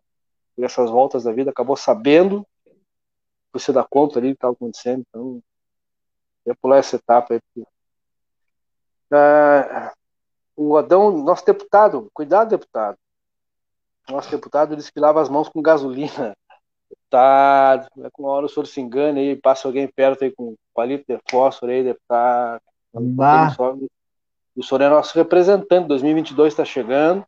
Essas 0.60 0.90
voltas 0.90 1.24
da 1.24 1.32
vida, 1.32 1.52
acabou 1.52 1.76
sabendo 1.76 2.46
você 3.60 3.72
dar 3.72 3.88
conta 3.90 4.20
ali 4.20 4.30
do 4.30 4.32
que 4.32 4.38
estava 4.38 4.54
acontecendo. 4.54 5.04
Então, 5.08 5.42
ia 6.46 6.56
pular 6.56 6.78
essa 6.78 6.96
etapa 6.96 7.34
aí. 7.34 7.40
Porque... 7.42 7.70
Ah, 9.12 9.94
o 10.56 10.78
Adão, 10.78 11.12
nosso 11.12 11.46
deputado, 11.46 12.10
cuidado, 12.14 12.50
deputado. 12.50 12.98
Nosso 14.10 14.30
deputado 14.30 14.76
disse 14.76 14.92
que 14.92 15.00
lava 15.00 15.22
as 15.22 15.30
mãos 15.30 15.50
com 15.50 15.62
gasolina. 15.62 16.36
Deputado, 16.90 17.90
é 18.04 18.10
com 18.12 18.24
uma 18.24 18.32
hora 18.32 18.46
o 18.46 18.50
senhor 18.50 18.66
se 18.68 18.80
engana 18.80 19.20
aí, 19.20 19.36
passa 19.36 19.68
alguém 19.68 19.88
perto 19.88 20.24
aí 20.24 20.32
com 20.32 20.56
palito 20.74 21.06
de 21.08 21.20
fósforo 21.30 21.72
aí, 21.72 21.84
deputado. 21.84 22.62
O 24.56 24.64
senhor 24.64 24.82
é 24.82 24.90
nosso 24.90 25.18
representante, 25.18 25.88
2022 25.88 26.54
está 26.54 26.64
chegando. 26.64 27.26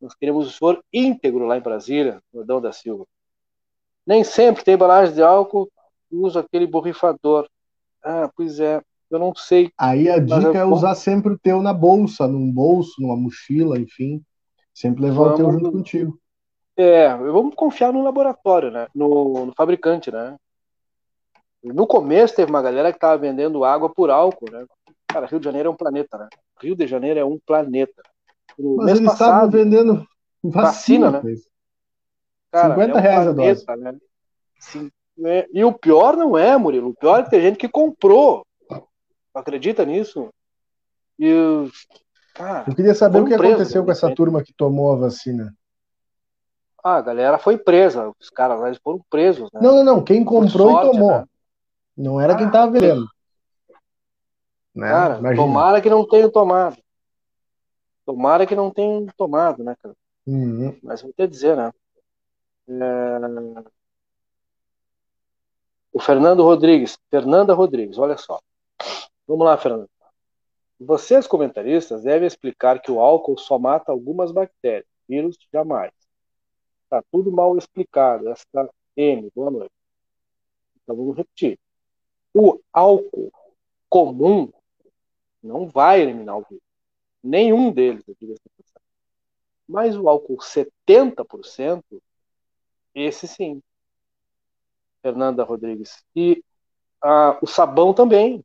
Nós 0.00 0.14
queremos 0.14 0.46
o 0.46 0.50
senhor 0.50 0.82
íntegro 0.92 1.44
lá 1.46 1.58
em 1.58 1.60
Brasília, 1.60 2.22
Adão 2.34 2.60
da 2.60 2.72
Silva. 2.72 3.04
Nem 4.10 4.24
sempre 4.24 4.64
tem 4.64 4.74
embalagem 4.74 5.14
de 5.14 5.22
álcool, 5.22 5.70
usa 6.10 6.40
aquele 6.40 6.66
borrifador. 6.66 7.48
Ah, 8.02 8.28
pois 8.36 8.58
é, 8.58 8.82
eu 9.08 9.20
não 9.20 9.32
sei. 9.36 9.70
Aí 9.78 10.10
a 10.10 10.18
dica 10.18 10.58
é 10.58 10.64
usar 10.64 10.96
sempre 10.96 11.32
o 11.32 11.38
teu 11.38 11.62
na 11.62 11.72
bolsa, 11.72 12.26
num 12.26 12.50
bolso, 12.50 13.00
numa 13.00 13.16
mochila, 13.16 13.78
enfim. 13.78 14.20
Sempre 14.74 15.02
levar 15.02 15.28
vamos... 15.28 15.34
o 15.34 15.36
teu 15.36 15.52
junto 15.52 15.70
contigo. 15.70 16.18
É, 16.76 17.16
vamos 17.16 17.54
confiar 17.54 17.92
no 17.92 18.02
laboratório, 18.02 18.72
né? 18.72 18.88
No, 18.92 19.46
no 19.46 19.52
fabricante, 19.54 20.10
né? 20.10 20.34
No 21.62 21.86
começo 21.86 22.34
teve 22.34 22.50
uma 22.50 22.62
galera 22.62 22.90
que 22.90 22.96
estava 22.96 23.16
vendendo 23.16 23.62
água 23.62 23.88
por 23.94 24.10
álcool, 24.10 24.50
né? 24.50 24.66
Cara, 25.06 25.26
Rio 25.26 25.38
de 25.38 25.44
Janeiro 25.44 25.68
é 25.68 25.72
um 25.72 25.76
planeta, 25.76 26.18
né? 26.18 26.28
Rio 26.60 26.74
de 26.74 26.84
Janeiro 26.84 27.20
é 27.20 27.24
um 27.24 27.38
planeta. 27.46 28.02
No 28.58 28.74
Mas 28.74 28.98
eles 28.98 29.12
estavam 29.12 29.48
vendendo 29.48 30.04
vacina, 30.42 31.12
vacina 31.12 31.22
né? 31.22 31.36
Cara, 32.50 32.74
50 32.74 32.92
é 32.92 32.94
um 32.94 33.00
reais 33.00 33.24
planeta, 33.34 33.72
a 33.72 33.76
dose. 33.76 33.82
Né? 33.82 33.98
Sim, 34.58 34.90
né? 35.16 35.46
E 35.52 35.64
o 35.64 35.72
pior 35.72 36.16
não 36.16 36.36
é, 36.36 36.56
Murilo. 36.56 36.90
O 36.90 36.94
pior 36.94 37.20
é 37.20 37.22
que 37.22 37.30
tem 37.30 37.40
gente 37.40 37.58
que 37.58 37.68
comprou. 37.68 38.44
Acredita 39.34 39.84
nisso? 39.84 40.28
E, 41.18 41.32
cara, 42.34 42.64
Eu 42.66 42.74
queria 42.74 42.94
saber 42.94 43.20
o 43.20 43.24
que 43.24 43.36
presos, 43.36 43.54
aconteceu 43.54 43.84
com 43.84 43.92
essa 43.92 44.12
turma 44.14 44.42
que 44.42 44.52
tomou 44.52 44.92
a 44.92 44.96
vacina. 44.96 45.54
Ah, 46.82 46.96
a 46.96 47.02
galera 47.02 47.38
foi 47.38 47.58
presa. 47.58 48.10
Os 48.18 48.30
caras 48.30 48.58
lá 48.58 48.72
foram 48.82 49.00
presos. 49.10 49.50
Né? 49.52 49.60
Não, 49.62 49.76
não, 49.76 49.84
não. 49.84 50.04
Quem 50.04 50.24
comprou 50.24 50.70
sorte, 50.70 50.88
e 50.88 50.90
tomou. 50.92 51.10
Né? 51.12 51.24
Não 51.96 52.20
era 52.20 52.32
ah, 52.32 52.36
quem 52.36 52.46
estava 52.46 52.72
vendendo. 52.72 53.06
Né? 54.74 54.88
Cara, 54.88 55.18
Imagina. 55.18 55.42
tomara 55.42 55.80
que 55.80 55.90
não 55.90 56.08
tenham 56.08 56.30
tomado. 56.30 56.78
Tomara 58.06 58.46
que 58.46 58.56
não 58.56 58.70
tenham 58.70 59.06
tomado, 59.16 59.62
né, 59.62 59.76
cara? 59.82 59.94
Uhum. 60.26 60.76
Mas 60.82 61.02
vou 61.02 61.12
te 61.12 61.26
dizer, 61.26 61.56
né? 61.56 61.70
É... 62.68 63.70
O 65.92 66.00
Fernando 66.00 66.42
Rodrigues, 66.42 66.98
Fernanda 67.10 67.52
Rodrigues, 67.52 67.98
olha 67.98 68.16
só. 68.16 68.40
Vamos 69.26 69.44
lá, 69.44 69.56
Fernando. 69.56 69.90
Vocês, 70.78 71.26
comentaristas, 71.26 72.04
devem 72.04 72.26
explicar 72.26 72.80
que 72.80 72.90
o 72.90 73.00
álcool 73.00 73.36
só 73.36 73.58
mata 73.58 73.92
algumas 73.92 74.32
bactérias, 74.32 74.86
vírus 75.06 75.36
jamais. 75.52 75.92
Está 76.84 77.04
tudo 77.12 77.30
mal 77.30 77.56
explicado. 77.58 78.28
Esta 78.30 78.68
N, 78.96 79.30
boa 79.34 79.50
noite. 79.50 79.74
Então 80.82 80.96
vamos 80.96 81.16
repetir. 81.16 81.58
O 82.34 82.58
álcool 82.72 83.30
comum 83.88 84.50
não 85.42 85.68
vai 85.68 86.00
eliminar 86.00 86.38
o 86.38 86.46
vírus. 86.48 86.64
Nenhum 87.22 87.70
deles, 87.70 88.02
eu 88.08 88.16
digo 88.18 88.32
assim. 88.32 88.64
Mas 89.68 89.96
o 89.96 90.08
álcool 90.08 90.38
70%, 90.38 91.84
esse 92.94 93.26
sim. 93.28 93.62
Fernanda 95.02 95.44
Rodrigues. 95.44 96.04
E 96.14 96.42
ah, 97.02 97.38
o 97.42 97.46
sabão 97.46 97.94
também. 97.94 98.44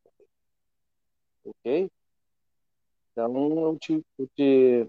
Ok? 1.43 1.89
Então, 3.11 3.69
eu 3.69 3.77
te, 3.79 4.05
eu 4.17 4.27
te, 4.35 4.87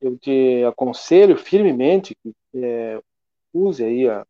eu 0.00 0.18
te 0.18 0.64
aconselho 0.64 1.36
firmemente 1.36 2.16
que 2.22 2.34
é, 2.54 3.00
use 3.52 3.84
aí 3.84 4.08
a, 4.08 4.26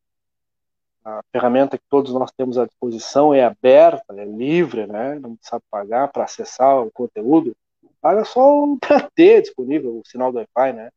a 1.05 1.23
ferramenta 1.33 1.79
que 1.79 1.85
todos 1.89 2.13
nós 2.13 2.31
temos 2.33 2.59
à 2.59 2.67
disposição, 2.67 3.33
é 3.33 3.45
aberta, 3.45 4.05
é 4.15 4.25
livre, 4.25 4.87
né? 4.87 5.19
não 5.19 5.37
precisa 5.37 5.61
pagar 5.71 6.09
para 6.09 6.25
acessar 6.25 6.83
o 6.83 6.91
conteúdo. 6.91 7.57
Paga 8.01 8.25
só 8.25 8.65
para 8.81 9.09
ter 9.11 9.43
disponível 9.43 9.99
o 9.99 10.07
sinal 10.07 10.31
do 10.31 10.39
Wi-Fi, 10.39 10.73
né? 10.75 10.91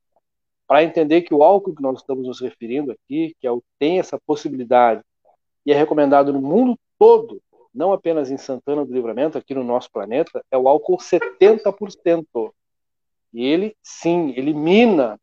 Para 0.72 0.86
entender 0.86 1.24
que 1.24 1.34
o 1.34 1.44
álcool 1.44 1.76
que 1.76 1.82
nós 1.82 2.00
estamos 2.00 2.26
nos 2.26 2.40
referindo 2.40 2.94
aqui, 2.94 3.36
que 3.42 3.46
é 3.46 3.52
o, 3.52 3.62
tem 3.78 4.00
essa 4.00 4.18
possibilidade 4.26 5.04
e 5.66 5.74
é 5.74 5.76
recomendado 5.76 6.32
no 6.32 6.42
mundo 6.42 6.80
todo, 6.98 7.42
não 7.76 7.92
apenas 7.92 8.32
em 8.32 8.38
Santana 8.38 8.86
do 8.86 8.94
Livramento, 8.94 9.38
aqui 9.38 9.54
no 9.54 9.66
nosso 9.66 9.92
planeta, 9.92 10.42
é 10.50 10.58
o 10.58 10.70
álcool 10.70 10.96
70%. 10.96 12.26
E 13.34 13.44
ele, 13.44 13.76
sim, 13.84 14.34
elimina 14.38 15.20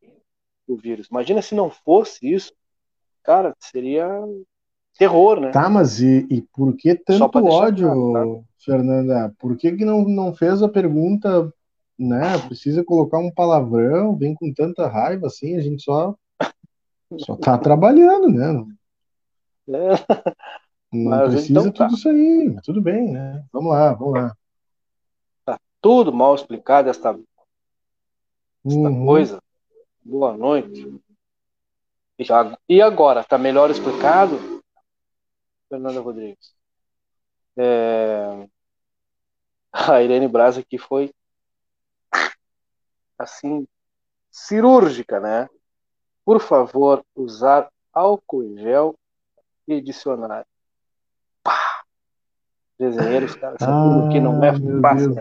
o 0.66 0.76
vírus. 0.76 1.08
Imagina 1.10 1.40
se 1.40 1.54
não 1.54 1.70
fosse 1.70 2.30
isso, 2.30 2.52
cara, 3.22 3.56
seria 3.58 4.06
terror, 4.98 5.40
né? 5.40 5.50
Tá, 5.50 5.70
mas 5.70 5.98
e, 5.98 6.26
e 6.28 6.42
por 6.42 6.76
que 6.76 6.94
tanto 6.94 7.42
ódio, 7.46 7.90
claro, 7.90 8.34
tá? 8.34 8.64
Fernanda? 8.66 9.34
Por 9.38 9.56
que, 9.56 9.72
que 9.72 9.84
não, 9.86 10.04
não 10.04 10.34
fez 10.34 10.62
a 10.62 10.68
pergunta, 10.68 11.50
né? 11.98 12.38
Precisa 12.46 12.84
colocar 12.84 13.18
um 13.18 13.30
palavrão, 13.30 14.16
vem 14.16 14.34
com 14.34 14.52
tanta 14.52 14.86
raiva 14.86 15.26
assim, 15.26 15.56
a 15.56 15.60
gente 15.60 15.82
só, 15.82 16.14
só 17.18 17.36
tá 17.36 17.58
trabalhando, 17.58 18.28
né? 18.28 18.64
É. 19.70 19.90
Não 20.90 21.10
Mas, 21.10 21.32
precisa 21.32 21.60
então, 21.60 21.72
tá. 21.72 21.86
tudo 21.86 21.98
isso 21.98 22.08
aí, 22.08 22.56
tudo 22.62 22.80
bem, 22.80 23.12
né? 23.12 23.44
Vamos 23.52 23.72
lá, 23.72 23.92
vamos 23.92 24.14
lá. 24.14 24.36
Tá 25.44 25.60
tudo 25.82 26.12
mal 26.12 26.34
explicado 26.34 26.88
esta, 26.88 27.10
esta 28.64 28.78
uhum. 28.78 29.04
coisa. 29.04 29.42
Boa 30.02 30.36
noite. 30.36 30.98
E 32.68 32.80
agora, 32.80 33.22
tá 33.22 33.36
melhor 33.36 33.70
explicado? 33.70 34.62
Fernanda 35.68 36.00
Rodrigues. 36.00 36.54
É... 37.56 38.48
A 39.72 40.02
Irene 40.02 40.26
Braz 40.26 40.56
aqui 40.56 40.78
foi 40.78 41.12
assim 43.18 43.66
cirúrgica, 44.30 45.18
né? 45.20 45.48
Por 46.24 46.40
favor, 46.40 47.02
usar 47.16 47.68
álcool 47.92 48.44
em 48.44 48.58
gel 48.58 48.94
e 49.66 49.80
dicionário. 49.80 50.46
Pá! 51.42 51.82
Desenheiros, 52.78 53.34
cara, 53.34 53.56
essa 53.60 53.68
ah, 53.68 54.08
que 54.12 54.20
não 54.20 54.42
é 54.44 54.52
fácil. 54.80 55.14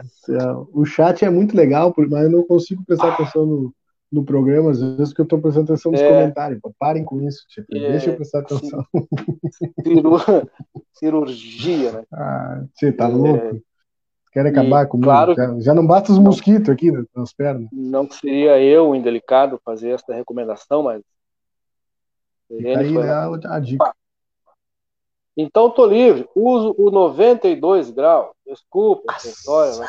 O 0.71 0.85
chat 0.85 1.25
é 1.25 1.29
muito 1.29 1.57
legal, 1.57 1.93
mas 1.97 2.23
eu 2.23 2.29
não 2.29 2.43
consigo 2.43 2.85
prestar 2.85 3.13
atenção 3.13 3.47
no, 3.47 3.73
no 4.11 4.23
programa, 4.23 4.69
às 4.69 4.79
vezes, 4.79 5.11
que 5.11 5.21
eu 5.21 5.23
estou 5.23 5.41
prestando 5.41 5.65
atenção 5.65 5.91
nos 5.91 6.01
é, 6.01 6.07
comentários. 6.07 6.59
Pô, 6.61 6.71
parem 6.77 7.03
com 7.03 7.19
isso, 7.21 7.45
tipo, 7.47 7.75
é, 7.75 7.91
deixa 7.91 8.11
eu 8.11 8.15
prestar 8.15 8.39
atenção. 8.39 8.85
Cirurgia, 10.93 11.93
né? 11.93 12.03
Ah, 12.13 12.63
você 12.73 12.91
tá 12.91 13.05
é, 13.05 13.07
louco? 13.07 13.61
Querem 14.37 14.51
acabar 14.51 14.85
e, 14.85 14.87
comigo? 14.87 15.09
Claro, 15.09 15.33
já, 15.33 15.59
já, 15.61 15.73
não 15.73 15.87
bate 15.87 16.11
os 16.11 16.19
mosquitos 16.19 16.69
aqui 16.69 16.91
nas 17.15 17.33
pernas. 17.33 17.67
Não 17.71 18.07
seria 18.11 18.61
eu 18.61 18.93
indelicado 18.93 19.59
fazer 19.65 19.89
essa 19.89 20.13
recomendação, 20.13 20.83
mas. 20.83 21.01
aí 22.51 22.93
foi... 22.93 23.09
a, 23.09 23.55
a 23.55 23.59
dica. 23.59 23.95
Então 25.35 25.71
tô 25.71 25.87
livre. 25.87 26.29
Uso 26.35 26.75
o 26.77 26.91
92 26.91 27.89
graus. 27.89 28.29
Desculpa, 28.45 29.11
história, 29.17 29.87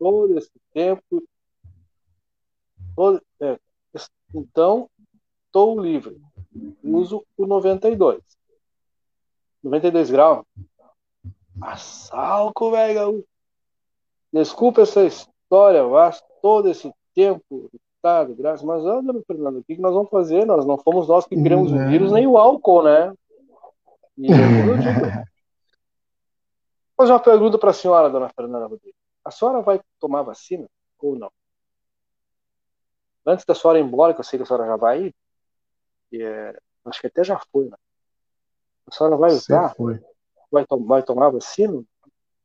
todo 0.00 0.36
esse 0.36 0.50
tempo 0.74 1.22
é, 3.40 3.56
então, 4.34 4.90
estou 5.46 5.80
livre. 5.80 6.20
Uso 6.82 7.24
o 7.36 7.46
92. 7.46 8.20
92 9.62 10.10
graus. 10.10 10.44
Assalco, 11.60 12.72
velho. 12.72 13.24
Desculpa 14.36 14.82
essa 14.82 15.02
história, 15.02 15.86
mas 15.86 16.22
todo 16.42 16.68
esse 16.68 16.92
tempo, 17.14 17.70
estado, 17.72 18.34
graças, 18.34 18.62
mas 18.62 18.84
olha, 18.84 19.22
Fernando, 19.26 19.58
o 19.58 19.64
que 19.64 19.78
nós 19.78 19.94
vamos 19.94 20.10
fazer? 20.10 20.44
Nós 20.44 20.66
não 20.66 20.76
fomos 20.76 21.08
nós 21.08 21.26
que 21.26 21.34
criamos 21.34 21.72
o 21.72 21.78
vírus, 21.88 22.12
nem 22.12 22.26
o 22.26 22.36
álcool, 22.36 22.82
né? 22.82 23.12
E 24.18 24.28
fazer 26.96 27.12
uma 27.12 27.20
pergunta 27.20 27.58
para 27.58 27.70
a 27.70 27.74
senhora, 27.74 28.08
dona 28.08 28.30
Fernanda 28.30 28.66
Rodrigues. 28.66 28.98
A 29.22 29.30
senhora 29.30 29.60
vai 29.60 29.78
tomar 30.00 30.22
vacina 30.22 30.66
ou 30.98 31.14
não? 31.14 31.30
antes 33.26 33.44
da 33.44 33.54
senhora 33.54 33.78
ir 33.78 33.82
embora, 33.82 34.14
que 34.14 34.20
eu 34.20 34.24
sei 34.24 34.38
que 34.38 34.44
a 34.44 34.46
senhora 34.46 34.66
já 34.66 34.76
vai 34.76 35.06
ir, 35.06 35.14
é, 36.14 36.58
acho 36.84 37.00
que 37.00 37.08
até 37.08 37.24
já 37.24 37.38
foi, 37.52 37.66
né? 37.68 37.76
A 38.86 38.94
senhora 38.94 39.16
vai 39.16 39.32
usar? 39.32 39.74
Vai, 40.50 40.64
to 40.64 40.78
vai 40.84 41.02
tomar 41.02 41.30
vacina? 41.30 41.82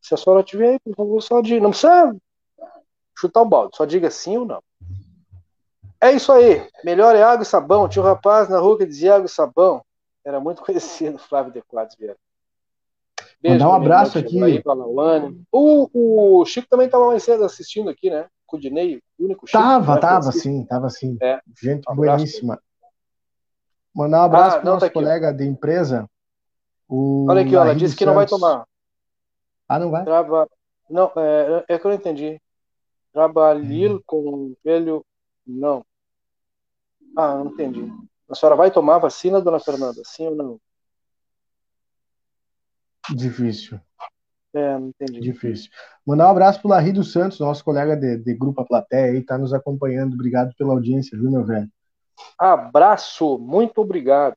Se 0.01 0.13
a 0.13 0.17
senhora 0.17 0.43
tiver 0.43 0.69
aí, 0.69 0.79
por 0.79 0.95
favor, 0.95 1.21
só 1.21 1.41
diga. 1.41 1.61
Não 1.61 1.69
precisa 1.69 2.15
chutar 3.17 3.41
o 3.41 3.45
balde, 3.45 3.77
só 3.77 3.85
diga 3.85 4.09
sim 4.09 4.37
ou 4.37 4.45
não. 4.45 4.63
É 6.01 6.11
isso 6.11 6.31
aí. 6.31 6.67
Melhor 6.83 7.15
é 7.15 7.21
água 7.21 7.43
e 7.43 7.45
sabão. 7.45 7.87
Tinha 7.87 8.03
um 8.03 8.07
rapaz 8.07 8.49
na 8.49 8.57
rua 8.57 8.79
que 8.79 8.85
dizia 8.87 9.15
água 9.15 9.27
e 9.27 9.29
sabão. 9.29 9.83
Era 10.25 10.39
muito 10.39 10.61
conhecido, 10.65 11.19
Flávio 11.19 11.53
de 11.53 11.61
Quadros 11.61 11.95
Vieira. 11.95 12.17
Beijo 13.39 13.59
Mandar 13.59 13.69
um 13.69 13.75
abraço 13.75 14.17
aqui. 14.17 14.43
Aí, 14.43 14.63
o, 15.51 16.39
o 16.41 16.45
Chico 16.45 16.67
também 16.67 16.87
estava 16.87 17.07
mais 17.07 17.23
cedo 17.23 17.43
assistindo 17.43 17.89
aqui, 17.89 18.09
né? 18.09 18.27
Com 18.45 18.57
o 18.57 18.59
Dinei, 18.59 19.01
o 19.19 19.25
único 19.25 19.47
Chico. 19.47 19.61
Tava, 19.61 19.99
tava 19.99 20.31
sim, 20.31 20.63
tava 20.65 20.89
sim. 20.89 21.17
É. 21.21 21.39
Gente 21.59 21.89
um 21.89 21.95
bueníssima. 21.95 22.59
Mandar 23.93 24.21
um 24.21 24.25
abraço 24.25 24.57
ah, 24.57 24.59
para 24.59 24.69
o 24.69 24.73
nosso 24.73 24.85
tá 24.85 24.91
colega 24.91 25.33
de 25.33 25.45
empresa. 25.45 26.07
Olha 26.89 27.41
aqui, 27.41 27.55
ela 27.55 27.75
disse 27.75 27.95
que 27.95 28.05
não 28.05 28.15
vai 28.15 28.25
tomar. 28.25 28.65
Ah, 29.71 29.79
não 29.79 29.89
vai? 29.89 30.03
Trava... 30.03 30.49
Não, 30.89 31.09
é, 31.15 31.63
é 31.69 31.79
que 31.79 31.85
eu 31.85 31.91
não 31.91 31.95
entendi. 31.95 32.41
Trabalhar 33.13 33.91
hum. 33.91 34.01
com 34.05 34.53
velho. 34.65 35.05
Não. 35.47 35.85
Ah, 37.15 37.35
não 37.35 37.45
entendi. 37.45 37.89
A 38.29 38.35
senhora 38.35 38.57
vai 38.57 38.69
tomar 38.69 38.97
vacina, 38.97 39.39
dona 39.39 39.61
Fernanda? 39.61 40.01
Sim 40.03 40.27
ou 40.27 40.35
não? 40.35 40.59
Difícil. 43.15 43.79
É, 44.53 44.77
não 44.77 44.89
entendi. 44.89 45.21
Difícil. 45.21 45.71
Mandar 46.05 46.27
um 46.27 46.31
abraço 46.31 46.59
pro 46.59 46.69
Larry 46.69 46.91
dos 46.91 47.13
Santos, 47.13 47.39
nosso 47.39 47.63
colega 47.63 47.95
de, 47.95 48.17
de 48.17 48.33
Grupo 48.33 48.59
A 48.59 48.65
Plateia, 48.65 49.13
aí, 49.13 49.23
tá 49.23 49.37
nos 49.37 49.53
acompanhando. 49.53 50.15
Obrigado 50.15 50.53
pela 50.57 50.73
audiência, 50.73 51.17
viu, 51.17 51.31
meu 51.31 51.45
velho? 51.45 51.69
Abraço, 52.37 53.39
muito 53.39 53.79
obrigado. 53.79 54.35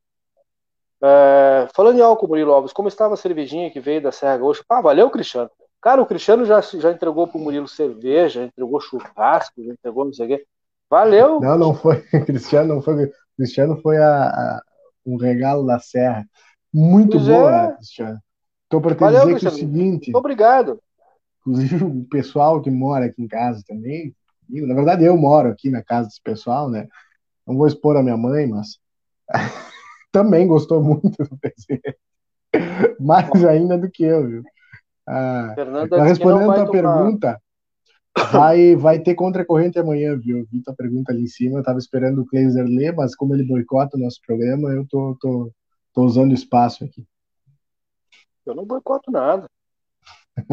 É, 1.06 1.68
falando 1.74 1.98
em 1.98 2.02
álcool, 2.02 2.28
Murilo 2.28 2.52
Alves, 2.52 2.72
como 2.72 2.88
estava 2.88 3.12
a 3.12 3.16
cervejinha 3.16 3.70
que 3.70 3.78
veio 3.78 4.00
da 4.00 4.10
Serra 4.10 4.38
Gaúcha? 4.38 4.64
Ah, 4.70 4.80
valeu, 4.80 5.10
Cristiano. 5.10 5.50
Cara, 5.82 6.00
o 6.00 6.06
Cristiano 6.06 6.46
já, 6.46 6.62
já 6.62 6.90
entregou 6.90 7.28
pro 7.28 7.38
Murilo 7.38 7.68
cerveja, 7.68 8.44
entregou 8.44 8.80
churrasco, 8.80 9.62
já 9.62 9.70
entregou 9.70 10.06
não 10.06 10.14
sei 10.14 10.24
o 10.24 10.28
quê. 10.28 10.46
Valeu! 10.88 11.40
Não, 11.40 11.58
não 11.58 11.74
foi. 11.74 12.00
Cristiano 12.24 12.76
não 12.76 12.80
foi. 12.80 13.12
Cristiano 13.36 13.76
foi 13.82 13.98
a, 13.98 14.28
a 14.28 14.62
um 15.04 15.16
regalo 15.16 15.66
da 15.66 15.78
Serra. 15.78 16.24
Muito 16.72 17.18
pois 17.18 17.28
boa, 17.28 17.54
é. 17.54 17.72
Cristiano. 17.72 18.18
Estou 18.62 18.80
para 18.80 18.94
te 18.94 19.00
Valeu, 19.00 19.20
dizer 19.20 19.30
Cristiano. 19.32 19.56
que 19.56 19.62
é 19.62 19.66
o 19.66 19.68
seguinte. 19.68 20.16
Obrigado. 20.16 20.80
Inclusive 21.40 21.84
o 21.84 22.04
pessoal 22.04 22.62
que 22.62 22.70
mora 22.70 23.04
aqui 23.04 23.22
em 23.22 23.28
casa 23.28 23.62
também. 23.68 24.14
Na 24.48 24.74
verdade, 24.74 25.04
eu 25.04 25.16
moro 25.18 25.50
aqui 25.50 25.68
na 25.68 25.82
casa 25.82 26.08
desse 26.08 26.22
pessoal, 26.22 26.70
né? 26.70 26.88
Não 27.46 27.56
vou 27.58 27.66
expor 27.66 27.94
a 27.98 28.02
minha 28.02 28.16
mãe, 28.16 28.46
mas 28.46 28.78
também 30.14 30.46
gostou 30.46 30.80
muito 30.80 31.24
do 31.24 31.36
presente. 31.36 31.98
Mais 33.00 33.44
ainda 33.44 33.76
do 33.76 33.90
que 33.90 34.04
eu, 34.04 34.28
viu? 34.28 34.42
Ah, 35.06 35.54
tá 35.90 36.04
respondendo 36.04 36.52
a 36.52 36.54
tua 36.54 36.70
pergunta, 36.70 37.42
vai, 38.30 38.76
vai 38.76 39.00
ter 39.00 39.16
contracorrente 39.16 39.76
amanhã, 39.76 40.16
viu? 40.16 40.38
Eu 40.38 40.46
vi 40.50 40.62
tua 40.62 40.72
pergunta 40.72 41.12
ali 41.12 41.24
em 41.24 41.26
cima, 41.26 41.58
eu 41.58 41.64
tava 41.64 41.80
esperando 41.80 42.22
o 42.22 42.26
Kleiser 42.26 42.64
ler, 42.64 42.94
mas 42.94 43.16
como 43.16 43.34
ele 43.34 43.44
boicota 43.44 43.96
o 43.96 44.00
nosso 44.00 44.20
programa, 44.24 44.70
eu 44.70 44.86
tô, 44.88 45.16
tô, 45.20 45.50
tô 45.92 46.04
usando 46.04 46.32
espaço 46.32 46.84
aqui. 46.84 47.04
Eu 48.46 48.54
não 48.54 48.64
boicoto 48.64 49.10
nada. 49.10 49.46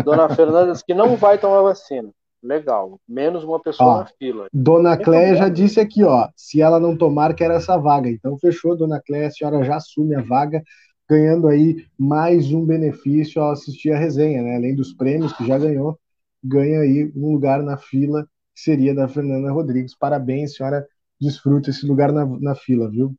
Dona 0.04 0.28
Fernanda 0.36 0.72
disse 0.72 0.84
que 0.84 0.96
não 0.96 1.16
vai 1.16 1.38
tomar 1.38 1.62
vacina. 1.62 2.10
Legal. 2.44 3.00
Menos 3.08 3.44
uma 3.44 3.60
pessoa 3.60 3.90
ó, 3.90 4.00
na 4.00 4.06
fila. 4.06 4.48
Dona 4.52 4.98
Cléia 4.98 5.36
já 5.36 5.50
disse 5.50 5.80
aqui, 5.80 6.04
ó. 6.04 6.28
Se 6.36 6.62
ela 6.62 6.80
não 6.80 6.98
tomar, 6.98 7.36
quer 7.36 7.52
essa 7.52 7.78
vaga. 7.78 8.10
Então, 8.10 8.38
fechou, 8.38 8.76
Dona 8.76 9.00
Cléia. 9.00 9.28
A 9.28 9.32
senhora 9.32 9.64
já 9.64 9.76
assume 9.76 10.16
a 10.16 10.22
vaga, 10.22 10.64
ganhando 11.08 11.48
aí 11.48 11.86
mais 11.98 12.52
um 12.52 12.66
benefício 12.66 13.42
ao 13.42 13.52
assistir 13.52 13.92
a 13.92 13.98
resenha, 13.98 14.42
né? 14.42 14.56
Além 14.56 14.76
dos 14.76 14.94
prêmios 14.94 15.34
que 15.34 15.46
já 15.46 15.58
ganhou, 15.58 16.00
ganha 16.44 16.80
aí 16.80 17.12
um 17.16 17.32
lugar 17.32 17.62
na 17.62 17.78
fila, 17.78 18.26
que 18.56 18.62
seria 18.62 18.96
da 18.96 19.08
Fernanda 19.08 19.52
Rodrigues. 19.52 19.96
Parabéns, 19.96 20.56
senhora. 20.56 20.88
Desfruta 21.20 21.70
esse 21.70 21.86
lugar 21.86 22.12
na, 22.12 22.26
na 22.26 22.56
fila, 22.56 22.90
viu? 22.90 23.14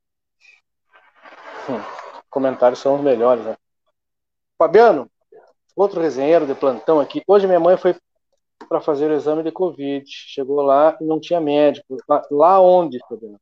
Hum, 1.68 1.80
comentários 2.28 2.80
são 2.80 2.96
os 2.96 3.00
melhores, 3.00 3.44
né? 3.44 3.54
Fabiano, 4.58 5.08
outro 5.76 6.00
resenheiro 6.00 6.44
de 6.44 6.54
plantão 6.56 6.98
aqui. 6.98 7.22
Hoje 7.28 7.46
minha 7.46 7.60
mãe 7.60 7.76
foi 7.76 7.94
para 8.68 8.80
fazer 8.80 9.10
o 9.10 9.14
exame 9.14 9.42
de 9.42 9.52
Covid. 9.52 10.04
Chegou 10.06 10.62
lá 10.62 10.96
e 11.00 11.04
não 11.04 11.20
tinha 11.20 11.40
médico. 11.40 11.96
Lá 12.30 12.60
onde, 12.60 12.98
Fabiano? 13.08 13.40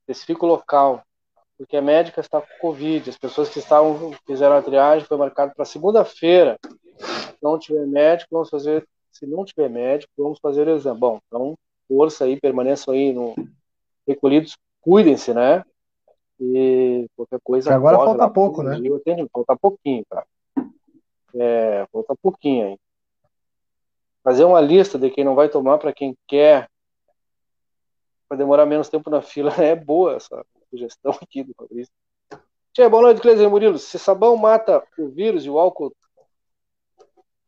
Especifica 0.00 0.44
o 0.44 0.48
local. 0.48 1.02
Porque 1.56 1.76
a 1.76 1.82
médica 1.82 2.20
está 2.20 2.40
com 2.40 2.48
Covid. 2.60 3.08
As 3.08 3.18
pessoas 3.18 3.48
que 3.48 3.58
estavam 3.58 4.12
fizeram 4.26 4.56
a 4.56 4.62
triagem 4.62 5.06
foi 5.06 5.16
marcado 5.16 5.52
para 5.54 5.64
segunda-feira. 5.64 6.58
Se 6.98 7.36
não 7.42 7.58
tiver 7.58 7.86
médico, 7.86 8.30
vamos 8.32 8.50
fazer. 8.50 8.86
Se 9.10 9.26
não 9.26 9.44
tiver 9.44 9.68
médico, 9.68 10.12
vamos 10.16 10.38
fazer 10.40 10.66
o 10.66 10.76
exame. 10.76 10.98
Bom, 10.98 11.20
então, 11.26 11.54
força 11.86 12.24
aí, 12.24 12.40
permaneçam 12.40 12.94
aí 12.94 13.12
no, 13.12 13.34
recolhidos. 14.06 14.56
Cuidem-se, 14.80 15.32
né? 15.32 15.62
E 16.40 17.06
qualquer 17.14 17.38
coisa. 17.44 17.74
agora 17.74 17.96
falta 17.98 18.28
pouco, 18.28 18.62
né? 18.62 18.76
Atende, 18.76 19.28
falta 19.32 19.56
pouquinho, 19.56 20.04
cara. 20.10 20.26
É, 21.34 21.86
falta 21.92 22.14
pouquinho 22.20 22.66
aí. 22.66 22.78
Fazer 24.22 24.44
uma 24.44 24.60
lista 24.60 24.98
de 24.98 25.10
quem 25.10 25.24
não 25.24 25.34
vai 25.34 25.48
tomar 25.48 25.78
para 25.78 25.92
quem 25.92 26.16
quer, 26.26 26.70
para 28.28 28.38
demorar 28.38 28.66
menos 28.66 28.88
tempo 28.88 29.10
na 29.10 29.20
fila, 29.20 29.52
é 29.62 29.74
boa 29.74 30.14
essa 30.14 30.44
sugestão 30.70 31.12
aqui 31.20 31.42
do 31.42 31.52
Fabrício. 31.54 31.92
Tchê, 32.72 32.88
boa 32.88 33.02
noite, 33.02 33.20
Cleiser 33.20 33.50
Murilo. 33.50 33.78
Se 33.78 33.98
sabão 33.98 34.36
mata 34.36 34.82
o 34.98 35.08
vírus 35.08 35.44
e 35.44 35.50
o 35.50 35.58
álcool, 35.58 35.94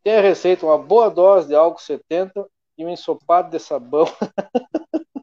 tem 0.03 0.17
a 0.17 0.21
receita: 0.21 0.67
uma 0.67 0.77
boa 0.77 1.09
dose 1.09 1.49
de 1.49 1.55
álcool 1.55 1.81
70 1.81 2.47
e 2.77 2.85
um 2.85 2.91
ensopado 2.91 3.51
de 3.51 3.59
sabão. 3.59 4.05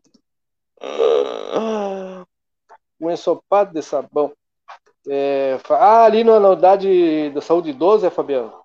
um 2.99 3.12
ensopado 3.12 3.74
de 3.74 3.84
sabão. 3.84 4.34
É, 5.08 5.60
ah, 5.70 6.06
ali 6.06 6.24
na 6.24 6.38
unidade 6.38 7.30
da 7.32 7.41
saúde 7.41 7.72
idosa, 7.72 8.08
é, 8.08 8.10
Fabiano? 8.10 8.61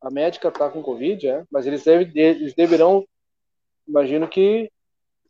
A 0.00 0.10
médica 0.10 0.48
está 0.48 0.68
com 0.68 0.82
Covid, 0.82 1.28
é, 1.28 1.44
mas 1.50 1.66
eles, 1.66 1.84
deve, 1.84 2.18
eles 2.18 2.54
deverão, 2.54 3.06
imagino 3.86 4.28
que, 4.28 4.70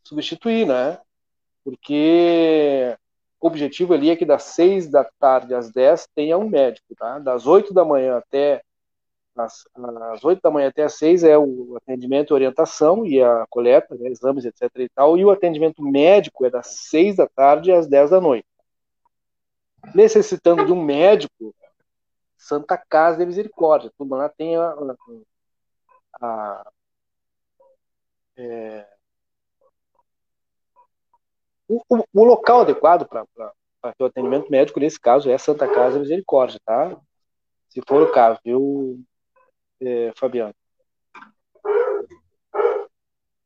substituir, 0.04 0.66
né? 0.66 0.98
Porque 1.64 2.96
o 3.40 3.46
objetivo 3.46 3.94
ali 3.94 4.10
é 4.10 4.16
que 4.16 4.24
das 4.24 4.42
6 4.44 4.90
da 4.90 5.04
tarde 5.18 5.54
às 5.54 5.70
10 5.70 6.08
tenha 6.14 6.38
um 6.38 6.48
médico, 6.48 6.94
tá? 6.96 7.18
Das 7.18 7.46
8 7.46 7.72
da 7.72 7.84
manhã 7.84 8.16
até 8.16 8.62
às, 9.36 9.64
às 10.12 10.24
8 10.24 10.40
da 10.42 10.50
manhã 10.50 10.68
até 10.68 10.82
às 10.84 10.94
6 10.94 11.24
é 11.24 11.38
o 11.38 11.76
atendimento 11.76 12.32
e 12.32 12.34
orientação 12.34 13.06
e 13.06 13.22
a 13.22 13.46
coleta, 13.48 13.94
né, 13.94 14.08
exames, 14.08 14.44
etc 14.44 14.68
e 14.76 14.88
tal, 14.88 15.16
e 15.16 15.24
o 15.24 15.30
atendimento 15.30 15.82
médico 15.82 16.44
é 16.44 16.50
das 16.50 16.66
6 16.88 17.16
da 17.16 17.26
tarde 17.26 17.72
às 17.72 17.86
10 17.86 18.10
da 18.10 18.20
noite. 18.20 18.46
Necessitando 19.94 20.66
de 20.66 20.72
um 20.72 20.84
médico, 20.84 21.54
Santa 22.40 22.78
Casa 22.78 23.18
de 23.18 23.26
Misericórdia, 23.26 23.92
lá 24.00 24.28
tem 24.30 24.56
a, 24.56 24.74
a, 26.20 26.62
a 26.62 26.72
é, 28.36 28.86
o, 31.68 31.82
o, 32.14 32.24
local 32.24 32.62
adequado 32.62 33.06
para 33.06 33.26
o 33.98 34.04
atendimento 34.06 34.50
médico, 34.50 34.80
nesse 34.80 34.98
caso, 34.98 35.30
é 35.30 35.36
Santa 35.36 35.68
Casa 35.68 35.94
de 35.94 36.00
Misericórdia, 36.00 36.58
tá? 36.64 36.98
Se 37.68 37.82
for 37.86 38.02
o 38.02 38.10
caso, 38.10 38.40
viu, 38.42 38.98
é, 39.80 40.10
Fabiano? 40.16 40.54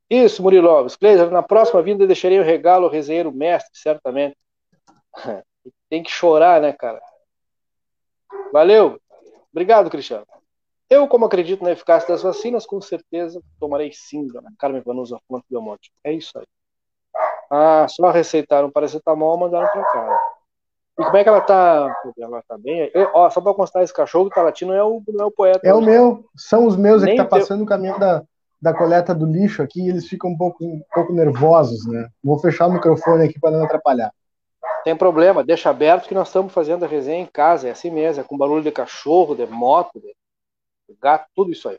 Isso, 0.09 0.40
Murilo 0.40 0.70
Alves. 0.70 0.95
Cleiser, 0.95 1.30
na 1.30 1.42
próxima 1.42 1.82
vinda 1.82 2.07
deixarei 2.07 2.38
o 2.38 2.45
regalo 2.45 2.84
ao 2.84 2.92
resenheiro 2.92 3.32
mestre, 3.32 3.76
certamente. 3.76 4.36
Tem 5.90 6.03
que 6.03 6.11
chorar, 6.11 6.61
né, 6.61 6.72
cara? 6.72 7.03
Valeu. 8.53 9.01
Obrigado, 9.53 9.91
Cristiano. 9.91 10.27
Eu, 10.89 11.09
como 11.09 11.25
acredito 11.25 11.64
na 11.64 11.72
eficácia 11.72 12.09
das 12.09 12.22
vacinas, 12.22 12.66
com 12.66 12.81
certeza 12.81 13.41
tomarei 13.59 13.91
sim, 13.93 14.27
dona 14.27 14.53
Carmen 14.59 14.83
Vanusa 14.83 15.18
Fonte 15.27 15.47
Belmonte. 15.51 15.91
É 16.05 16.12
isso 16.12 16.39
aí. 16.39 16.45
Ah, 17.51 17.87
só 17.89 18.11
receitaram 18.11 18.70
paracetamol 18.70 19.37
e 19.37 19.41
mandaram 19.41 19.68
para 19.68 19.85
casa. 19.85 20.18
E 20.99 21.05
como 21.05 21.16
é 21.16 21.22
que 21.22 21.29
ela 21.29 21.41
tá? 21.41 21.93
Ela 22.18 22.43
tá 22.47 22.57
bem? 22.57 22.91
Eu, 22.95 23.11
ó, 23.14 23.29
só 23.29 23.41
pra 23.41 23.55
constar, 23.55 23.83
esse 23.83 23.93
cachorro 23.93 24.29
que 24.29 24.35
tá 24.35 24.43
latindo 24.43 24.72
é 24.72 24.83
o, 24.83 25.03
não 25.09 25.25
é 25.25 25.27
o 25.27 25.31
poeta. 25.31 25.61
É 25.64 25.75
o 25.75 25.81
meu, 25.81 26.25
são 26.37 26.66
os 26.66 26.77
meus 26.77 27.03
é 27.03 27.11
que 27.11 27.16
tá 27.16 27.25
passando 27.25 27.64
o 27.64 27.66
caminho 27.66 27.99
da, 27.99 28.22
da 28.62 28.72
coleta 28.72 29.14
do 29.14 29.27
lixo 29.27 29.62
aqui 29.62 29.83
e 29.83 29.89
eles 29.89 30.07
ficam 30.07 30.31
um 30.31 30.37
pouco, 30.37 30.64
um 30.64 30.83
pouco 30.93 31.12
nervosos, 31.12 31.85
né? 31.87 32.09
Vou 32.22 32.39
fechar 32.39 32.66
o 32.66 32.72
microfone 32.72 33.25
aqui 33.25 33.41
para 33.41 33.51
não 33.51 33.64
atrapalhar. 33.64 34.12
Tem 34.85 34.95
problema, 34.95 35.43
deixa 35.43 35.70
aberto 35.70 36.07
que 36.07 36.14
nós 36.14 36.28
estamos 36.28 36.53
fazendo 36.53 36.85
a 36.85 36.89
resenha 36.89 37.22
em 37.22 37.26
casa, 37.26 37.68
é 37.68 37.70
assim 37.70 37.91
mesmo, 37.91 38.20
é 38.22 38.24
com 38.24 38.37
barulho 38.37 38.62
de 38.62 38.70
cachorro, 38.70 39.35
de 39.35 39.47
moto, 39.47 39.99
de 39.99 40.14
gato, 41.01 41.26
tudo 41.35 41.51
isso 41.51 41.68
aí. 41.68 41.78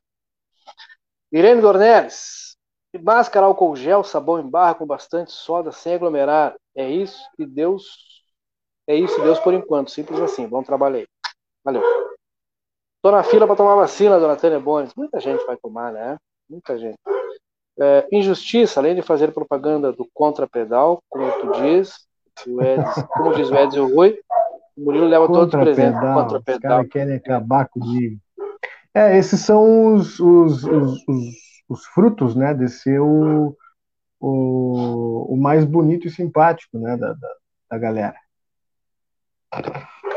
Irene 1.31 1.61
Dornelles, 1.61 2.57
máscara, 3.01 3.45
álcool 3.45 3.75
gel, 3.75 4.03
sabão 4.03 4.39
em 4.39 4.49
barra 4.49 4.75
com 4.75 4.85
bastante 4.85 5.31
soda, 5.31 5.71
sem 5.71 5.93
aglomerar. 5.93 6.55
É 6.73 6.89
isso 6.89 7.21
que 7.35 7.45
Deus 7.45 8.05
é 8.87 8.95
isso, 8.95 9.19
Deus 9.21 9.39
por 9.39 9.53
enquanto. 9.53 9.91
Simples 9.91 10.19
assim. 10.19 10.47
Vamos 10.47 10.65
trabalhar 10.65 10.99
aí. 10.99 11.07
Valeu. 11.63 11.81
Tô 13.01 13.11
na 13.11 13.23
fila 13.23 13.47
para 13.47 13.55
tomar 13.55 13.75
vacina, 13.75 14.19
dona 14.19 14.35
Tânia 14.35 14.59
Bones. 14.59 14.93
Muita 14.95 15.19
gente 15.19 15.45
vai 15.45 15.57
tomar, 15.57 15.91
né? 15.91 16.17
Muita 16.49 16.77
gente. 16.77 16.97
É, 17.79 18.07
injustiça, 18.11 18.79
além 18.79 18.95
de 18.95 19.01
fazer 19.01 19.33
propaganda 19.33 19.91
do 19.91 20.07
contrapedal, 20.13 21.01
como 21.09 21.29
tu 21.39 21.51
diz, 21.61 22.07
o 22.47 22.61
Edson, 22.61 23.03
como 23.07 23.33
diz 23.33 23.49
o 23.49 23.55
Edson 23.55 23.87
Rui, 23.87 24.19
o 24.77 24.81
Murilo 24.81 25.07
leva 25.07 25.27
todos 25.27 25.53
os 25.53 25.59
presentes 25.59 25.99
do 25.99 26.13
contrapedal. 26.13 26.55
Os 26.55 26.61
caras 26.61 26.87
querem 26.89 27.15
acabar 27.15 27.67
comigo. 27.67 28.19
É, 28.93 29.17
esses 29.17 29.39
são 29.41 29.93
os, 29.95 30.19
os, 30.19 30.63
os, 30.63 31.07
os, 31.07 31.25
os 31.67 31.85
frutos, 31.87 32.35
né, 32.35 32.53
de 32.53 32.69
ser 32.69 32.99
o, 32.99 33.55
o, 34.19 35.33
o 35.33 35.37
mais 35.37 35.65
bonito 35.65 36.07
e 36.07 36.11
simpático, 36.11 36.77
né, 36.77 36.95
da, 36.95 37.13
da, 37.13 37.29
da 37.71 37.77
galera. 37.77 38.15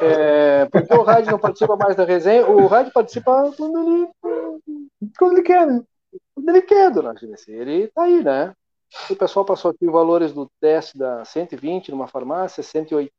É, 0.00 0.66
porque 0.66 0.94
o 0.94 1.02
rádio 1.02 1.32
não 1.32 1.38
participa 1.38 1.76
mais 1.76 1.96
da 1.96 2.04
resenha, 2.04 2.46
o 2.46 2.66
rádio 2.66 2.92
participa 2.92 3.52
quando 3.56 3.78
ele, 3.80 4.08
quando 5.18 5.32
ele 5.32 5.42
quer, 5.42 5.66
né? 5.66 5.82
Quando 6.34 6.48
ele 6.48 6.62
quer, 6.62 6.90
dona 6.90 7.14
GVC. 7.14 7.52
Ele 7.52 7.88
tá 7.88 8.02
aí, 8.04 8.22
né? 8.22 8.54
O 9.10 9.16
pessoal 9.16 9.44
passou 9.44 9.70
aqui 9.70 9.86
os 9.86 9.92
valores 9.92 10.32
do 10.32 10.50
teste 10.60 10.96
da 10.96 11.24
120 11.24 11.90
numa 11.90 12.06
farmácia, 12.06 12.62
180 12.62 13.12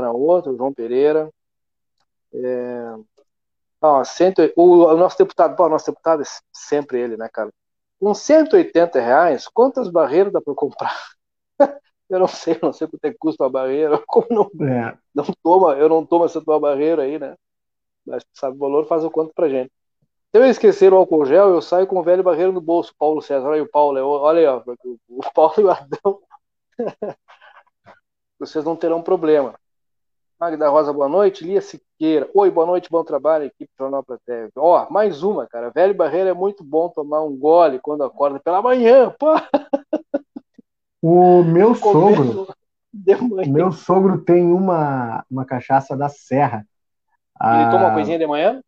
na 0.00 0.10
outra, 0.10 0.50
o 0.52 0.56
João 0.56 0.72
Pereira. 0.72 1.30
É, 2.34 2.94
ó, 3.80 4.04
cento, 4.04 4.42
o, 4.56 4.84
o, 4.84 4.96
nosso 4.96 5.16
deputado, 5.18 5.58
o 5.58 5.68
nosso 5.68 5.86
deputado 5.86 6.22
é 6.22 6.26
sempre 6.52 7.00
ele, 7.00 7.16
né, 7.16 7.28
cara? 7.32 7.52
Com 7.98 8.12
180 8.12 9.00
reais, 9.00 9.48
quantas 9.48 9.88
barreiras 9.88 10.32
dá 10.32 10.40
para 10.40 10.54
comprar? 10.54 10.94
eu 12.10 12.18
não 12.18 12.28
sei, 12.28 12.54
eu 12.54 12.60
não 12.62 12.72
sei 12.72 12.88
quanto 12.88 13.04
é 13.04 13.10
que 13.12 13.18
custa 13.18 13.44
uma 13.44 13.50
barreira. 13.50 14.02
Como 14.06 14.26
não, 14.30 14.66
é. 14.66 14.98
não 15.14 15.24
toma, 15.42 15.74
eu 15.74 15.88
não 15.88 16.04
tomo 16.04 16.24
essa 16.24 16.42
tua 16.42 16.58
barreira 16.60 17.02
aí, 17.02 17.18
né? 17.18 17.36
Mas 18.06 18.24
sabe 18.34 18.56
o 18.56 18.60
valor, 18.60 18.86
faz 18.86 19.04
o 19.04 19.10
quanto 19.10 19.32
pra 19.34 19.48
gente. 19.48 19.72
Se 20.30 20.38
eu 20.40 20.44
esquecer 20.44 20.92
o 20.92 20.96
álcool 20.96 21.24
gel, 21.24 21.48
eu 21.48 21.62
saio 21.62 21.86
com 21.86 21.98
o 21.98 22.02
velho 22.02 22.22
barreiro 22.22 22.52
no 22.52 22.60
bolso, 22.60 22.94
Paulo 22.98 23.22
César. 23.22 23.46
Olha 23.46 23.56
aí 23.56 23.60
o 23.60 23.70
Paulo, 23.70 23.98
olha 24.00 24.40
aí, 24.40 24.46
ó, 24.46 24.62
o 25.08 25.32
Paulo 25.32 25.54
e 25.58 25.64
o 25.64 25.70
Adão. 25.70 26.20
Vocês 28.38 28.64
não 28.64 28.76
terão 28.76 29.02
problema. 29.02 29.54
Magda 30.38 30.68
Rosa, 30.68 30.92
boa 30.92 31.08
noite. 31.08 31.42
Lia 31.42 31.62
Siqueira. 31.62 32.28
Oi, 32.34 32.50
boa 32.50 32.66
noite, 32.66 32.90
bom 32.90 33.02
trabalho, 33.02 33.46
equipe 33.46 33.72
Jornal 33.78 34.04
Platéia. 34.04 34.50
Ó, 34.54 34.86
mais 34.90 35.22
uma, 35.22 35.46
cara. 35.46 35.70
Velho 35.70 35.94
Barreiro 35.94 36.28
é 36.28 36.34
muito 36.34 36.62
bom 36.62 36.90
tomar 36.90 37.22
um 37.22 37.34
gole 37.34 37.78
quando 37.78 38.04
acorda 38.04 38.38
pela 38.38 38.60
manhã. 38.60 39.14
Pô. 39.18 39.28
O 41.00 41.42
meu 41.42 41.74
sogro. 41.74 42.48
Meu 43.48 43.72
sogro 43.72 44.22
tem 44.22 44.52
uma, 44.52 45.24
uma 45.30 45.46
cachaça 45.46 45.96
da 45.96 46.10
Serra. 46.10 46.66
Ele 47.40 47.62
ah, 47.64 47.70
toma 47.70 47.86
uma 47.86 47.94
coisinha 47.94 48.18
de 48.18 48.26
manhã? 48.26 48.60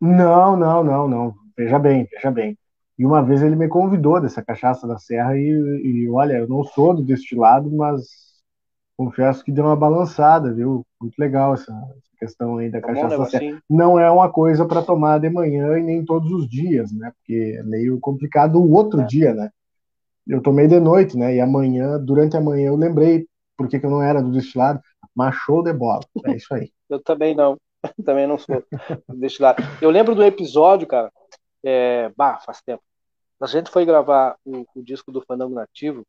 Não, 0.00 0.56
não, 0.56 0.84
não, 0.84 1.08
não. 1.08 1.34
Veja 1.56 1.78
bem, 1.78 2.06
veja 2.10 2.30
bem. 2.30 2.56
E 2.98 3.04
uma 3.04 3.22
vez 3.22 3.42
ele 3.42 3.56
me 3.56 3.68
convidou 3.68 4.20
dessa 4.20 4.42
cachaça 4.42 4.86
da 4.86 4.98
Serra 4.98 5.36
e, 5.36 5.48
e 5.48 6.08
olha, 6.10 6.34
eu 6.34 6.48
não 6.48 6.64
sou 6.64 6.94
do 6.94 7.02
destilado, 7.02 7.70
mas 7.70 8.06
confesso 8.96 9.44
que 9.44 9.52
deu 9.52 9.64
uma 9.64 9.76
balançada, 9.76 10.52
viu? 10.52 10.84
Muito 11.00 11.18
legal 11.18 11.54
essa, 11.54 11.72
essa 11.72 12.16
questão 12.18 12.56
aí 12.56 12.70
da 12.70 12.80
tá 12.80 12.88
cachaça. 12.88 13.38
Bom, 13.38 13.58
não 13.68 13.98
é 13.98 14.10
uma 14.10 14.30
coisa 14.30 14.64
para 14.66 14.82
tomar 14.82 15.18
de 15.18 15.28
manhã 15.28 15.78
e 15.78 15.82
nem 15.82 16.04
todos 16.04 16.32
os 16.32 16.48
dias, 16.48 16.90
né? 16.92 17.12
Porque 17.18 17.56
é 17.58 17.62
meio 17.62 18.00
complicado 18.00 18.56
o 18.56 18.72
outro 18.72 19.02
é. 19.02 19.04
dia, 19.04 19.34
né? 19.34 19.50
Eu 20.26 20.40
tomei 20.40 20.66
de 20.66 20.80
noite, 20.80 21.16
né? 21.16 21.34
E 21.34 21.40
amanhã, 21.40 21.98
durante 21.98 22.36
a 22.36 22.40
manhã, 22.40 22.68
eu 22.68 22.76
lembrei 22.76 23.26
porque 23.56 23.78
que 23.78 23.86
eu 23.86 23.90
não 23.90 24.02
era 24.02 24.22
do 24.22 24.32
destilado, 24.32 24.80
mas 25.14 25.34
show 25.34 25.62
de 25.62 25.72
bola. 25.72 26.00
É 26.26 26.36
isso 26.36 26.52
aí. 26.52 26.70
eu 26.88 27.02
também 27.02 27.34
não. 27.34 27.56
também 28.04 28.26
não 28.26 28.38
sou 28.38 28.62
do 29.08 29.16
destilado. 29.16 29.62
Eu 29.80 29.90
lembro 29.90 30.14
do 30.14 30.24
episódio, 30.24 30.86
cara. 30.86 31.12
É... 31.64 32.10
Bah, 32.16 32.38
faz 32.38 32.60
tempo. 32.62 32.82
A 33.40 33.46
gente 33.46 33.70
foi 33.70 33.84
gravar 33.84 34.36
o, 34.44 34.64
o 34.74 34.82
disco 34.82 35.12
do 35.12 35.22
Fandango 35.22 35.54
Nativo 35.54 36.06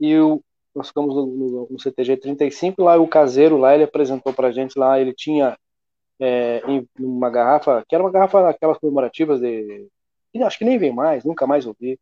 e 0.00 0.16
o, 0.18 0.42
nós 0.74 0.88
ficamos 0.88 1.14
no, 1.14 1.26
no, 1.26 1.68
no, 1.70 1.80
CTG 1.80 2.16
35, 2.16 2.82
lá 2.82 2.96
o 2.96 3.06
caseiro 3.06 3.58
lá, 3.58 3.74
ele 3.74 3.84
apresentou 3.84 4.32
pra 4.32 4.52
gente 4.52 4.78
lá, 4.78 4.98
ele 4.98 5.12
tinha 5.12 5.56
é, 6.18 6.62
em 6.66 6.88
uma 6.98 7.30
garrafa, 7.30 7.84
que 7.86 7.94
era 7.94 8.02
uma 8.02 8.10
garrafa 8.10 8.48
aquelas 8.48 8.78
comemorativas 8.78 9.40
de. 9.40 9.88
Acho 10.42 10.58
que 10.58 10.64
nem 10.64 10.78
vem 10.78 10.92
mais, 10.92 11.24
nunca 11.24 11.46
mais 11.46 11.66
ouvi. 11.66 11.98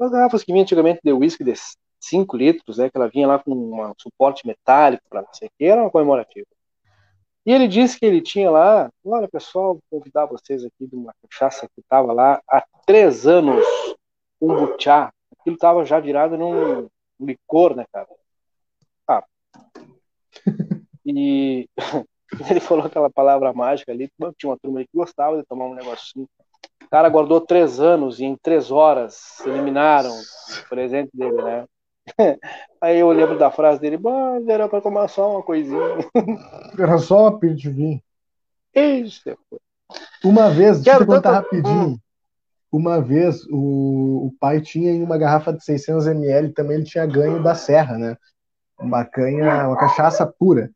As 0.00 0.10
garrafas 0.10 0.42
que 0.42 0.52
vinham 0.52 0.62
antigamente 0.62 1.00
de 1.04 1.12
whisky 1.12 1.44
de 1.44 1.52
5 2.00 2.36
litros, 2.36 2.78
né? 2.78 2.88
Que 2.90 2.96
ela 2.96 3.08
vinha 3.08 3.26
lá 3.26 3.38
com 3.38 3.52
um 3.52 3.92
suporte 3.98 4.46
metálico 4.46 5.02
para 5.08 5.22
não 5.22 5.28
sei 5.32 5.48
o 5.48 5.50
que, 5.58 5.64
era 5.64 5.82
uma 5.82 5.90
comemorativa. 5.90 6.46
E 7.46 7.52
ele 7.52 7.68
disse 7.68 7.96
que 7.96 8.04
ele 8.04 8.20
tinha 8.20 8.50
lá, 8.50 8.90
olha 9.04 9.28
pessoal, 9.28 9.74
vou 9.74 9.82
convidar 10.00 10.26
vocês 10.26 10.64
aqui 10.64 10.84
de 10.84 10.96
uma 10.96 11.14
cachaça 11.22 11.68
que 11.72 11.80
estava 11.80 12.12
lá 12.12 12.40
há 12.50 12.64
três 12.84 13.24
anos, 13.24 13.64
um 14.40 14.48
butiá. 14.48 15.12
Aquilo 15.38 15.54
estava 15.54 15.84
já 15.84 16.00
virado 16.00 16.36
num 16.36 16.88
licor, 17.20 17.76
né, 17.76 17.84
cara? 17.92 18.08
Ah. 19.06 19.24
E 21.06 21.68
ele 22.50 22.58
falou 22.58 22.84
aquela 22.84 23.08
palavra 23.08 23.52
mágica 23.52 23.92
ali, 23.92 24.10
tinha 24.36 24.50
uma 24.50 24.58
turma 24.58 24.80
que 24.82 24.90
gostava 24.92 25.36
de 25.36 25.46
tomar 25.46 25.66
um 25.66 25.74
negocinho. 25.74 26.28
O 26.82 26.88
cara 26.90 27.08
guardou 27.08 27.40
três 27.40 27.78
anos 27.78 28.18
e 28.18 28.24
em 28.24 28.36
três 28.36 28.72
horas 28.72 29.38
eliminaram 29.46 30.10
o 30.10 30.68
presente 30.68 31.10
dele, 31.14 31.40
né? 31.42 31.64
Aí 32.80 32.98
eu 32.98 33.10
lembro 33.10 33.38
da 33.38 33.50
frase 33.50 33.80
dele, 33.80 33.98
era 34.48 34.68
para 34.68 34.80
tomar 34.80 35.08
só 35.08 35.32
uma 35.32 35.42
coisinha. 35.42 35.80
Era 36.78 36.98
só 36.98 37.28
uma 37.28 37.38
vinho. 37.38 38.00
Isso. 38.74 39.36
Uma 40.24 40.50
vez, 40.50 40.82
deixa 40.82 41.00
eu 41.00 41.06
contar 41.06 41.32
tanto... 41.32 41.44
rapidinho. 41.44 41.88
Hum 41.88 41.98
uma 42.70 43.00
vez 43.00 43.44
o, 43.50 44.26
o 44.26 44.34
pai 44.38 44.60
tinha 44.60 44.92
em 44.92 45.02
uma 45.02 45.16
garrafa 45.16 45.52
de 45.52 45.64
600 45.64 46.06
ml 46.08 46.52
também 46.52 46.76
ele 46.76 46.84
tinha 46.84 47.06
ganho 47.06 47.42
da 47.42 47.54
serra, 47.54 47.96
né? 47.96 48.16
Uma 48.78 49.04
canha, 49.04 49.68
uma 49.68 49.78
cachaça 49.78 50.26
pura. 50.26 50.70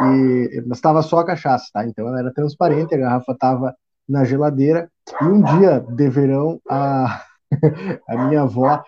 E 0.00 0.62
mas 0.66 0.78
estava 0.78 1.00
só 1.00 1.20
a 1.20 1.26
cachaça, 1.26 1.70
tá? 1.72 1.86
Então 1.86 2.06
ela 2.06 2.18
era 2.18 2.32
transparente, 2.32 2.94
a 2.94 2.98
garrafa 2.98 3.32
estava 3.32 3.74
na 4.08 4.24
geladeira. 4.24 4.90
E 5.20 5.24
um 5.24 5.40
dia 5.40 5.80
de 5.80 6.08
verão 6.10 6.60
a, 6.68 7.22
a 8.08 8.26
minha 8.26 8.42
avó 8.42 8.82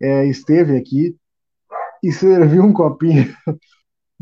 é, 0.00 0.24
esteve 0.24 0.76
aqui 0.76 1.14
e 2.04 2.12
serviu 2.12 2.62
um 2.62 2.72
copinho 2.72 3.34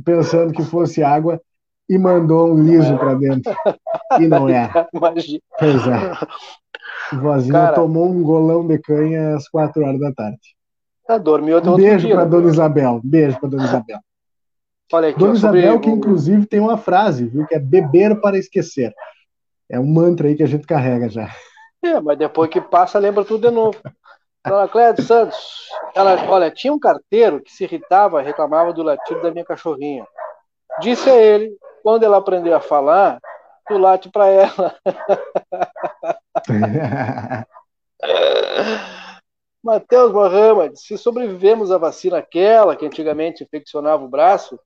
pensando 0.05 0.53
que 0.53 0.63
fosse 0.63 1.03
água 1.03 1.41
e 1.89 1.99
mandou 1.99 2.53
um 2.53 2.63
liso 2.63 2.97
para 2.97 3.15
dentro. 3.15 3.53
E 4.21 4.29
não 4.29 4.49
era. 4.49 4.89
Imagina. 4.95 5.41
Pois 5.59 5.87
é. 5.87 7.17
Vozinha 7.17 7.53
Cara, 7.53 7.75
tomou 7.75 8.09
um 8.09 8.23
golão 8.23 8.67
de 8.67 8.79
canha 8.79 9.35
às 9.35 9.49
quatro 9.49 9.85
horas 9.85 10.01
da 10.01 10.13
tarde. 10.13 10.39
Tá, 11.07 11.19
dormiu 11.19 11.59
até 11.59 11.69
um 11.69 11.77
Beijo 11.77 12.09
para 12.09 12.25
Dona 12.25 12.49
Isabel. 12.49 13.01
Beijo 13.03 13.41
para 13.41 13.49
Dona 13.49 13.65
Isabel. 13.65 13.99
Olha 14.93 15.09
aqui, 15.09 15.19
Dona 15.19 15.35
Isabel, 15.35 15.81
que 15.81 15.91
inclusive 15.91 16.47
tem 16.47 16.61
uma 16.61 16.79
frase, 16.79 17.27
viu? 17.27 17.47
Que 17.47 17.57
é 17.57 17.59
beber 17.59 18.21
para 18.21 18.39
esquecer. 18.39 18.95
É 19.69 19.79
um 19.81 19.87
mantra 19.87 20.29
aí 20.29 20.37
que 20.37 20.43
a 20.43 20.47
gente 20.47 20.67
carrega 20.67 21.09
já. 21.09 21.29
É, 21.83 22.01
mas 22.01 22.17
depois 22.17 22.49
que 22.49 22.61
passa, 22.61 22.99
lembra 22.99 23.25
tudo 23.25 23.49
de 23.49 23.55
novo. 23.55 23.77
Dona 24.47 24.67
Cléia 24.67 24.95
Santos, 25.01 25.69
ela, 25.95 26.17
olha, 26.29 26.51
tinha 26.51 26.73
um 26.73 26.79
carteiro 26.79 27.41
que 27.41 27.53
se 27.53 27.65
irritava, 27.65 28.21
reclamava 28.21 28.73
do 28.73 28.83
latido 28.83 29.23
da 29.23 29.31
minha 29.31 29.45
cachorrinha. 29.45 30.05
Disse 30.81 31.09
a 31.09 31.15
ele, 31.15 31.57
quando 31.83 32.03
ela 32.03 32.17
aprendeu 32.17 32.57
a 32.57 32.61
falar, 32.61 33.21
tu 33.67 33.79
late 33.79 34.11
para 34.11 34.27
ela. 34.27 34.77
Matheus 39.63 40.13
Mohamed, 40.13 40.77
se 40.77 40.99
sobrevivemos 40.99 41.71
à 41.71 41.79
vacina 41.79 42.19
aquela 42.19 42.75
que 42.75 42.85
antigamente 42.85 43.45
infeccionava 43.45 44.05
o 44.05 44.09
braço, 44.09 44.59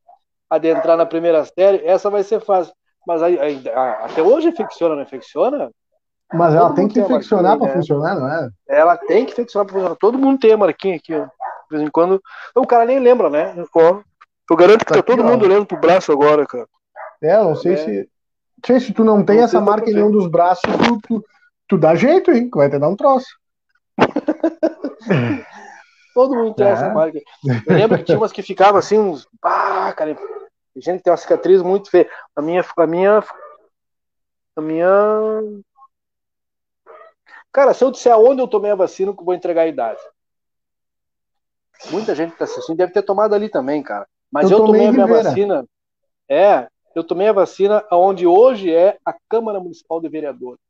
adentrar 0.48 0.96
na 0.96 1.04
primeira 1.04 1.44
série, 1.44 1.86
essa 1.86 2.08
vai 2.08 2.22
ser 2.22 2.40
fácil. 2.40 2.72
Mas 3.06 3.20
até 3.22 4.22
hoje 4.22 4.48
infecciona, 4.48 4.96
não 4.96 5.02
infecciona? 5.02 5.70
Mas 6.32 6.54
ela 6.54 6.72
tem 6.74 6.88
que 6.88 6.98
infeccionar 6.98 7.56
para 7.58 7.68
né? 7.68 7.74
funcionar, 7.74 8.16
não 8.16 8.28
é? 8.28 8.48
Ela 8.68 8.96
tem 8.96 9.24
que 9.24 9.32
infeccionar 9.32 9.66
para 9.66 9.74
funcionar. 9.74 9.96
Todo 9.96 10.18
mundo 10.18 10.40
tem 10.40 10.52
a 10.52 10.56
marquinha 10.56 10.96
aqui, 10.96 11.14
ó. 11.14 11.24
De 11.24 11.30
vez 11.70 11.82
em 11.82 11.90
quando. 11.90 12.20
O 12.54 12.66
cara 12.66 12.84
nem 12.84 12.98
lembra, 12.98 13.30
né? 13.30 13.54
eu 13.56 14.56
garanto 14.56 14.84
que 14.84 14.92
tá, 14.92 14.96
tá 14.96 15.02
todo 15.02 15.24
mundo 15.24 15.44
olhando 15.44 15.66
pro 15.66 15.78
braço 15.78 16.12
agora, 16.12 16.46
cara. 16.46 16.66
É, 17.22 17.36
não 17.36 17.54
sei 17.56 17.74
é. 17.74 17.76
se. 17.76 18.08
Se 18.80 18.92
tu 18.92 19.04
não 19.04 19.24
tem 19.24 19.36
não 19.36 19.44
essa 19.44 19.60
marca 19.60 19.88
em 19.90 19.94
nenhum 19.94 20.10
dos 20.10 20.26
braços, 20.28 20.62
tu, 20.64 20.98
tu, 21.06 21.24
tu 21.68 21.78
dá 21.78 21.94
jeito, 21.94 22.32
hein? 22.32 22.50
Vai 22.52 22.68
te 22.68 22.78
dar 22.78 22.88
um 22.88 22.96
troço. 22.96 23.28
Todo 26.14 26.34
mundo 26.34 26.54
tem 26.54 26.66
é. 26.66 26.70
essa 26.70 26.88
marca. 26.88 27.20
Eu 27.44 27.76
lembro 27.76 27.98
que 27.98 28.04
tinha 28.04 28.16
umas 28.16 28.32
que 28.32 28.42
ficavam 28.42 28.78
assim, 28.78 28.98
uns. 28.98 29.28
Ah, 29.42 29.92
cara, 29.92 30.16
gente 30.74 30.98
que 30.98 31.04
tem 31.04 31.10
uma 31.10 31.16
cicatriz 31.16 31.62
muito 31.62 31.90
feia. 31.90 32.08
A 32.34 32.40
minha. 32.40 32.64
A 32.76 32.86
minha. 32.86 33.22
A 34.56 34.60
minha. 34.60 35.42
Cara, 37.56 37.72
se 37.72 37.82
eu 37.82 37.90
disser 37.90 38.12
aonde 38.12 38.42
eu 38.42 38.46
tomei 38.46 38.70
a 38.70 38.74
vacina, 38.74 39.12
eu 39.12 39.24
vou 39.24 39.32
entregar 39.32 39.62
a 39.62 39.66
idade. 39.66 39.98
Muita 41.90 42.14
gente 42.14 42.32
que 42.32 42.38
tá 42.38 42.44
assistindo 42.44 42.76
deve 42.76 42.92
ter 42.92 43.00
tomado 43.00 43.34
ali 43.34 43.48
também, 43.48 43.82
cara. 43.82 44.06
Mas 44.30 44.50
eu, 44.50 44.58
eu 44.58 44.66
tomei 44.66 44.86
a 44.86 44.92
minha 44.92 45.06
vacina. 45.06 45.66
É, 46.28 46.68
eu 46.94 47.02
tomei 47.02 47.28
a 47.28 47.32
vacina 47.32 47.82
aonde 47.88 48.26
hoje 48.26 48.70
é 48.70 48.98
a 49.02 49.14
Câmara 49.26 49.58
Municipal 49.58 50.02
de 50.02 50.08
Vereadores. 50.10 50.60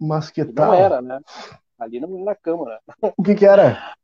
Mas 0.00 0.30
que 0.30 0.44
tal? 0.44 0.68
Não 0.68 0.74
era, 0.74 1.02
né? 1.02 1.18
Ali 1.80 1.98
não 1.98 2.22
na 2.22 2.36
Câmara. 2.36 2.78
O 3.16 3.20
que 3.20 3.34
que 3.34 3.44
era? 3.44 3.96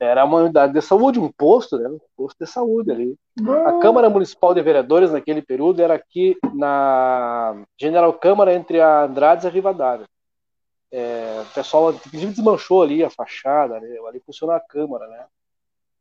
era 0.00 0.24
uma 0.24 0.38
unidade 0.38 0.72
de 0.72 0.82
saúde, 0.82 1.20
um 1.20 1.30
posto, 1.30 1.78
né? 1.78 1.88
Um 1.88 2.00
posto 2.16 2.36
de 2.36 2.50
saúde 2.50 2.90
ali. 2.90 3.16
A 3.64 3.78
Câmara 3.78 4.10
Municipal 4.10 4.52
de 4.52 4.60
Vereadores 4.60 5.12
naquele 5.12 5.40
período 5.40 5.80
era 5.80 5.94
aqui 5.94 6.36
na 6.52 7.62
General 7.80 8.12
Câmara 8.12 8.52
entre 8.52 8.80
a 8.80 9.04
Andrades 9.04 9.44
e 9.44 9.46
a 9.46 9.50
Rivadavia. 9.50 10.06
É, 10.90 11.42
o 11.42 11.54
pessoal 11.54 11.92
inclusive 11.92 12.32
desmanchou 12.32 12.82
ali 12.82 13.04
a 13.04 13.10
fachada, 13.10 13.76
ali, 13.76 13.98
ali 14.06 14.20
funciona 14.20 14.56
a 14.56 14.60
Câmara, 14.60 15.06
né? 15.08 15.26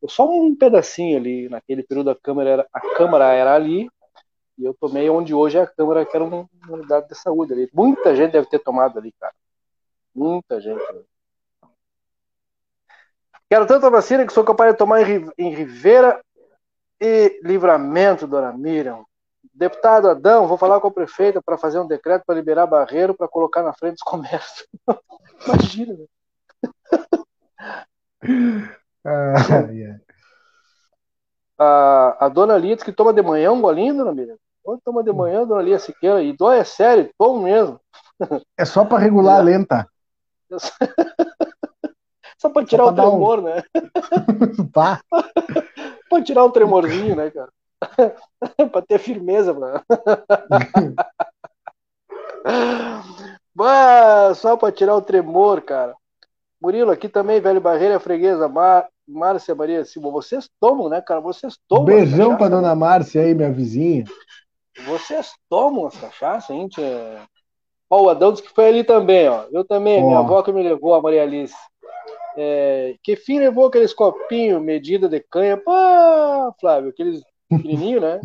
Só 0.07 0.29
um 0.29 0.55
pedacinho 0.55 1.17
ali, 1.17 1.49
naquele 1.49 1.83
período 1.83 2.11
a 2.11 2.15
Câmara 2.15 2.49
era, 2.49 2.67
a 2.71 2.79
Câmara 2.95 3.33
era 3.33 3.53
ali, 3.53 3.89
e 4.57 4.65
eu 4.65 4.73
tomei 4.73 5.09
onde 5.09 5.33
hoje 5.33 5.57
é 5.57 5.61
a 5.61 5.67
Câmara, 5.67 6.05
que 6.05 6.15
era 6.15 6.23
uma 6.23 6.47
unidade 6.69 7.07
de 7.07 7.15
saúde 7.15 7.53
ali. 7.53 7.69
Muita 7.73 8.15
gente 8.15 8.31
deve 8.31 8.47
ter 8.47 8.59
tomado 8.59 8.97
ali, 8.97 9.11
cara. 9.19 9.33
Muita 10.15 10.59
gente. 10.59 10.81
Né? 10.93 11.01
Quero 13.49 13.67
tanta 13.67 13.89
vacina 13.89 14.25
que 14.25 14.33
sou 14.33 14.43
capaz 14.43 14.71
de 14.71 14.77
tomar 14.77 15.01
em 15.37 15.53
Rivera 15.53 16.21
e 16.99 17.39
Livramento, 17.43 18.27
dona 18.27 18.51
Miriam. 18.51 19.05
Deputado 19.53 20.09
Adão, 20.09 20.47
vou 20.47 20.57
falar 20.57 20.79
com 20.79 20.87
a 20.87 20.91
prefeita 20.91 21.41
para 21.41 21.57
fazer 21.57 21.79
um 21.79 21.87
decreto 21.87 22.23
para 22.25 22.35
liberar 22.35 22.67
barreiro 22.67 23.13
para 23.13 23.27
colocar 23.27 23.63
na 23.63 23.73
frente 23.73 23.95
dos 23.95 24.03
comércios. 24.03 24.67
Imagina, 25.47 25.93
né? 25.93 26.05
ah, 29.05 29.71
yeah. 29.71 29.99
a, 31.57 32.25
a 32.25 32.29
dona 32.29 32.57
Lia 32.57 32.75
diz 32.75 32.83
que 32.83 32.91
toma 32.91 33.13
de 33.13 33.21
manhã 33.21 33.51
um 33.51 33.61
golinho, 33.61 33.97
dona 33.97 34.13
Miriam. 34.13 34.37
Quando 34.63 34.81
toma 34.81 35.03
de 35.03 35.13
manhã, 35.13 35.45
dona 35.45 35.61
Lia 35.61 35.79
Siqueira? 35.79 36.21
E 36.21 36.35
dói 36.35 36.59
é 36.59 36.63
sério, 36.63 37.09
tomo 37.17 37.43
mesmo. 37.43 37.79
É 38.57 38.65
só 38.65 38.83
para 38.83 38.99
regular 38.99 39.39
a 39.39 39.43
lenta. 39.43 39.87
Só 42.37 42.49
para 42.49 42.65
tirar 42.65 42.83
Só 42.85 42.91
o 42.91 42.95
tremor, 42.95 43.39
um... 43.39 43.41
né? 43.43 43.63
Pá. 44.73 45.01
para 46.09 46.23
tirar 46.23 46.45
um 46.45 46.51
tremorzinho, 46.51 47.15
né, 47.15 47.31
cara? 47.31 47.49
para 48.71 48.81
ter 48.81 48.99
firmeza, 48.99 49.53
mano. 49.53 49.81
bah, 53.55 54.33
só 54.35 54.57
para 54.57 54.71
tirar 54.71 54.95
o 54.95 55.01
tremor, 55.01 55.61
cara. 55.61 55.95
Murilo, 56.61 56.91
aqui 56.91 57.07
também, 57.07 57.39
velho 57.39 57.61
Barreira, 57.61 57.99
freguesa, 57.99 58.47
Mar... 58.47 58.87
Márcia 59.07 59.55
Maria 59.55 59.85
Silva. 59.85 60.11
Vocês 60.11 60.49
tomam, 60.59 60.89
né, 60.89 61.01
cara? 61.01 61.21
Vocês 61.21 61.57
tomam. 61.67 61.85
Beijão 61.85 62.35
para 62.35 62.49
dona 62.49 62.75
Márcia 62.75 63.21
aí, 63.21 63.33
minha 63.33 63.51
vizinha. 63.51 64.03
Vocês 64.85 65.31
tomam 65.49 65.87
as 65.87 65.95
cachaças, 65.95 66.49
hein, 66.49 66.67
tia? 66.67 67.21
Ó, 67.89 68.03
o 68.03 68.09
Adão 68.09 68.33
disse 68.33 68.43
que 68.43 68.53
foi 68.53 68.67
ali 68.67 68.83
também, 68.83 69.29
ó. 69.29 69.45
Eu 69.51 69.63
também, 69.63 70.03
oh. 70.03 70.07
minha 70.07 70.19
avó 70.19 70.43
que 70.43 70.51
me 70.51 70.61
levou, 70.61 70.93
a 70.93 71.01
Maria 71.01 71.23
Alice. 71.23 71.55
É, 72.35 72.95
que 73.01 73.15
fim 73.15 73.39
levou 73.39 73.67
aqueles 73.67 73.93
copinhos, 73.93 74.61
medida 74.61 75.07
de 75.07 75.21
canha? 75.21 75.59
Flávio, 76.59 76.89
aqueles 76.89 77.23
pequenininhos, 77.49 78.01
né? 78.01 78.21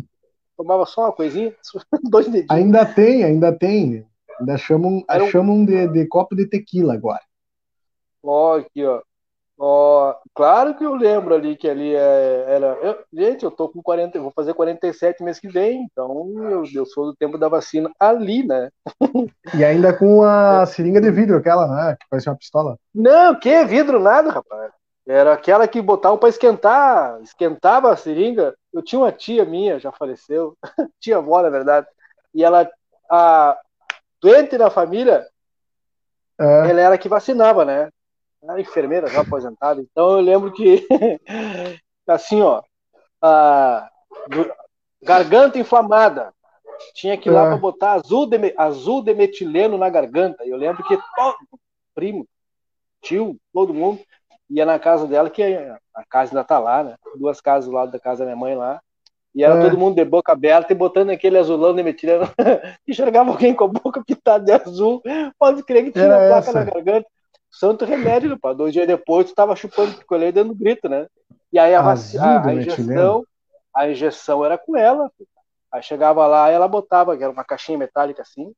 Tomava 0.57 0.85
só 0.85 1.01
uma 1.01 1.11
coisinha, 1.11 1.53
dois 2.09 2.25
dedinhos. 2.25 2.49
Ainda 2.51 2.85
tem, 2.85 3.23
ainda 3.23 3.51
tem. 3.51 4.05
Ainda 4.39 4.57
chamam, 4.57 5.03
um... 5.09 5.27
chamam 5.29 5.65
de, 5.65 5.87
de 5.87 6.05
copo 6.07 6.35
de 6.35 6.47
tequila 6.47 6.93
agora. 6.93 7.21
Ó, 8.23 8.57
aqui, 8.57 8.85
ó. 8.85 9.01
Ó, 9.57 10.15
claro 10.33 10.75
que 10.75 10.83
eu 10.83 10.95
lembro 10.95 11.35
ali 11.35 11.55
que 11.55 11.69
ali 11.69 11.95
é, 11.95 12.45
era. 12.47 12.77
Eu, 12.81 12.97
gente, 13.13 13.43
eu 13.43 13.51
tô 13.51 13.69
com 13.69 13.81
40, 13.81 14.19
vou 14.19 14.31
fazer 14.31 14.53
47 14.53 15.23
mês 15.23 15.39
que 15.39 15.47
vem, 15.47 15.83
então 15.83 16.33
eu, 16.37 16.63
eu 16.73 16.85
sou 16.85 17.05
do 17.05 17.15
tempo 17.15 17.37
da 17.37 17.47
vacina 17.47 17.91
ali, 17.99 18.45
né? 18.45 18.69
E 19.55 19.63
ainda 19.63 19.97
com 19.97 20.23
a 20.23 20.65
seringa 20.67 20.99
de 20.99 21.11
vidro, 21.11 21.37
aquela, 21.37 21.67
né? 21.67 21.95
Que 21.99 22.05
parece 22.09 22.29
uma 22.29 22.35
pistola. 22.35 22.77
Não, 22.93 23.39
que 23.39 23.63
vidro 23.65 23.99
nada, 23.99 24.31
rapaz. 24.31 24.71
Era 25.05 25.33
aquela 25.33 25.67
que 25.67 25.81
botavam 25.81 26.17
para 26.17 26.29
esquentar, 26.29 27.21
esquentava 27.21 27.91
a 27.91 27.97
seringa. 27.97 28.55
Eu 28.71 28.81
tinha 28.81 28.99
uma 28.99 29.11
tia 29.11 29.43
minha, 29.43 29.79
já 29.79 29.91
faleceu, 29.91 30.57
tia 30.99 31.17
avó, 31.17 31.41
na 31.41 31.49
verdade, 31.49 31.87
e 32.33 32.43
ela, 32.43 32.69
a 33.09 33.57
doente 34.21 34.57
da 34.57 34.69
família, 34.69 35.27
é. 36.39 36.69
ela 36.69 36.81
era 36.81 36.97
que 36.97 37.09
vacinava, 37.09 37.65
né? 37.65 37.89
era 38.49 38.59
enfermeira 38.59 39.07
já 39.07 39.21
aposentada, 39.21 39.79
então 39.81 40.11
eu 40.11 40.19
lembro 40.19 40.51
que, 40.51 40.85
assim, 42.07 42.41
ó, 42.41 42.61
a 43.21 43.89
garganta 45.01 45.57
inflamada, 45.57 46.33
tinha 46.93 47.17
que 47.17 47.29
ir 47.29 47.31
lá 47.31 47.45
é. 47.45 47.47
para 47.49 47.57
botar 47.57 47.93
azul 47.93 48.25
de, 48.27 48.53
azul 48.57 49.01
de 49.01 49.13
metileno 49.13 49.77
na 49.77 49.89
garganta. 49.89 50.43
Eu 50.43 50.57
lembro 50.57 50.83
que 50.83 50.97
todo 51.15 51.37
primo, 51.93 52.27
tio, 53.01 53.37
todo 53.53 53.73
mundo 53.73 54.01
ia 54.49 54.65
na 54.65 54.79
casa 54.79 55.07
dela, 55.07 55.29
que 55.29 55.43
a 55.43 56.05
casa 56.09 56.31
ainda 56.31 56.43
tá 56.43 56.59
lá, 56.59 56.83
né? 56.83 56.95
Duas 57.17 57.41
casas 57.41 57.69
do 57.69 57.75
lado 57.75 57.91
da 57.91 57.99
casa 57.99 58.19
da 58.19 58.25
minha 58.25 58.35
mãe 58.35 58.55
lá. 58.55 58.81
E 59.35 59.43
era 59.43 59.55
é. 59.57 59.61
todo 59.61 59.77
mundo 59.77 59.95
de 59.95 60.05
boca 60.05 60.31
aberta 60.31 60.71
e 60.71 60.75
botando 60.75 61.09
aquele 61.09 61.37
azulão 61.37 61.75
de 61.75 61.81
metileno. 61.81 62.25
Enxergava 62.87 63.31
alguém 63.31 63.53
com 63.53 63.63
a 63.63 63.67
boca 63.67 64.03
pintada 64.05 64.45
de 64.45 64.51
azul. 64.51 65.01
Pode 65.39 65.63
crer 65.63 65.85
que 65.85 65.91
tinha 65.91 66.05
era 66.05 66.27
placa 66.27 66.49
essa. 66.49 66.59
na 66.59 66.63
garganta 66.63 67.07
santo 67.53 67.85
remédio, 67.85 68.37
pá. 68.39 68.51
Dois 68.51 68.73
dias 68.73 68.87
depois, 68.87 69.27
tu 69.27 69.35
tava 69.35 69.55
chupando 69.55 69.97
picolé 69.97 70.29
e 70.29 70.31
dando 70.31 70.55
grito, 70.55 70.89
né? 70.89 71.07
E 71.51 71.59
aí 71.59 71.73
a, 71.75 71.81
a, 71.81 71.91
a 71.91 72.53
injeção, 72.55 73.23
a 73.73 73.87
injeção 73.87 74.43
era 74.43 74.57
com 74.57 74.75
ela. 74.75 75.11
Aí 75.71 75.83
chegava 75.83 76.25
lá 76.25 76.51
e 76.51 76.55
ela 76.55 76.67
botava, 76.67 77.15
que 77.15 77.23
era 77.23 77.31
uma 77.31 77.43
caixinha 77.43 77.77
metálica 77.77 78.23
assim, 78.23 78.53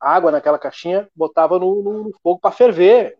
água 0.00 0.30
naquela 0.30 0.58
caixinha, 0.58 1.08
botava 1.14 1.58
no, 1.58 1.82
no 1.82 2.10
fogo 2.22 2.40
para 2.40 2.50
ferver. 2.50 3.18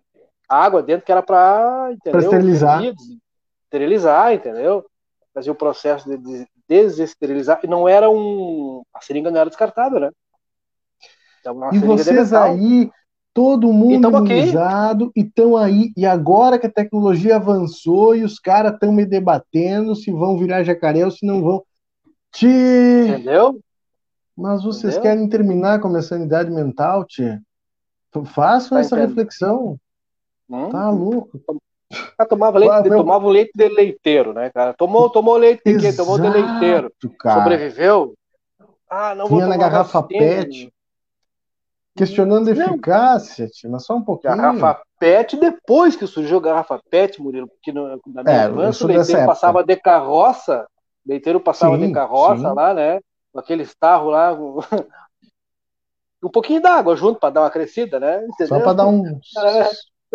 Água 0.49 0.83
dentro 0.83 1.07
que 1.07 1.13
era 1.13 1.23
para 1.23 1.91
esterilizar. 1.93 2.83
Esterilizar, 3.65 4.33
entendeu? 4.33 4.85
Fazia 5.33 5.53
o 5.53 5.57
processo 5.57 6.09
de 6.09 6.47
desesterilizar. 6.69 7.61
E 7.63 7.67
não 7.67 7.89
era 7.89 8.09
um. 8.09 8.83
A 8.95 9.01
seringa 9.01 9.31
não 9.31 9.41
era 9.41 9.51
descartável, 9.51 10.01
né? 10.01 10.11
Então, 11.41 11.73
e 11.73 11.79
vocês 11.79 12.33
aí 12.33 12.91
todo 13.35 13.73
mundo 13.73 14.09
imunizado 14.09 15.13
e 15.15 15.23
estão 15.23 15.57
aí. 15.57 15.93
E 15.97 16.07
agora 16.07 16.59
que 16.59 16.67
a 16.67 16.73
tecnologia 16.73 17.37
avançou 17.37 18.15
e 18.15 18.23
os 18.23 18.39
caras 18.39 18.75
estão 18.75 18.93
me 18.93 19.05
debatendo 19.05 19.97
se 19.97 20.11
vão 20.13 20.39
virar 20.39 20.63
jacaré 20.63 21.05
ou 21.05 21.11
se 21.11 21.27
não 21.27 21.43
vão. 21.43 21.63
Tchê! 22.33 23.09
Entendeu? 23.09 23.61
Mas 24.37 24.63
vocês 24.63 24.95
Entendeu? 24.95 25.03
querem 25.03 25.29
terminar 25.29 25.81
com 25.81 25.89
a 25.89 25.91
minha 25.91 26.03
sanidade 26.03 26.51
mental, 26.51 27.05
tia? 27.05 27.43
Façam 28.27 28.77
tá 28.77 28.81
essa 28.81 28.95
entendendo. 28.95 29.09
reflexão. 29.09 29.79
Hum? 30.49 30.71
Tá 30.71 30.91
louco. 30.91 31.41
Cara, 32.17 32.29
tomava 32.29 32.59
leite, 32.59 32.83
de, 32.83 32.89
tomava 32.91 33.29
leite 33.29 33.53
de 33.55 33.69
leiteiro, 33.69 34.33
né, 34.33 34.51
cara? 34.51 34.75
Tomou, 34.75 35.09
tomou 35.11 35.37
leite 35.37 35.63
de 35.65 35.79
quê? 35.79 35.93
Tomou 35.93 36.19
de 36.19 36.29
leiteiro. 36.29 36.93
Cara. 37.19 37.43
Sobreviveu? 37.43 38.15
Ah, 38.89 39.15
não 39.15 39.27
Tinha 39.27 39.41
vou 39.41 39.49
na 39.49 39.57
garrafa 39.57 40.03
PET 40.03 40.73
questionando 41.97 42.49
a 42.49 42.53
eficácia, 42.53 43.49
tia, 43.49 43.71
mas 43.71 43.85
só 43.85 43.95
um 43.95 44.03
pouquinho. 44.03 44.37
Garrafa 44.37 44.83
PET, 44.99 45.37
depois 45.37 45.95
que 45.95 46.07
surgiu 46.07 46.39
a 46.39 46.43
garrafa 46.43 46.81
PET, 46.91 47.23
Murilo, 47.23 47.49
porque 47.49 47.73
no, 47.73 48.01
na 48.07 48.23
minha 48.23 48.45
é, 48.45 48.51
infância 48.51 48.85
o 48.85 48.89
leiteiro 48.89 49.27
passava 49.27 49.63
de 49.63 49.77
carroça, 49.77 50.67
o 51.07 51.11
leiteiro 51.11 51.41
passava 51.41 51.77
sim, 51.77 51.87
de 51.87 51.93
carroça 51.93 52.49
sim. 52.49 52.55
lá, 52.55 52.75
né? 52.75 53.01
Com 53.33 53.39
aquele 53.39 53.67
tarro 53.79 54.11
lá, 54.11 54.33
um 56.23 56.31
pouquinho 56.31 56.61
d'água 56.61 56.97
junto 56.97 57.21
para 57.21 57.31
dar 57.31 57.43
uma 57.43 57.51
crescida, 57.51 58.01
né? 58.01 58.27
Entendeu? 58.27 58.59
Só 58.59 58.61
para 58.61 58.73
dar 58.73 58.87
um. 58.87 59.21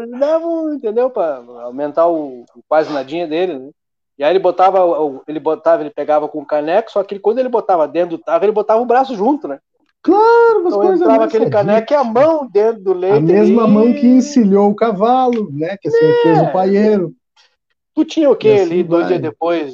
Davam, 0.07 0.73
entendeu? 0.73 1.09
Para 1.09 1.37
aumentar 1.63 2.07
o, 2.07 2.41
o, 2.55 2.63
quase 2.67 2.91
nadinha 2.91 3.27
dele, 3.27 3.57
né? 3.57 3.69
E 4.17 4.23
aí 4.23 4.31
ele 4.31 4.39
botava, 4.39 4.79
ele 5.27 5.39
botava, 5.39 5.81
ele 5.81 5.89
pegava 5.89 6.27
com 6.27 6.39
o 6.39 6.45
caneco, 6.45 6.91
só 6.91 7.01
que 7.03 7.13
ele, 7.13 7.21
quando 7.21 7.39
ele 7.39 7.47
botava 7.47 7.87
dentro 7.87 8.17
do 8.17 8.23
tarro, 8.23 8.43
ele 8.43 8.51
botava 8.51 8.81
o 8.81 8.85
braço 8.85 9.15
junto, 9.15 9.47
né? 9.47 9.59
Claro, 10.01 10.63
mas 10.63 10.73
então 10.73 10.87
coisa 10.87 11.03
entrava 11.03 11.25
aquele 11.25 11.49
caneco 11.49 11.93
e 11.93 11.95
a 11.95 12.03
mão 12.03 12.47
dentro 12.47 12.81
do 12.81 12.93
leite. 12.93 13.17
A 13.17 13.21
mesma 13.21 13.63
ali. 13.63 13.71
mão 13.71 13.93
que 13.93 14.07
encilhou 14.07 14.69
o 14.69 14.75
cavalo, 14.75 15.49
né? 15.51 15.77
Que 15.77 15.87
assim 15.87 16.05
é. 16.05 16.21
fez 16.23 16.41
o 16.41 16.51
paieiro. 16.51 17.13
Tu 17.93 18.05
tinha 18.05 18.29
o 18.29 18.35
que 18.35 18.49
assim 18.49 18.61
ali 18.63 18.83
dois 18.83 19.07
dias 19.07 19.21
depois? 19.21 19.73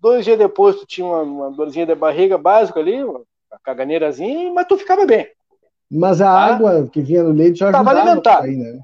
Dois 0.00 0.24
dias 0.24 0.38
depois 0.38 0.76
tu 0.76 0.86
tinha 0.86 1.06
uma, 1.06 1.22
uma 1.22 1.50
dorzinha 1.50 1.86
de 1.86 1.94
barriga 1.94 2.38
básica 2.38 2.78
ali, 2.78 3.02
uma 3.02 3.22
caganeirazinha, 3.64 4.52
mas 4.52 4.66
tu 4.66 4.76
ficava 4.76 5.06
bem. 5.06 5.26
Mas 5.90 6.20
a 6.20 6.26
tá? 6.26 6.38
água 6.38 6.88
que 6.92 7.00
vinha 7.00 7.22
no 7.22 7.32
leite 7.32 7.58
já 7.58 7.72
tava 7.72 7.90
alimentado. 7.90 8.44
Aí, 8.44 8.56
né? 8.56 8.80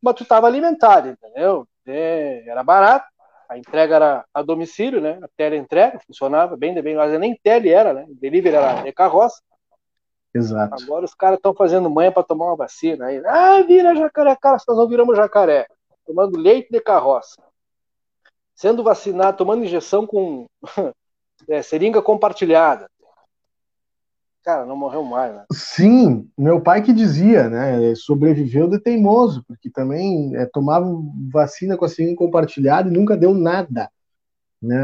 Mas 0.00 0.14
tu 0.14 0.22
estava 0.22 0.46
alimentado, 0.46 1.08
entendeu? 1.08 1.66
É, 1.86 2.44
era 2.46 2.62
barato. 2.62 3.06
A 3.48 3.58
entrega 3.58 3.96
era 3.96 4.24
a 4.32 4.42
domicílio, 4.42 5.00
né? 5.00 5.18
A 5.22 5.28
tele 5.36 5.56
entrega 5.56 5.98
funcionava 6.06 6.56
bem, 6.56 6.72
bem, 6.80 6.94
mas 6.94 7.18
nem 7.18 7.36
tele 7.42 7.70
era, 7.70 7.92
né? 7.92 8.06
Delivery 8.08 8.54
era 8.56 8.82
de 8.82 8.92
carroça. 8.92 9.42
Exato. 10.32 10.84
Agora 10.84 11.04
os 11.04 11.14
caras 11.14 11.38
estão 11.38 11.52
fazendo 11.52 11.90
manha 11.90 12.12
para 12.12 12.22
tomar 12.22 12.46
uma 12.46 12.56
vacina. 12.56 13.06
Aí, 13.06 13.20
ah, 13.26 13.60
vira 13.62 13.96
jacaré, 13.96 14.36
cara, 14.36 14.56
nós 14.66 14.78
não 14.78 14.88
viramos 14.88 15.16
jacaré. 15.16 15.66
Tomando 16.06 16.38
leite 16.38 16.70
de 16.70 16.80
carroça. 16.80 17.42
Sendo 18.54 18.84
vacinado, 18.84 19.36
tomando 19.36 19.64
injeção 19.64 20.06
com 20.06 20.46
é, 21.48 21.62
seringa 21.62 22.00
compartilhada. 22.00 22.88
Cara, 24.42 24.64
não 24.64 24.76
morreu 24.76 25.02
mais, 25.02 25.34
né? 25.34 25.44
Sim, 25.52 26.28
meu 26.36 26.60
pai 26.60 26.82
que 26.82 26.92
dizia, 26.92 27.48
né? 27.48 27.94
Sobreviveu 27.94 28.68
de 28.68 28.78
teimoso, 28.78 29.44
porque 29.46 29.70
também 29.70 30.34
é, 30.36 30.46
tomava 30.46 30.86
vacina 31.32 31.76
com 31.76 31.84
a 31.84 31.88
seringa 31.88 32.16
compartilhada 32.16 32.88
e 32.88 32.92
nunca 32.92 33.16
deu 33.16 33.34
nada. 33.34 33.90
Né? 34.62 34.76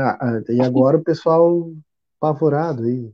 E 0.49 0.63
agora 0.63 0.97
o 0.97 1.05
pessoal 1.05 1.71
apavorado 2.21 2.85
aí. 2.85 3.11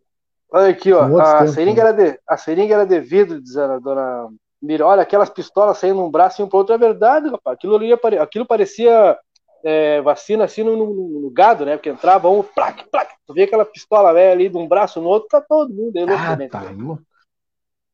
Olha 0.51 0.68
aqui, 0.68 0.93
ó. 0.93 1.18
A 1.18 1.38
tempos, 1.38 1.55
seringa, 1.55 1.82
né? 1.82 1.88
era 1.88 2.12
de, 2.12 2.20
a 2.28 2.36
seringa 2.36 2.74
era 2.74 2.86
de 2.86 3.01
vidro, 3.01 3.40
diz 3.40 3.57
a 3.57 3.78
dona 3.78 4.28
Mira. 4.62 4.86
Olha, 4.86 5.03
aquelas 5.03 5.28
pistolas 5.28 5.78
saindo 5.78 6.05
um 6.05 6.11
braço 6.11 6.40
e 6.40 6.45
um 6.45 6.49
pro 6.49 6.59
outro. 6.59 6.74
É 6.74 6.78
verdade, 6.78 7.28
rapaz. 7.28 7.57
Aquilo, 7.57 7.74
ali, 7.74 7.93
aquilo 8.20 8.47
parecia 8.47 9.18
é, 9.64 10.00
vacina 10.00 10.44
assim 10.44 10.62
no, 10.62 10.76
no, 10.76 11.20
no, 11.20 11.30
gado, 11.30 11.64
né? 11.64 11.76
Porque 11.76 11.90
entrava 11.90 12.28
um, 12.28 12.42
plaque, 12.42 12.88
plaque. 12.90 13.14
Tu 13.26 13.34
vê 13.34 13.44
aquela 13.44 13.64
pistola 13.64 14.12
velha 14.12 14.32
ali 14.32 14.48
de 14.48 14.56
um 14.56 14.66
braço 14.66 15.00
no 15.00 15.08
outro, 15.08 15.28
tá 15.28 15.40
todo 15.40 15.72
mundo 15.72 15.96
aí 15.96 16.04
louco. 16.04 16.22
Ah, 16.22 16.48
tá, 16.48 16.62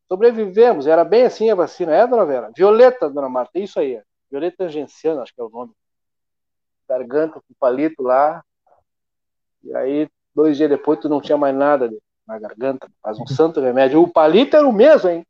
Sobrevivemos, 0.08 0.86
era 0.86 1.04
bem 1.04 1.24
assim 1.24 1.50
a 1.50 1.54
vacina, 1.54 1.94
é, 1.94 2.06
dona 2.06 2.24
Vera? 2.24 2.50
Violeta, 2.56 3.10
dona 3.10 3.28
Marta, 3.28 3.58
isso 3.58 3.78
aí. 3.78 4.00
Violeta 4.30 4.56
Tangenciana, 4.58 5.22
acho 5.22 5.34
que 5.34 5.40
é 5.40 5.44
o 5.44 5.50
nome. 5.50 5.72
Garganta 6.88 7.34
com 7.34 7.54
palito 7.60 8.02
lá. 8.02 8.42
E 9.62 9.74
aí, 9.76 10.08
dois 10.34 10.56
dias 10.56 10.70
depois, 10.70 10.98
tu 10.98 11.08
não 11.08 11.20
tinha 11.20 11.36
mais 11.36 11.54
nada 11.54 11.90
na 12.26 12.38
garganta. 12.38 12.88
Faz 13.02 13.18
um 13.18 13.26
santo 13.26 13.60
remédio. 13.60 14.02
O 14.02 14.08
palito 14.08 14.56
era 14.56 14.66
o 14.66 14.72
mesmo, 14.72 15.10
hein? 15.10 15.26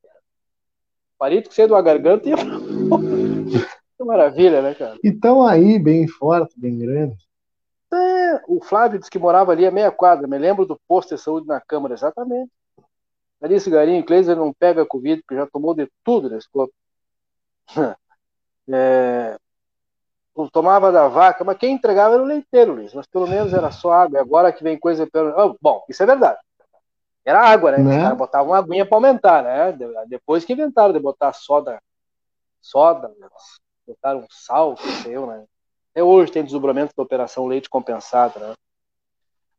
O 1.15 1.19
palito 1.19 1.49
que 1.49 1.57
saiu 1.57 1.69
da 1.69 1.81
garganta 1.83 2.29
ia. 2.31 2.37
Maravilha, 4.09 4.63
né, 4.63 4.75
cara? 4.75 4.97
E 5.05 5.13
tão 5.13 5.47
aí, 5.47 5.79
bem 5.79 6.09
forte, 6.09 6.59
bem 6.59 6.79
grande. 6.79 7.17
É, 7.93 8.43
o 8.49 8.63
Flávio 8.63 8.99
disse 8.99 9.11
que 9.11 9.19
morava 9.19 9.53
ali 9.53 9.67
a 9.67 9.71
meia 9.71 9.91
quadra. 9.91 10.27
Me 10.27 10.39
lembro 10.39 10.67
do 10.67 10.81
posto 10.89 11.15
de 11.15 11.21
saúde 11.21 11.47
na 11.47 11.61
Câmara, 11.61 11.95
exatamente. 11.95 12.51
Ali, 13.41 13.61
cigarinho, 13.61 14.05
Kleiser 14.05 14.37
não 14.37 14.53
pega 14.53 14.85
Covid, 14.85 15.23
porque 15.23 15.37
já 15.37 15.47
tomou 15.47 15.75
de 15.75 15.89
tudo 16.03 16.31
nesse 16.31 16.49
corpo. 16.51 16.75
É, 18.71 19.39
tomava 20.53 20.93
da 20.93 21.09
vaca, 21.09 21.43
mas 21.43 21.57
quem 21.57 21.73
entregava 21.73 22.13
era 22.13 22.23
o 22.23 22.27
leiteiro, 22.27 22.75
Luiz. 22.75 22.93
Mas 22.93 23.07
pelo 23.07 23.27
menos 23.27 23.55
era 23.55 23.71
só 23.71 23.91
água. 23.93 24.19
E 24.19 24.21
agora 24.21 24.53
que 24.53 24.63
vem 24.63 24.79
coisa. 24.79 25.09
Oh, 25.39 25.57
bom, 25.59 25.83
isso 25.89 26.03
é 26.03 26.07
verdade. 26.07 26.39
Era 27.25 27.41
água, 27.41 27.73
né? 27.73 27.79
né? 27.79 27.97
Os 27.97 28.03
caras 28.03 28.19
botavam 28.19 28.49
uma 28.49 28.59
aguinha 28.59 28.85
para 28.85 28.99
aumentar, 28.99 29.43
né? 29.43 29.77
Depois 30.07 30.45
que 30.45 30.53
inventaram 30.53 30.93
de 30.93 31.01
botar 31.01 31.33
soda, 31.33 31.81
soda, 32.61 33.11
botaram 33.89 34.27
sal, 34.31 34.75
que 34.75 34.89
sei 35.03 35.17
eu, 35.17 35.27
né? 35.27 35.45
Até 35.91 36.03
hoje 36.03 36.31
tem 36.31 36.45
desdobramento 36.45 36.93
da 36.97 37.03
operação 37.03 37.47
leite 37.47 37.69
compensado, 37.69 38.39
né? 38.39 38.53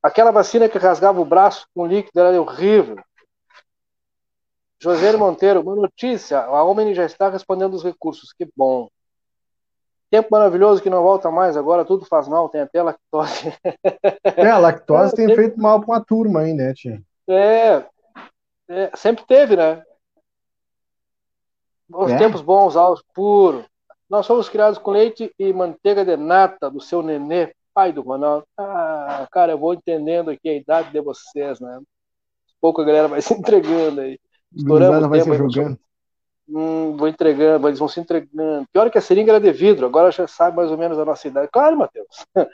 Aquela 0.02 0.32
vacina 0.32 0.70
que 0.70 0.78
rasgava 0.78 1.20
o 1.20 1.26
braço 1.26 1.68
com 1.76 1.86
líquido 1.86 2.20
era 2.20 2.42
horrível. 2.42 2.98
José 4.82 5.12
Monteiro, 5.18 5.60
uma 5.60 5.76
notícia, 5.76 6.40
a 6.40 6.64
Homem 6.64 6.94
já 6.94 7.04
está 7.04 7.30
respondendo 7.30 7.74
os 7.74 7.84
recursos, 7.84 8.32
que 8.32 8.48
bom. 8.56 8.88
Tempo 10.10 10.30
maravilhoso 10.32 10.82
que 10.82 10.90
não 10.90 11.04
volta 11.04 11.30
mais, 11.30 11.58
agora 11.58 11.84
tudo 11.84 12.06
faz 12.06 12.28
mal, 12.28 12.48
tem 12.48 12.62
até 12.62 12.82
lactose. 12.82 13.54
É, 14.38 14.50
a 14.50 14.58
lactose 14.58 15.14
é, 15.14 15.16
tem, 15.18 15.28
tem 15.28 15.36
feito 15.36 15.60
mal 15.60 15.82
para 15.82 15.90
uma 15.90 16.04
turma 16.04 16.42
aí, 16.42 16.54
né, 16.54 16.74
tia? 16.74 17.02
É, 17.28 17.86
é, 18.70 18.92
sempre 18.96 19.26
teve, 19.26 19.58
né? 19.58 19.84
Os 21.92 22.12
é? 22.12 22.18
tempos 22.18 22.42
bons, 22.42 22.76
aos 22.76 23.04
puro. 23.14 23.66
Nós 24.10 24.26
fomos 24.26 24.50
criados 24.50 24.80
com 24.80 24.92
leite 24.92 25.32
e 25.38 25.54
manteiga 25.54 26.04
de 26.04 26.18
nata 26.18 26.70
do 26.70 26.82
seu 26.82 27.04
nenê, 27.04 27.54
pai 27.74 27.94
do 27.94 28.02
Ronaldo. 28.02 28.46
Ah, 28.58 29.28
cara, 29.32 29.52
eu 29.52 29.58
vou 29.58 29.74
entendendo 29.74 30.32
aqui 30.32 30.50
a 30.50 30.56
idade 30.56 30.92
de 30.92 31.00
vocês, 31.00 31.60
né? 31.60 31.80
Pouco 32.60 32.82
a 32.82 32.86
galera 32.86 33.08
vai 33.08 33.22
se 33.22 33.34
entregando 33.34 34.02
aí. 34.02 34.20
Estouramos 34.56 35.08
vai 35.08 35.22
se 35.22 35.34
jogando. 35.36 35.80
Hum, 36.48 36.98
vou 36.98 37.08
entregando, 37.08 37.68
eles 37.68 37.78
vão 37.78 37.88
se 37.88 38.00
entregando. 38.00 38.68
Pior 38.74 38.90
que 38.90 38.98
a 38.98 39.02
seringa 39.02 39.34
era 39.34 39.40
de 39.40 39.52
vidro, 39.52 39.86
agora 39.86 40.12
já 40.12 40.28
sabe 40.28 40.58
mais 40.58 40.72
ou 40.72 40.78
menos 40.78 40.98
a 40.98 41.06
nossa 41.06 41.28
idade. 41.28 41.50
Claro, 41.52 41.78
Matheus. 41.78 42.26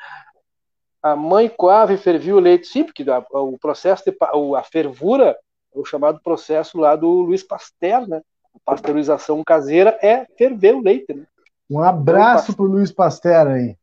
A 1.01 1.15
mãe 1.15 1.47
coava 1.47 1.93
e 1.93 1.97
fervia 1.97 2.35
o 2.35 2.39
leite. 2.39 2.65
Sim, 2.65 2.83
porque 2.83 3.05
o 3.31 3.59
processo 3.59 4.03
de 4.03 4.17
a 4.57 4.63
fervura, 4.63 5.37
o 5.71 5.85
chamado 5.85 6.19
processo 6.19 6.79
lá 6.79 6.95
do 6.95 7.07
Luiz 7.21 7.43
Pasteur, 7.43 8.07
né? 8.07 8.23
A 8.55 8.59
pasteurização 8.65 9.43
caseira 9.43 9.99
é 10.01 10.25
ferver 10.35 10.73
o 10.73 10.81
leite, 10.81 11.13
né? 11.13 11.27
Um 11.69 11.79
abraço 11.79 12.55
pro 12.55 12.65
Luiz 12.65 12.91
Pasteur 12.91 13.47
aí. 13.47 13.77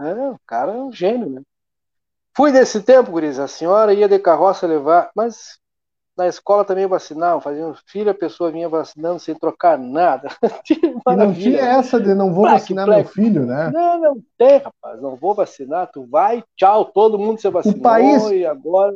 É, 0.00 0.30
o 0.30 0.40
cara 0.46 0.72
é 0.72 0.76
um 0.76 0.92
gênio, 0.92 1.28
né? 1.28 1.42
Fui 2.34 2.50
desse 2.50 2.80
tempo, 2.82 3.10
Guris. 3.10 3.38
A 3.38 3.46
senhora 3.46 3.92
ia 3.92 4.08
de 4.08 4.18
carroça 4.18 4.66
levar, 4.66 5.10
mas 5.14 5.60
na 6.16 6.26
escola 6.26 6.64
também 6.64 6.86
vacinavam, 6.86 7.40
faziam 7.40 7.74
filho, 7.86 8.10
a 8.10 8.14
pessoa 8.14 8.50
vinha 8.50 8.68
vacinando 8.68 9.18
sem 9.18 9.34
trocar 9.34 9.78
nada. 9.78 10.28
e 10.70 11.16
não 11.16 11.32
tinha 11.32 11.60
essa 11.60 12.00
de 12.00 12.14
não 12.14 12.32
vou 12.32 12.44
vacinar 12.44 12.86
meu 12.86 13.04
filho, 13.04 13.46
né? 13.46 13.70
Não, 13.70 14.00
não 14.00 14.16
tem, 14.36 14.58
rapaz. 14.58 15.00
Não 15.00 15.16
vou 15.16 15.34
vacinar, 15.34 15.90
tu 15.92 16.06
vai, 16.06 16.42
tchau, 16.56 16.86
todo 16.86 17.18
mundo 17.18 17.40
se 17.40 17.48
vacinou 17.48 17.78
o 17.78 17.82
país, 17.82 18.22
e 18.30 18.44
agora. 18.44 18.94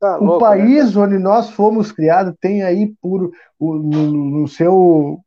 Tá 0.00 0.18
o 0.18 0.24
louco, 0.24 0.44
né, 0.44 0.50
país 0.50 0.96
né, 0.96 1.02
onde 1.02 1.18
nós 1.18 1.50
fomos 1.50 1.92
criados 1.92 2.34
tem 2.40 2.62
aí 2.62 2.92
por, 3.00 3.30
no, 3.60 3.78
no 3.78 4.48
seu 4.48 5.20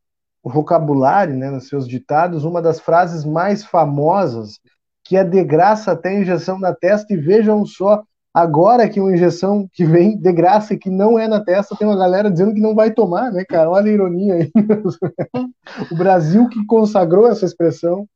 vocabulário, 0.50 1.36
né, 1.36 1.50
nos 1.50 1.68
seus 1.68 1.88
ditados, 1.88 2.44
uma 2.44 2.62
das 2.62 2.80
frases 2.80 3.26
mais 3.26 3.64
famosas, 3.64 4.60
que 5.04 5.18
é 5.18 5.24
de 5.24 5.44
graça 5.44 5.92
até 5.92 6.14
injeção 6.14 6.60
na 6.60 6.74
testa, 6.74 7.14
e 7.14 7.18
vejam 7.18 7.66
só, 7.66 8.04
agora 8.34 8.88
que 8.88 9.00
uma 9.00 9.14
injeção 9.14 9.68
que 9.74 9.86
vem 9.86 10.18
de 10.18 10.32
graça 10.32 10.74
e 10.74 10.78
que 10.78 10.90
não 10.90 11.18
é 11.18 11.28
na 11.28 11.44
testa, 11.44 11.76
tem 11.76 11.88
uma 11.88 11.98
galera 11.98 12.30
dizendo 12.30 12.54
que 12.54 12.62
não 12.62 12.76
vai 12.76 12.92
tomar, 12.92 13.32
né, 13.32 13.44
cara? 13.44 13.70
Olha 13.70 13.90
a 13.90 13.94
ironia 13.94 14.36
aí. 14.36 14.52
o 15.92 15.96
Brasil 15.96 16.48
que 16.50 16.66
consagrou 16.66 17.28
essa 17.28 17.46
expressão. 17.46 18.08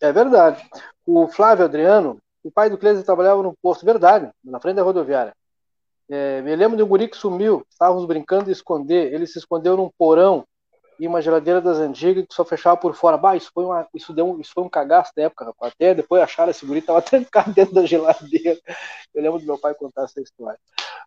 É 0.00 0.12
verdade. 0.12 0.62
O 1.06 1.26
Flávio 1.28 1.64
Adriano, 1.64 2.18
o 2.42 2.50
pai 2.50 2.70
do 2.70 2.78
Cleiton 2.78 3.02
trabalhava 3.02 3.42
no 3.42 3.54
posto, 3.62 3.84
verdade, 3.84 4.30
na 4.44 4.60
frente 4.60 4.76
da 4.76 4.82
rodoviária. 4.82 5.32
É, 6.08 6.42
me 6.42 6.56
lembro 6.56 6.76
de 6.76 6.82
um 6.82 6.88
guri 6.88 7.06
que 7.06 7.16
sumiu, 7.16 7.64
estávamos 7.70 8.04
brincando 8.04 8.46
de 8.46 8.50
esconder, 8.50 9.12
ele 9.14 9.26
se 9.26 9.38
escondeu 9.38 9.76
num 9.76 9.90
porão 9.96 10.44
e 11.00 11.08
uma 11.08 11.22
geladeira 11.22 11.62
das 11.62 11.78
antigas 11.78 12.26
que 12.26 12.34
só 12.34 12.44
fechava 12.44 12.76
por 12.76 12.94
fora. 12.94 13.16
Bah, 13.16 13.34
isso 13.34 13.50
foi, 13.54 13.64
uma, 13.64 13.88
isso 13.94 14.12
deu 14.12 14.30
um, 14.30 14.38
isso 14.38 14.52
foi 14.52 14.62
um 14.62 14.68
cagaço 14.68 15.10
da 15.16 15.22
época, 15.22 15.46
rapaz. 15.46 15.72
Até 15.72 15.94
depois 15.94 16.22
acharam 16.22 16.50
esse 16.50 16.66
guri 16.66 16.82
tava 16.82 17.00
trancado 17.02 17.54
dentro 17.54 17.74
da 17.74 17.86
geladeira. 17.86 18.60
Eu 19.14 19.22
lembro 19.22 19.38
do 19.38 19.46
meu 19.46 19.58
pai 19.58 19.74
contar 19.74 20.04
essa 20.04 20.20
história. 20.20 20.58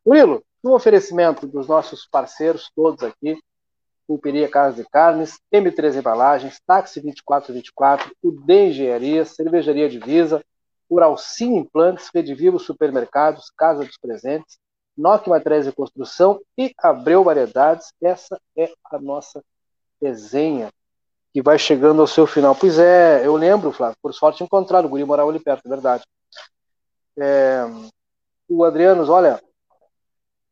Murilo, 0.04 0.44
no 0.64 0.74
oferecimento 0.74 1.46
dos 1.46 1.68
nossos 1.68 2.08
parceiros 2.08 2.72
todos 2.76 3.04
aqui, 3.04 3.38
Pulperia 4.08 4.50
Casa 4.50 4.82
de 4.82 4.90
Carnes, 4.90 5.40
M3 5.54 6.00
Embalagens, 6.00 6.60
Táxi 6.66 7.00
2424, 7.00 8.12
o 8.24 8.32
D 8.32 8.70
Engenharia, 8.70 9.24
Cervejaria 9.26 9.88
Divisa, 9.88 10.44
Uralcim 10.90 11.56
Implantes, 11.56 12.10
Rede 12.14 12.34
Vivo 12.34 12.60
Supermercados, 12.60 13.52
Casa 13.56 13.86
dos 13.86 13.98
Presentes, 13.98 14.58
Nokia 14.98 15.30
Materiais 15.30 15.66
de 15.66 15.72
Construção 15.72 16.42
e 16.58 16.74
Abreu 16.80 17.24
Variedades. 17.24 17.94
Essa 18.02 18.40
é 18.58 18.74
a 18.92 19.00
nossa 19.00 19.44
resenha 20.04 20.70
que 21.34 21.42
vai 21.42 21.58
chegando 21.58 22.02
ao 22.02 22.08
seu 22.08 22.28
final. 22.28 22.56
Pois 22.56 22.78
é, 22.78 23.26
eu 23.26 23.36
lembro, 23.36 23.72
Flávio, 23.72 23.98
por 24.02 24.14
sorte 24.14 24.44
encontrado, 24.44 24.86
o 24.86 24.90
Guri 24.90 25.04
morava 25.04 25.30
ali 25.30 25.40
perto, 25.40 25.66
é 25.66 25.70
verdade. 25.70 26.04
É, 27.18 27.64
o 28.48 28.64
Adriano, 28.64 29.10
olha, 29.12 29.42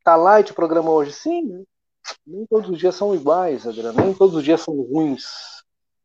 tá 0.04 0.16
light 0.16 0.52
o 0.52 0.56
programa 0.56 0.90
hoje. 0.90 1.12
Sim, 1.12 1.64
nem 2.26 2.46
todos 2.48 2.70
os 2.70 2.80
dias 2.80 2.96
são 2.96 3.14
iguais, 3.14 3.68
Adriano, 3.68 4.02
nem 4.02 4.14
todos 4.14 4.36
os 4.36 4.44
dias 4.44 4.62
são 4.62 4.74
ruins. 4.82 5.62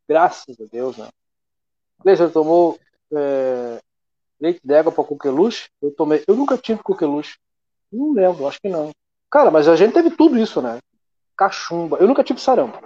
Graças 0.07 0.55
a 0.61 0.65
Deus, 0.71 0.95
né? 0.97 1.09
Cleiser 1.99 2.31
tomou 2.31 2.79
é, 3.11 3.79
leite 4.39 4.61
d'água 4.63 4.91
para 4.91 5.03
coqueluche? 5.03 5.69
Eu 5.81 5.91
tomei. 5.91 6.23
Eu 6.27 6.35
nunca 6.35 6.57
tive 6.57 6.81
coqueluche. 6.83 7.37
Não 7.91 8.13
lembro, 8.13 8.47
acho 8.47 8.61
que 8.61 8.69
não. 8.69 8.91
Cara, 9.29 9.49
mas 9.49 9.67
a 9.67 9.75
gente 9.75 9.93
teve 9.93 10.11
tudo 10.11 10.37
isso, 10.37 10.61
né? 10.61 10.77
Cachumba. 11.35 11.97
Eu 11.97 12.07
nunca 12.07 12.23
tive 12.23 12.39
sarampo 12.39 12.79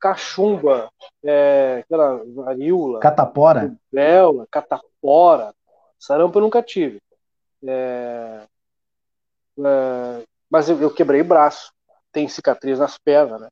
cachumba, 0.00 0.90
é, 1.24 1.82
aquela 1.84 2.22
varíola, 2.34 3.00
catapora, 3.00 3.76
rubéola, 3.92 4.46
catapora, 4.50 5.54
sarampo 5.98 6.38
eu 6.38 6.42
nunca 6.42 6.62
tive. 6.62 7.00
É, 7.66 8.46
é, 9.58 10.24
mas 10.50 10.68
eu, 10.68 10.80
eu, 10.80 10.92
quebrei 10.92 11.22
braço, 11.22 11.72
tem 12.12 12.28
cicatriz 12.28 12.78
nas 12.78 12.98
pernas, 12.98 13.40
né? 13.40 13.48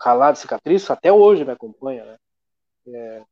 Ralado 0.00 0.34
de 0.34 0.40
cicatriz, 0.40 0.90
até 0.90 1.12
hoje 1.12 1.44
me 1.44 1.52
acompanha, 1.52 2.04
né? 2.04 2.16
É, 2.88 3.22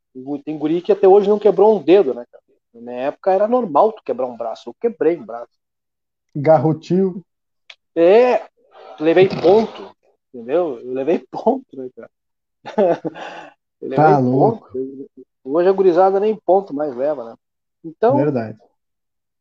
tem 0.45 0.59
guri 0.59 0.81
que 0.81 0.93
até 0.93 1.07
hoje 1.07 1.29
não 1.29 1.39
quebrou 1.39 1.77
um 1.77 1.83
dedo, 1.83 2.15
né? 2.15 2.25
Na 2.73 2.81
minha 2.81 3.01
época 3.03 3.33
era 3.33 3.49
normal 3.49 3.93
tu 3.93 4.03
quebrar 4.03 4.27
um 4.27 4.37
braço, 4.37 4.69
eu 4.69 4.75
quebrei 4.81 5.19
um 5.19 5.25
braço. 5.25 5.53
Garrotil. 6.35 7.25
É, 7.97 8.47
levei 9.01 9.29
ponto, 9.29 9.95
Entendeu? 10.33 10.79
Eu 10.81 10.93
levei 10.93 11.19
ponto, 11.31 11.67
né, 11.77 11.89
cara? 11.97 12.11
eu 13.81 13.89
levei 13.89 13.97
tá 13.97 14.21
ponto. 14.21 14.69
Hoje 15.43 15.69
a 15.69 15.73
gurizada 15.73 16.21
nem 16.21 16.37
ponto 16.37 16.75
mais 16.75 16.95
leva, 16.95 17.25
né? 17.25 17.35
Então. 17.85 18.17
Verdade. 18.17 18.59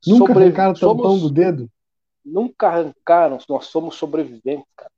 Nunca 0.08 0.28
sobre... 0.28 0.44
arrancaram 0.44 0.74
tampão 0.74 0.98
somos... 0.98 1.22
do 1.22 1.30
dedo? 1.30 1.70
nunca 2.30 2.68
arrancaram, 2.68 3.40
nós 3.50 3.66
somos 3.66 3.96
sobreviventes, 3.96 4.68
cara. 4.76 4.92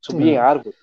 Subir 0.00 0.24
hum. 0.24 0.28
em 0.28 0.36
árvore. 0.36 0.74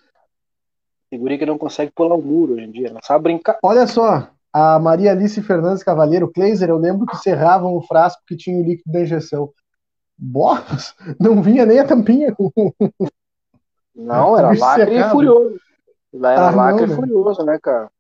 Figurinha 1.10 1.40
que 1.40 1.46
não 1.46 1.58
consegue 1.58 1.92
pular 1.94 2.16
um 2.16 2.22
muro 2.22 2.54
hoje 2.54 2.64
em 2.64 2.72
dia, 2.72 2.92
não 2.92 3.02
sabe 3.04 3.24
brincar. 3.24 3.58
Olha 3.64 3.86
só, 3.86 4.30
a 4.54 4.80
Maria 4.80 5.12
Alice 5.12 5.42
Fernandes 5.42 5.84
Cavalheiro, 5.84 6.32
Kleiser, 6.32 6.70
eu 6.70 6.78
lembro 6.78 7.06
que 7.06 7.18
serravam 7.18 7.76
o 7.76 7.82
frasco 7.82 8.22
que 8.26 8.36
tinha 8.36 8.58
o 8.58 8.64
líquido 8.64 8.92
da 8.92 9.02
injeção. 9.02 9.52
Botas, 10.18 10.96
não 11.20 11.42
vinha 11.42 11.66
nem 11.66 11.80
a 11.80 11.88
tampinha. 11.88 12.36
Não, 13.96 14.38
era 14.38 14.58
lacre 14.58 14.96
e 14.96 15.10
furioso. 15.10 15.60
Era 16.14 16.48
ah, 16.48 16.56
lacre 16.56 16.88
não, 16.88 16.94
e 16.94 16.96
furioso, 16.96 17.44
né, 17.44 17.60
cara? 17.62 17.92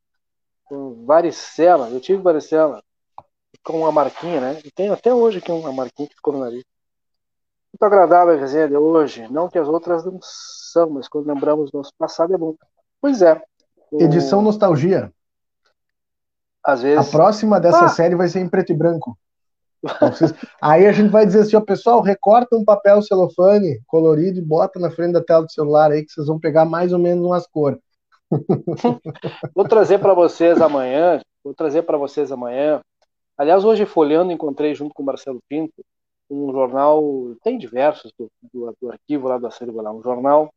Com 0.65 1.05
varicela, 1.05 1.89
eu 1.89 1.99
tive 1.99 2.21
varicela 2.21 2.81
com 3.63 3.79
uma 3.79 3.91
marquinha, 3.91 4.39
né? 4.39 4.61
E 4.63 4.71
tem 4.71 4.89
até 4.89 5.13
hoje 5.13 5.39
aqui 5.39 5.51
uma 5.51 5.71
marquinha 5.71 6.07
que 6.07 6.15
ficou 6.15 6.33
no 6.33 6.39
nariz. 6.39 6.63
Muito 7.73 7.83
agradável 7.83 8.33
a 8.33 8.37
resenha 8.37 8.67
de 8.67 8.75
hoje. 8.75 9.27
Não 9.29 9.49
que 9.49 9.57
as 9.57 9.67
outras 9.67 10.03
não 10.03 10.19
são, 10.21 10.89
mas 10.89 11.07
quando 11.07 11.27
lembramos 11.27 11.71
do 11.71 11.77
nosso 11.77 11.93
passado 11.97 12.33
é 12.33 12.37
bom. 12.37 12.55
Pois 12.99 13.21
é. 13.21 13.41
O... 13.91 14.01
Edição 14.01 14.41
Nostalgia. 14.41 15.11
Às 16.63 16.81
vezes. 16.81 17.07
A 17.07 17.11
próxima 17.11 17.59
dessa 17.59 17.85
ah. 17.85 17.89
série 17.89 18.15
vai 18.15 18.27
ser 18.27 18.39
em 18.39 18.49
preto 18.49 18.71
e 18.71 18.75
branco. 18.75 19.17
Aí 20.61 20.85
a 20.85 20.91
gente 20.91 21.09
vai 21.09 21.25
dizer 21.25 21.41
assim, 21.41 21.55
ó, 21.55 21.61
pessoal, 21.61 22.01
recorta 22.01 22.55
um 22.55 22.63
papel 22.63 23.01
celofane 23.01 23.81
colorido 23.87 24.39
e 24.39 24.41
bota 24.41 24.79
na 24.79 24.91
frente 24.91 25.13
da 25.13 25.23
tela 25.23 25.45
do 25.45 25.51
celular 25.51 25.91
aí 25.91 26.05
que 26.05 26.11
vocês 26.11 26.27
vão 26.27 26.39
pegar 26.39 26.65
mais 26.65 26.93
ou 26.93 26.99
menos 26.99 27.25
umas 27.25 27.47
cores. 27.47 27.79
vou 29.55 29.67
trazer 29.67 29.99
para 29.99 30.13
vocês 30.13 30.61
amanhã, 30.61 31.19
vou 31.43 31.53
trazer 31.53 31.83
para 31.83 31.97
vocês 31.97 32.31
amanhã. 32.31 32.79
Aliás, 33.37 33.65
hoje 33.65 33.85
folhando 33.85 34.31
encontrei 34.31 34.75
junto 34.75 34.93
com 34.93 35.03
o 35.03 35.05
Marcelo 35.05 35.41
Pinto 35.49 35.83
um 36.31 36.51
jornal, 36.51 37.03
tem 37.43 37.57
diversos 37.57 38.13
do, 38.17 38.31
do, 38.53 38.73
do 38.81 38.89
arquivo 38.89 39.27
lá 39.27 39.37
do 39.37 39.47
acervo 39.47 39.81
lá, 39.81 39.91
um 39.91 40.01
jornal 40.01 40.49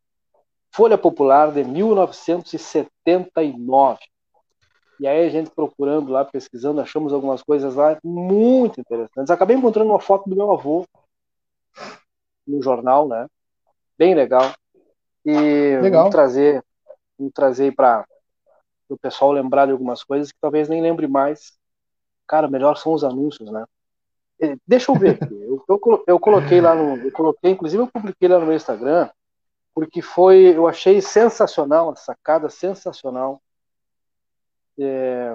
Folha 0.72 0.96
Popular 0.96 1.50
de 1.52 1.64
1979. 1.64 3.98
E 5.04 5.06
aí 5.06 5.26
a 5.26 5.28
gente 5.28 5.50
procurando 5.50 6.10
lá, 6.10 6.24
pesquisando, 6.24 6.80
achamos 6.80 7.12
algumas 7.12 7.42
coisas 7.42 7.74
lá 7.74 7.98
muito 8.02 8.80
interessantes. 8.80 9.30
Acabei 9.30 9.54
encontrando 9.54 9.90
uma 9.90 10.00
foto 10.00 10.30
do 10.30 10.34
meu 10.34 10.50
avô 10.50 10.86
no 12.46 12.62
jornal, 12.62 13.06
né? 13.06 13.26
Bem 13.98 14.14
legal. 14.14 14.54
E 15.22 15.76
legal. 15.82 16.08
trazer, 16.08 16.64
vamos 17.18 17.34
trazer 17.34 17.74
para 17.74 18.06
o 18.88 18.96
pessoal 18.96 19.30
lembrar 19.30 19.66
de 19.66 19.72
algumas 19.72 20.02
coisas 20.02 20.32
que 20.32 20.38
talvez 20.40 20.70
nem 20.70 20.80
lembre 20.80 21.06
mais. 21.06 21.52
Cara, 22.26 22.48
melhor 22.48 22.78
são 22.78 22.94
os 22.94 23.04
anúncios, 23.04 23.50
né? 23.50 23.66
Deixa 24.66 24.90
eu 24.90 24.96
ver 24.96 25.22
aqui. 25.22 25.34
Eu, 25.44 25.62
eu, 25.68 26.04
eu 26.06 26.18
coloquei 26.18 26.62
lá 26.62 26.74
no. 26.74 26.96
Eu 26.96 27.12
coloquei, 27.12 27.50
inclusive 27.50 27.82
eu 27.82 27.86
publiquei 27.86 28.26
lá 28.26 28.38
no 28.38 28.46
meu 28.46 28.56
Instagram, 28.56 29.10
porque 29.74 30.00
foi. 30.00 30.56
Eu 30.56 30.66
achei 30.66 31.02
sensacional, 31.02 31.90
a 31.90 31.94
sacada 31.94 32.48
sensacional 32.48 33.42
é, 34.78 35.34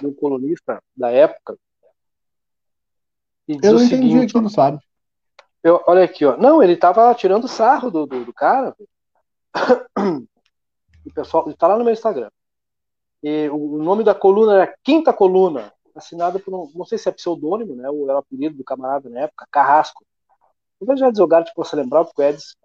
de 0.00 0.06
um 0.06 0.14
colunista 0.14 0.82
da 0.96 1.10
época. 1.10 1.56
E 3.48 3.58
eu 3.62 3.74
não 3.74 3.82
entendi 3.82 3.88
seguinte, 3.88 4.36
aquilo, 4.36 4.50
sabe? 4.50 4.80
Eu, 5.62 5.82
olha 5.86 6.04
aqui, 6.04 6.24
ó. 6.24 6.36
Não, 6.36 6.62
ele 6.62 6.76
tava 6.76 7.14
tirando 7.14 7.48
sarro 7.48 7.90
do, 7.90 8.06
do, 8.06 8.24
do 8.24 8.32
cara. 8.32 8.74
O 11.06 11.14
pessoal, 11.14 11.44
ele 11.46 11.56
tá 11.56 11.68
lá 11.68 11.78
no 11.78 11.84
meu 11.84 11.92
Instagram. 11.92 12.28
E 13.22 13.48
o, 13.48 13.78
nome 13.78 14.02
da 14.02 14.12
coluna 14.12 14.54
era 14.54 14.74
Quinta 14.82 15.12
Coluna, 15.12 15.72
assinada 15.94 16.40
por 16.40 16.52
um, 16.52 16.68
não 16.74 16.84
sei 16.84 16.98
se 16.98 17.08
é 17.08 17.12
pseudônimo, 17.12 17.76
né? 17.76 17.88
Ou 17.88 18.06
era 18.10 18.16
o 18.16 18.18
apelido 18.18 18.56
do 18.56 18.64
camarada 18.64 19.08
na 19.08 19.20
época, 19.20 19.46
Carrasco. 19.50 20.04
Eu 20.80 20.96
já 20.96 21.08
desogar 21.08 21.44
que 21.44 21.54
possa 21.54 21.76
lembrar, 21.76 22.04
porque 22.04 22.20
o 22.20 22.24
Edson 22.24 22.56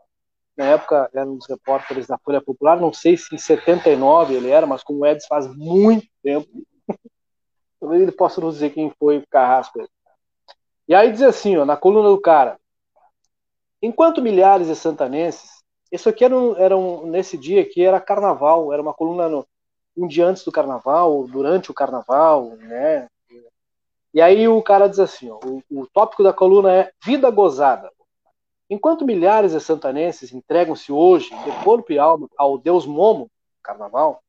na 0.57 0.65
época 0.65 1.09
era 1.13 1.29
um 1.29 1.37
dos 1.37 1.47
repórteres 1.47 2.07
da 2.07 2.17
Folha 2.17 2.41
Popular, 2.41 2.79
não 2.79 2.93
sei 2.93 3.17
se 3.17 3.33
em 3.33 3.37
79 3.37 4.33
ele 4.33 4.49
era, 4.49 4.65
mas 4.65 4.83
como 4.83 4.99
o 4.99 5.05
Edson 5.05 5.27
faz 5.27 5.47
muito 5.55 6.07
tempo, 6.21 6.47
talvez 7.79 8.01
ele 8.01 8.11
possa 8.11 8.41
nos 8.41 8.55
dizer 8.55 8.71
quem 8.71 8.91
foi 8.99 9.17
o 9.17 9.27
Carrasco. 9.27 9.79
E 10.87 10.93
aí 10.93 11.11
diz 11.11 11.21
assim, 11.21 11.57
ó, 11.57 11.65
na 11.65 11.77
coluna 11.77 12.09
do 12.09 12.19
cara, 12.19 12.59
enquanto 13.81 14.21
milhares 14.21 14.67
de 14.67 14.75
santanenses, 14.75 15.61
isso 15.91 16.07
aqui 16.07 16.23
era, 16.23 16.37
um, 16.37 16.55
era 16.57 16.77
um, 16.77 17.07
nesse 17.07 17.37
dia 17.37 17.67
que 17.67 17.83
era 17.83 17.99
carnaval, 17.99 18.71
era 18.71 18.81
uma 18.81 18.93
coluna 18.93 19.27
no, 19.27 19.45
um 19.95 20.07
dia 20.07 20.25
antes 20.25 20.43
do 20.43 20.51
carnaval, 20.51 21.27
durante 21.27 21.71
o 21.71 21.73
carnaval, 21.73 22.55
né? 22.57 23.07
E 24.13 24.21
aí 24.21 24.47
o 24.47 24.61
cara 24.61 24.87
diz 24.87 24.99
assim, 24.99 25.29
ó, 25.29 25.39
o, 25.45 25.63
o 25.69 25.87
tópico 25.87 26.23
da 26.23 26.33
coluna 26.33 26.73
é 26.73 26.91
vida 27.03 27.29
gozada. 27.29 27.89
Enquanto 28.71 29.05
milhares 29.05 29.51
de 29.51 29.59
santanenses 29.59 30.31
entregam-se 30.31 30.93
hoje 30.93 31.29
de 31.29 31.51
corpo 31.61 31.91
e 31.91 31.99
alma 31.99 32.29
ao 32.37 32.57
deus 32.57 32.85
Momo, 32.85 33.29
carnaval, 33.61 34.23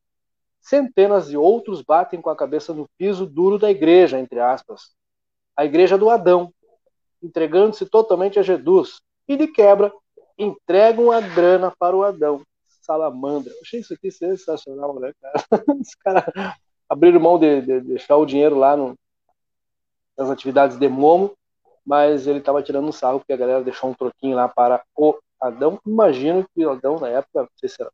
centenas 0.59 1.29
de 1.29 1.37
outros 1.37 1.81
batem 1.81 2.21
com 2.21 2.29
a 2.29 2.35
cabeça 2.35 2.73
no 2.73 2.85
piso 2.97 3.25
duro 3.25 3.57
da 3.57 3.71
igreja, 3.71 4.19
entre 4.19 4.41
aspas, 4.41 4.93
a 5.55 5.63
igreja 5.63 5.97
do 5.97 6.09
Adão, 6.09 6.53
entregando-se 7.21 7.85
totalmente 7.85 8.37
a 8.37 8.43
Jesus, 8.43 8.99
e 9.29 9.37
de 9.37 9.47
quebra 9.47 9.93
entregam 10.37 11.09
a 11.09 11.21
grana 11.21 11.73
para 11.79 11.95
o 11.95 12.03
Adão, 12.03 12.41
salamandra. 12.81 13.49
Eu 13.49 13.61
achei 13.61 13.79
isso 13.79 13.93
aqui 13.93 14.11
sensacional, 14.11 14.99
né, 14.99 15.13
cara? 15.21 15.45
Os 15.79 15.95
caras 15.95 16.25
abriram 16.89 17.21
mão 17.21 17.39
de, 17.39 17.61
de, 17.61 17.79
de, 17.79 17.87
deixar 17.87 18.17
o 18.17 18.25
dinheiro 18.25 18.57
lá 18.57 18.75
no, 18.75 18.93
nas 20.17 20.29
atividades 20.29 20.77
de 20.77 20.89
Momo 20.89 21.31
mas 21.85 22.27
ele 22.27 22.39
estava 22.39 22.63
tirando 22.63 22.87
um 22.87 22.91
sarro 22.91 23.19
porque 23.19 23.33
a 23.33 23.37
galera 23.37 23.63
deixou 23.63 23.89
um 23.89 23.93
troquinho 23.93 24.35
lá 24.35 24.47
para 24.47 24.83
o 24.95 25.17
Adão. 25.39 25.79
Imagino 25.85 26.45
que 26.53 26.65
o 26.65 26.71
Adão, 26.71 26.99
na 26.99 27.09
época, 27.09 27.41
não 27.41 27.49
sei 27.57 27.69
se 27.69 27.81
era, 27.81 27.91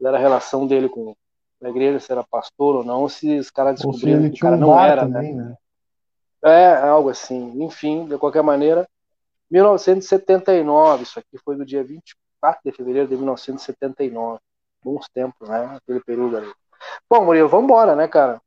era 0.00 0.16
a 0.16 0.20
relação 0.20 0.66
dele 0.66 0.88
com 0.88 1.14
a 1.62 1.68
igreja, 1.68 1.98
se 1.98 2.12
era 2.12 2.22
pastor 2.22 2.76
ou 2.76 2.84
não, 2.84 3.08
se 3.08 3.38
os 3.38 3.50
caras 3.50 3.76
descobriram 3.76 4.30
que 4.30 4.36
o 4.36 4.40
cara 4.40 4.56
um 4.56 4.60
não 4.60 4.80
era, 4.80 5.04
né? 5.04 5.14
também, 5.14 5.34
né? 5.34 5.56
É, 6.44 6.74
algo 6.76 7.10
assim. 7.10 7.64
Enfim, 7.64 8.06
de 8.06 8.16
qualquer 8.16 8.42
maneira, 8.42 8.88
1979, 9.50 11.02
isso 11.02 11.18
aqui 11.18 11.36
foi 11.44 11.56
no 11.56 11.66
dia 11.66 11.82
24 11.82 12.60
de 12.64 12.72
fevereiro 12.72 13.08
de 13.08 13.16
1979. 13.16 14.38
Bons 14.84 15.08
tempos, 15.08 15.48
né? 15.48 15.76
Aquele 15.76 16.00
período 16.00 16.36
ali. 16.36 16.52
Bom, 17.10 17.24
Murilo, 17.24 17.48
vamos 17.48 17.64
embora, 17.64 17.96
né, 17.96 18.06
cara? 18.06 18.40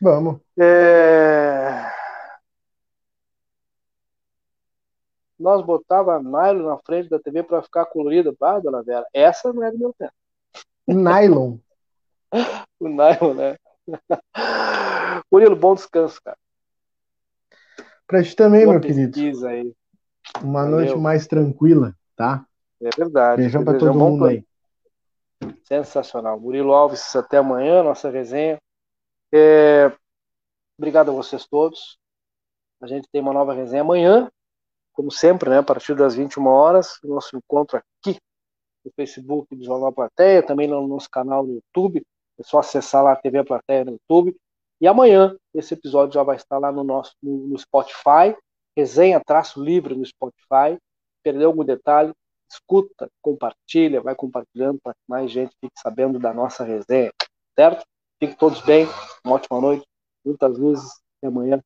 Vamos. 0.00 0.40
É... 0.58 1.99
nós 5.40 5.64
botava 5.64 6.22
nylon 6.22 6.68
na 6.68 6.78
frente 6.78 7.08
da 7.08 7.18
TV 7.18 7.42
para 7.42 7.62
ficar 7.62 7.86
colorida. 7.86 8.34
Ah, 8.40 8.58
dona 8.58 8.82
Vera, 8.82 9.06
essa 9.12 9.52
não 9.52 9.64
é 9.64 9.70
do 9.70 9.78
meu 9.78 9.94
tempo. 9.98 10.12
Nylon. 10.86 11.56
o 12.78 12.88
nylon, 12.88 13.34
né? 13.34 13.56
Murilo, 15.32 15.56
bom 15.56 15.74
descanso, 15.74 16.20
cara. 16.22 16.36
Pra 18.06 18.22
ti 18.22 18.36
também, 18.36 18.64
Boa 18.64 18.78
meu 18.78 18.82
querido. 18.82 19.46
Aí. 19.46 19.72
Uma 20.42 20.64
Valeu. 20.64 20.76
noite 20.76 20.96
mais 20.96 21.26
tranquila, 21.26 21.94
tá? 22.16 22.44
É 22.80 22.90
verdade. 22.96 23.42
Beijão 23.42 23.64
pra 23.64 23.78
todo 23.78 23.94
mundo 23.94 24.26
aí. 24.26 24.44
Sensacional. 25.64 26.38
Murilo 26.38 26.72
Alves, 26.72 27.14
até 27.16 27.38
amanhã, 27.38 27.82
nossa 27.82 28.10
resenha. 28.10 28.58
É... 29.32 29.92
Obrigado 30.76 31.10
a 31.10 31.14
vocês 31.14 31.46
todos. 31.46 31.98
A 32.80 32.86
gente 32.86 33.08
tem 33.12 33.20
uma 33.20 33.32
nova 33.32 33.54
resenha 33.54 33.82
amanhã, 33.82 34.30
como 35.00 35.10
sempre, 35.10 35.48
né, 35.48 35.56
a 35.56 35.62
partir 35.62 35.94
das 35.94 36.14
21 36.14 36.46
horas, 36.46 36.98
nosso 37.02 37.34
encontro 37.34 37.78
aqui 37.78 38.18
no 38.84 38.92
Facebook 38.94 39.56
do 39.56 39.64
Jornal 39.64 39.90
Plateia, 39.90 40.42
também 40.42 40.68
no 40.68 40.86
nosso 40.86 41.08
canal 41.08 41.42
no 41.42 41.54
YouTube, 41.54 42.02
é 42.38 42.42
só 42.42 42.58
acessar 42.58 43.02
lá 43.02 43.12
a 43.12 43.16
TV 43.16 43.42
Plateia 43.42 43.82
no 43.82 43.92
YouTube. 43.92 44.36
E 44.78 44.86
amanhã 44.86 45.34
esse 45.54 45.72
episódio 45.72 46.12
já 46.12 46.22
vai 46.22 46.36
estar 46.36 46.58
lá 46.58 46.70
no 46.70 46.84
nosso 46.84 47.14
no, 47.22 47.46
no 47.46 47.58
Spotify, 47.58 48.36
resenha 48.76 49.22
traço 49.24 49.64
livre 49.64 49.94
no 49.94 50.04
Spotify. 50.04 50.76
Perdeu 51.22 51.48
algum 51.48 51.64
detalhe? 51.64 52.12
Escuta, 52.50 53.08
compartilha, 53.22 54.02
vai 54.02 54.14
compartilhando 54.14 54.80
para 54.82 54.92
que 54.92 55.00
mais 55.08 55.30
gente 55.30 55.56
fique 55.62 55.80
sabendo 55.80 56.18
da 56.18 56.34
nossa 56.34 56.62
resenha, 56.62 57.10
certo? 57.54 57.86
Fiquem 58.18 58.36
todos 58.36 58.60
bem, 58.60 58.86
uma 59.24 59.36
ótima 59.36 59.62
noite, 59.62 59.86
muitas 60.22 60.58
luzes 60.58 60.92
e 61.22 61.26
amanhã 61.26 61.58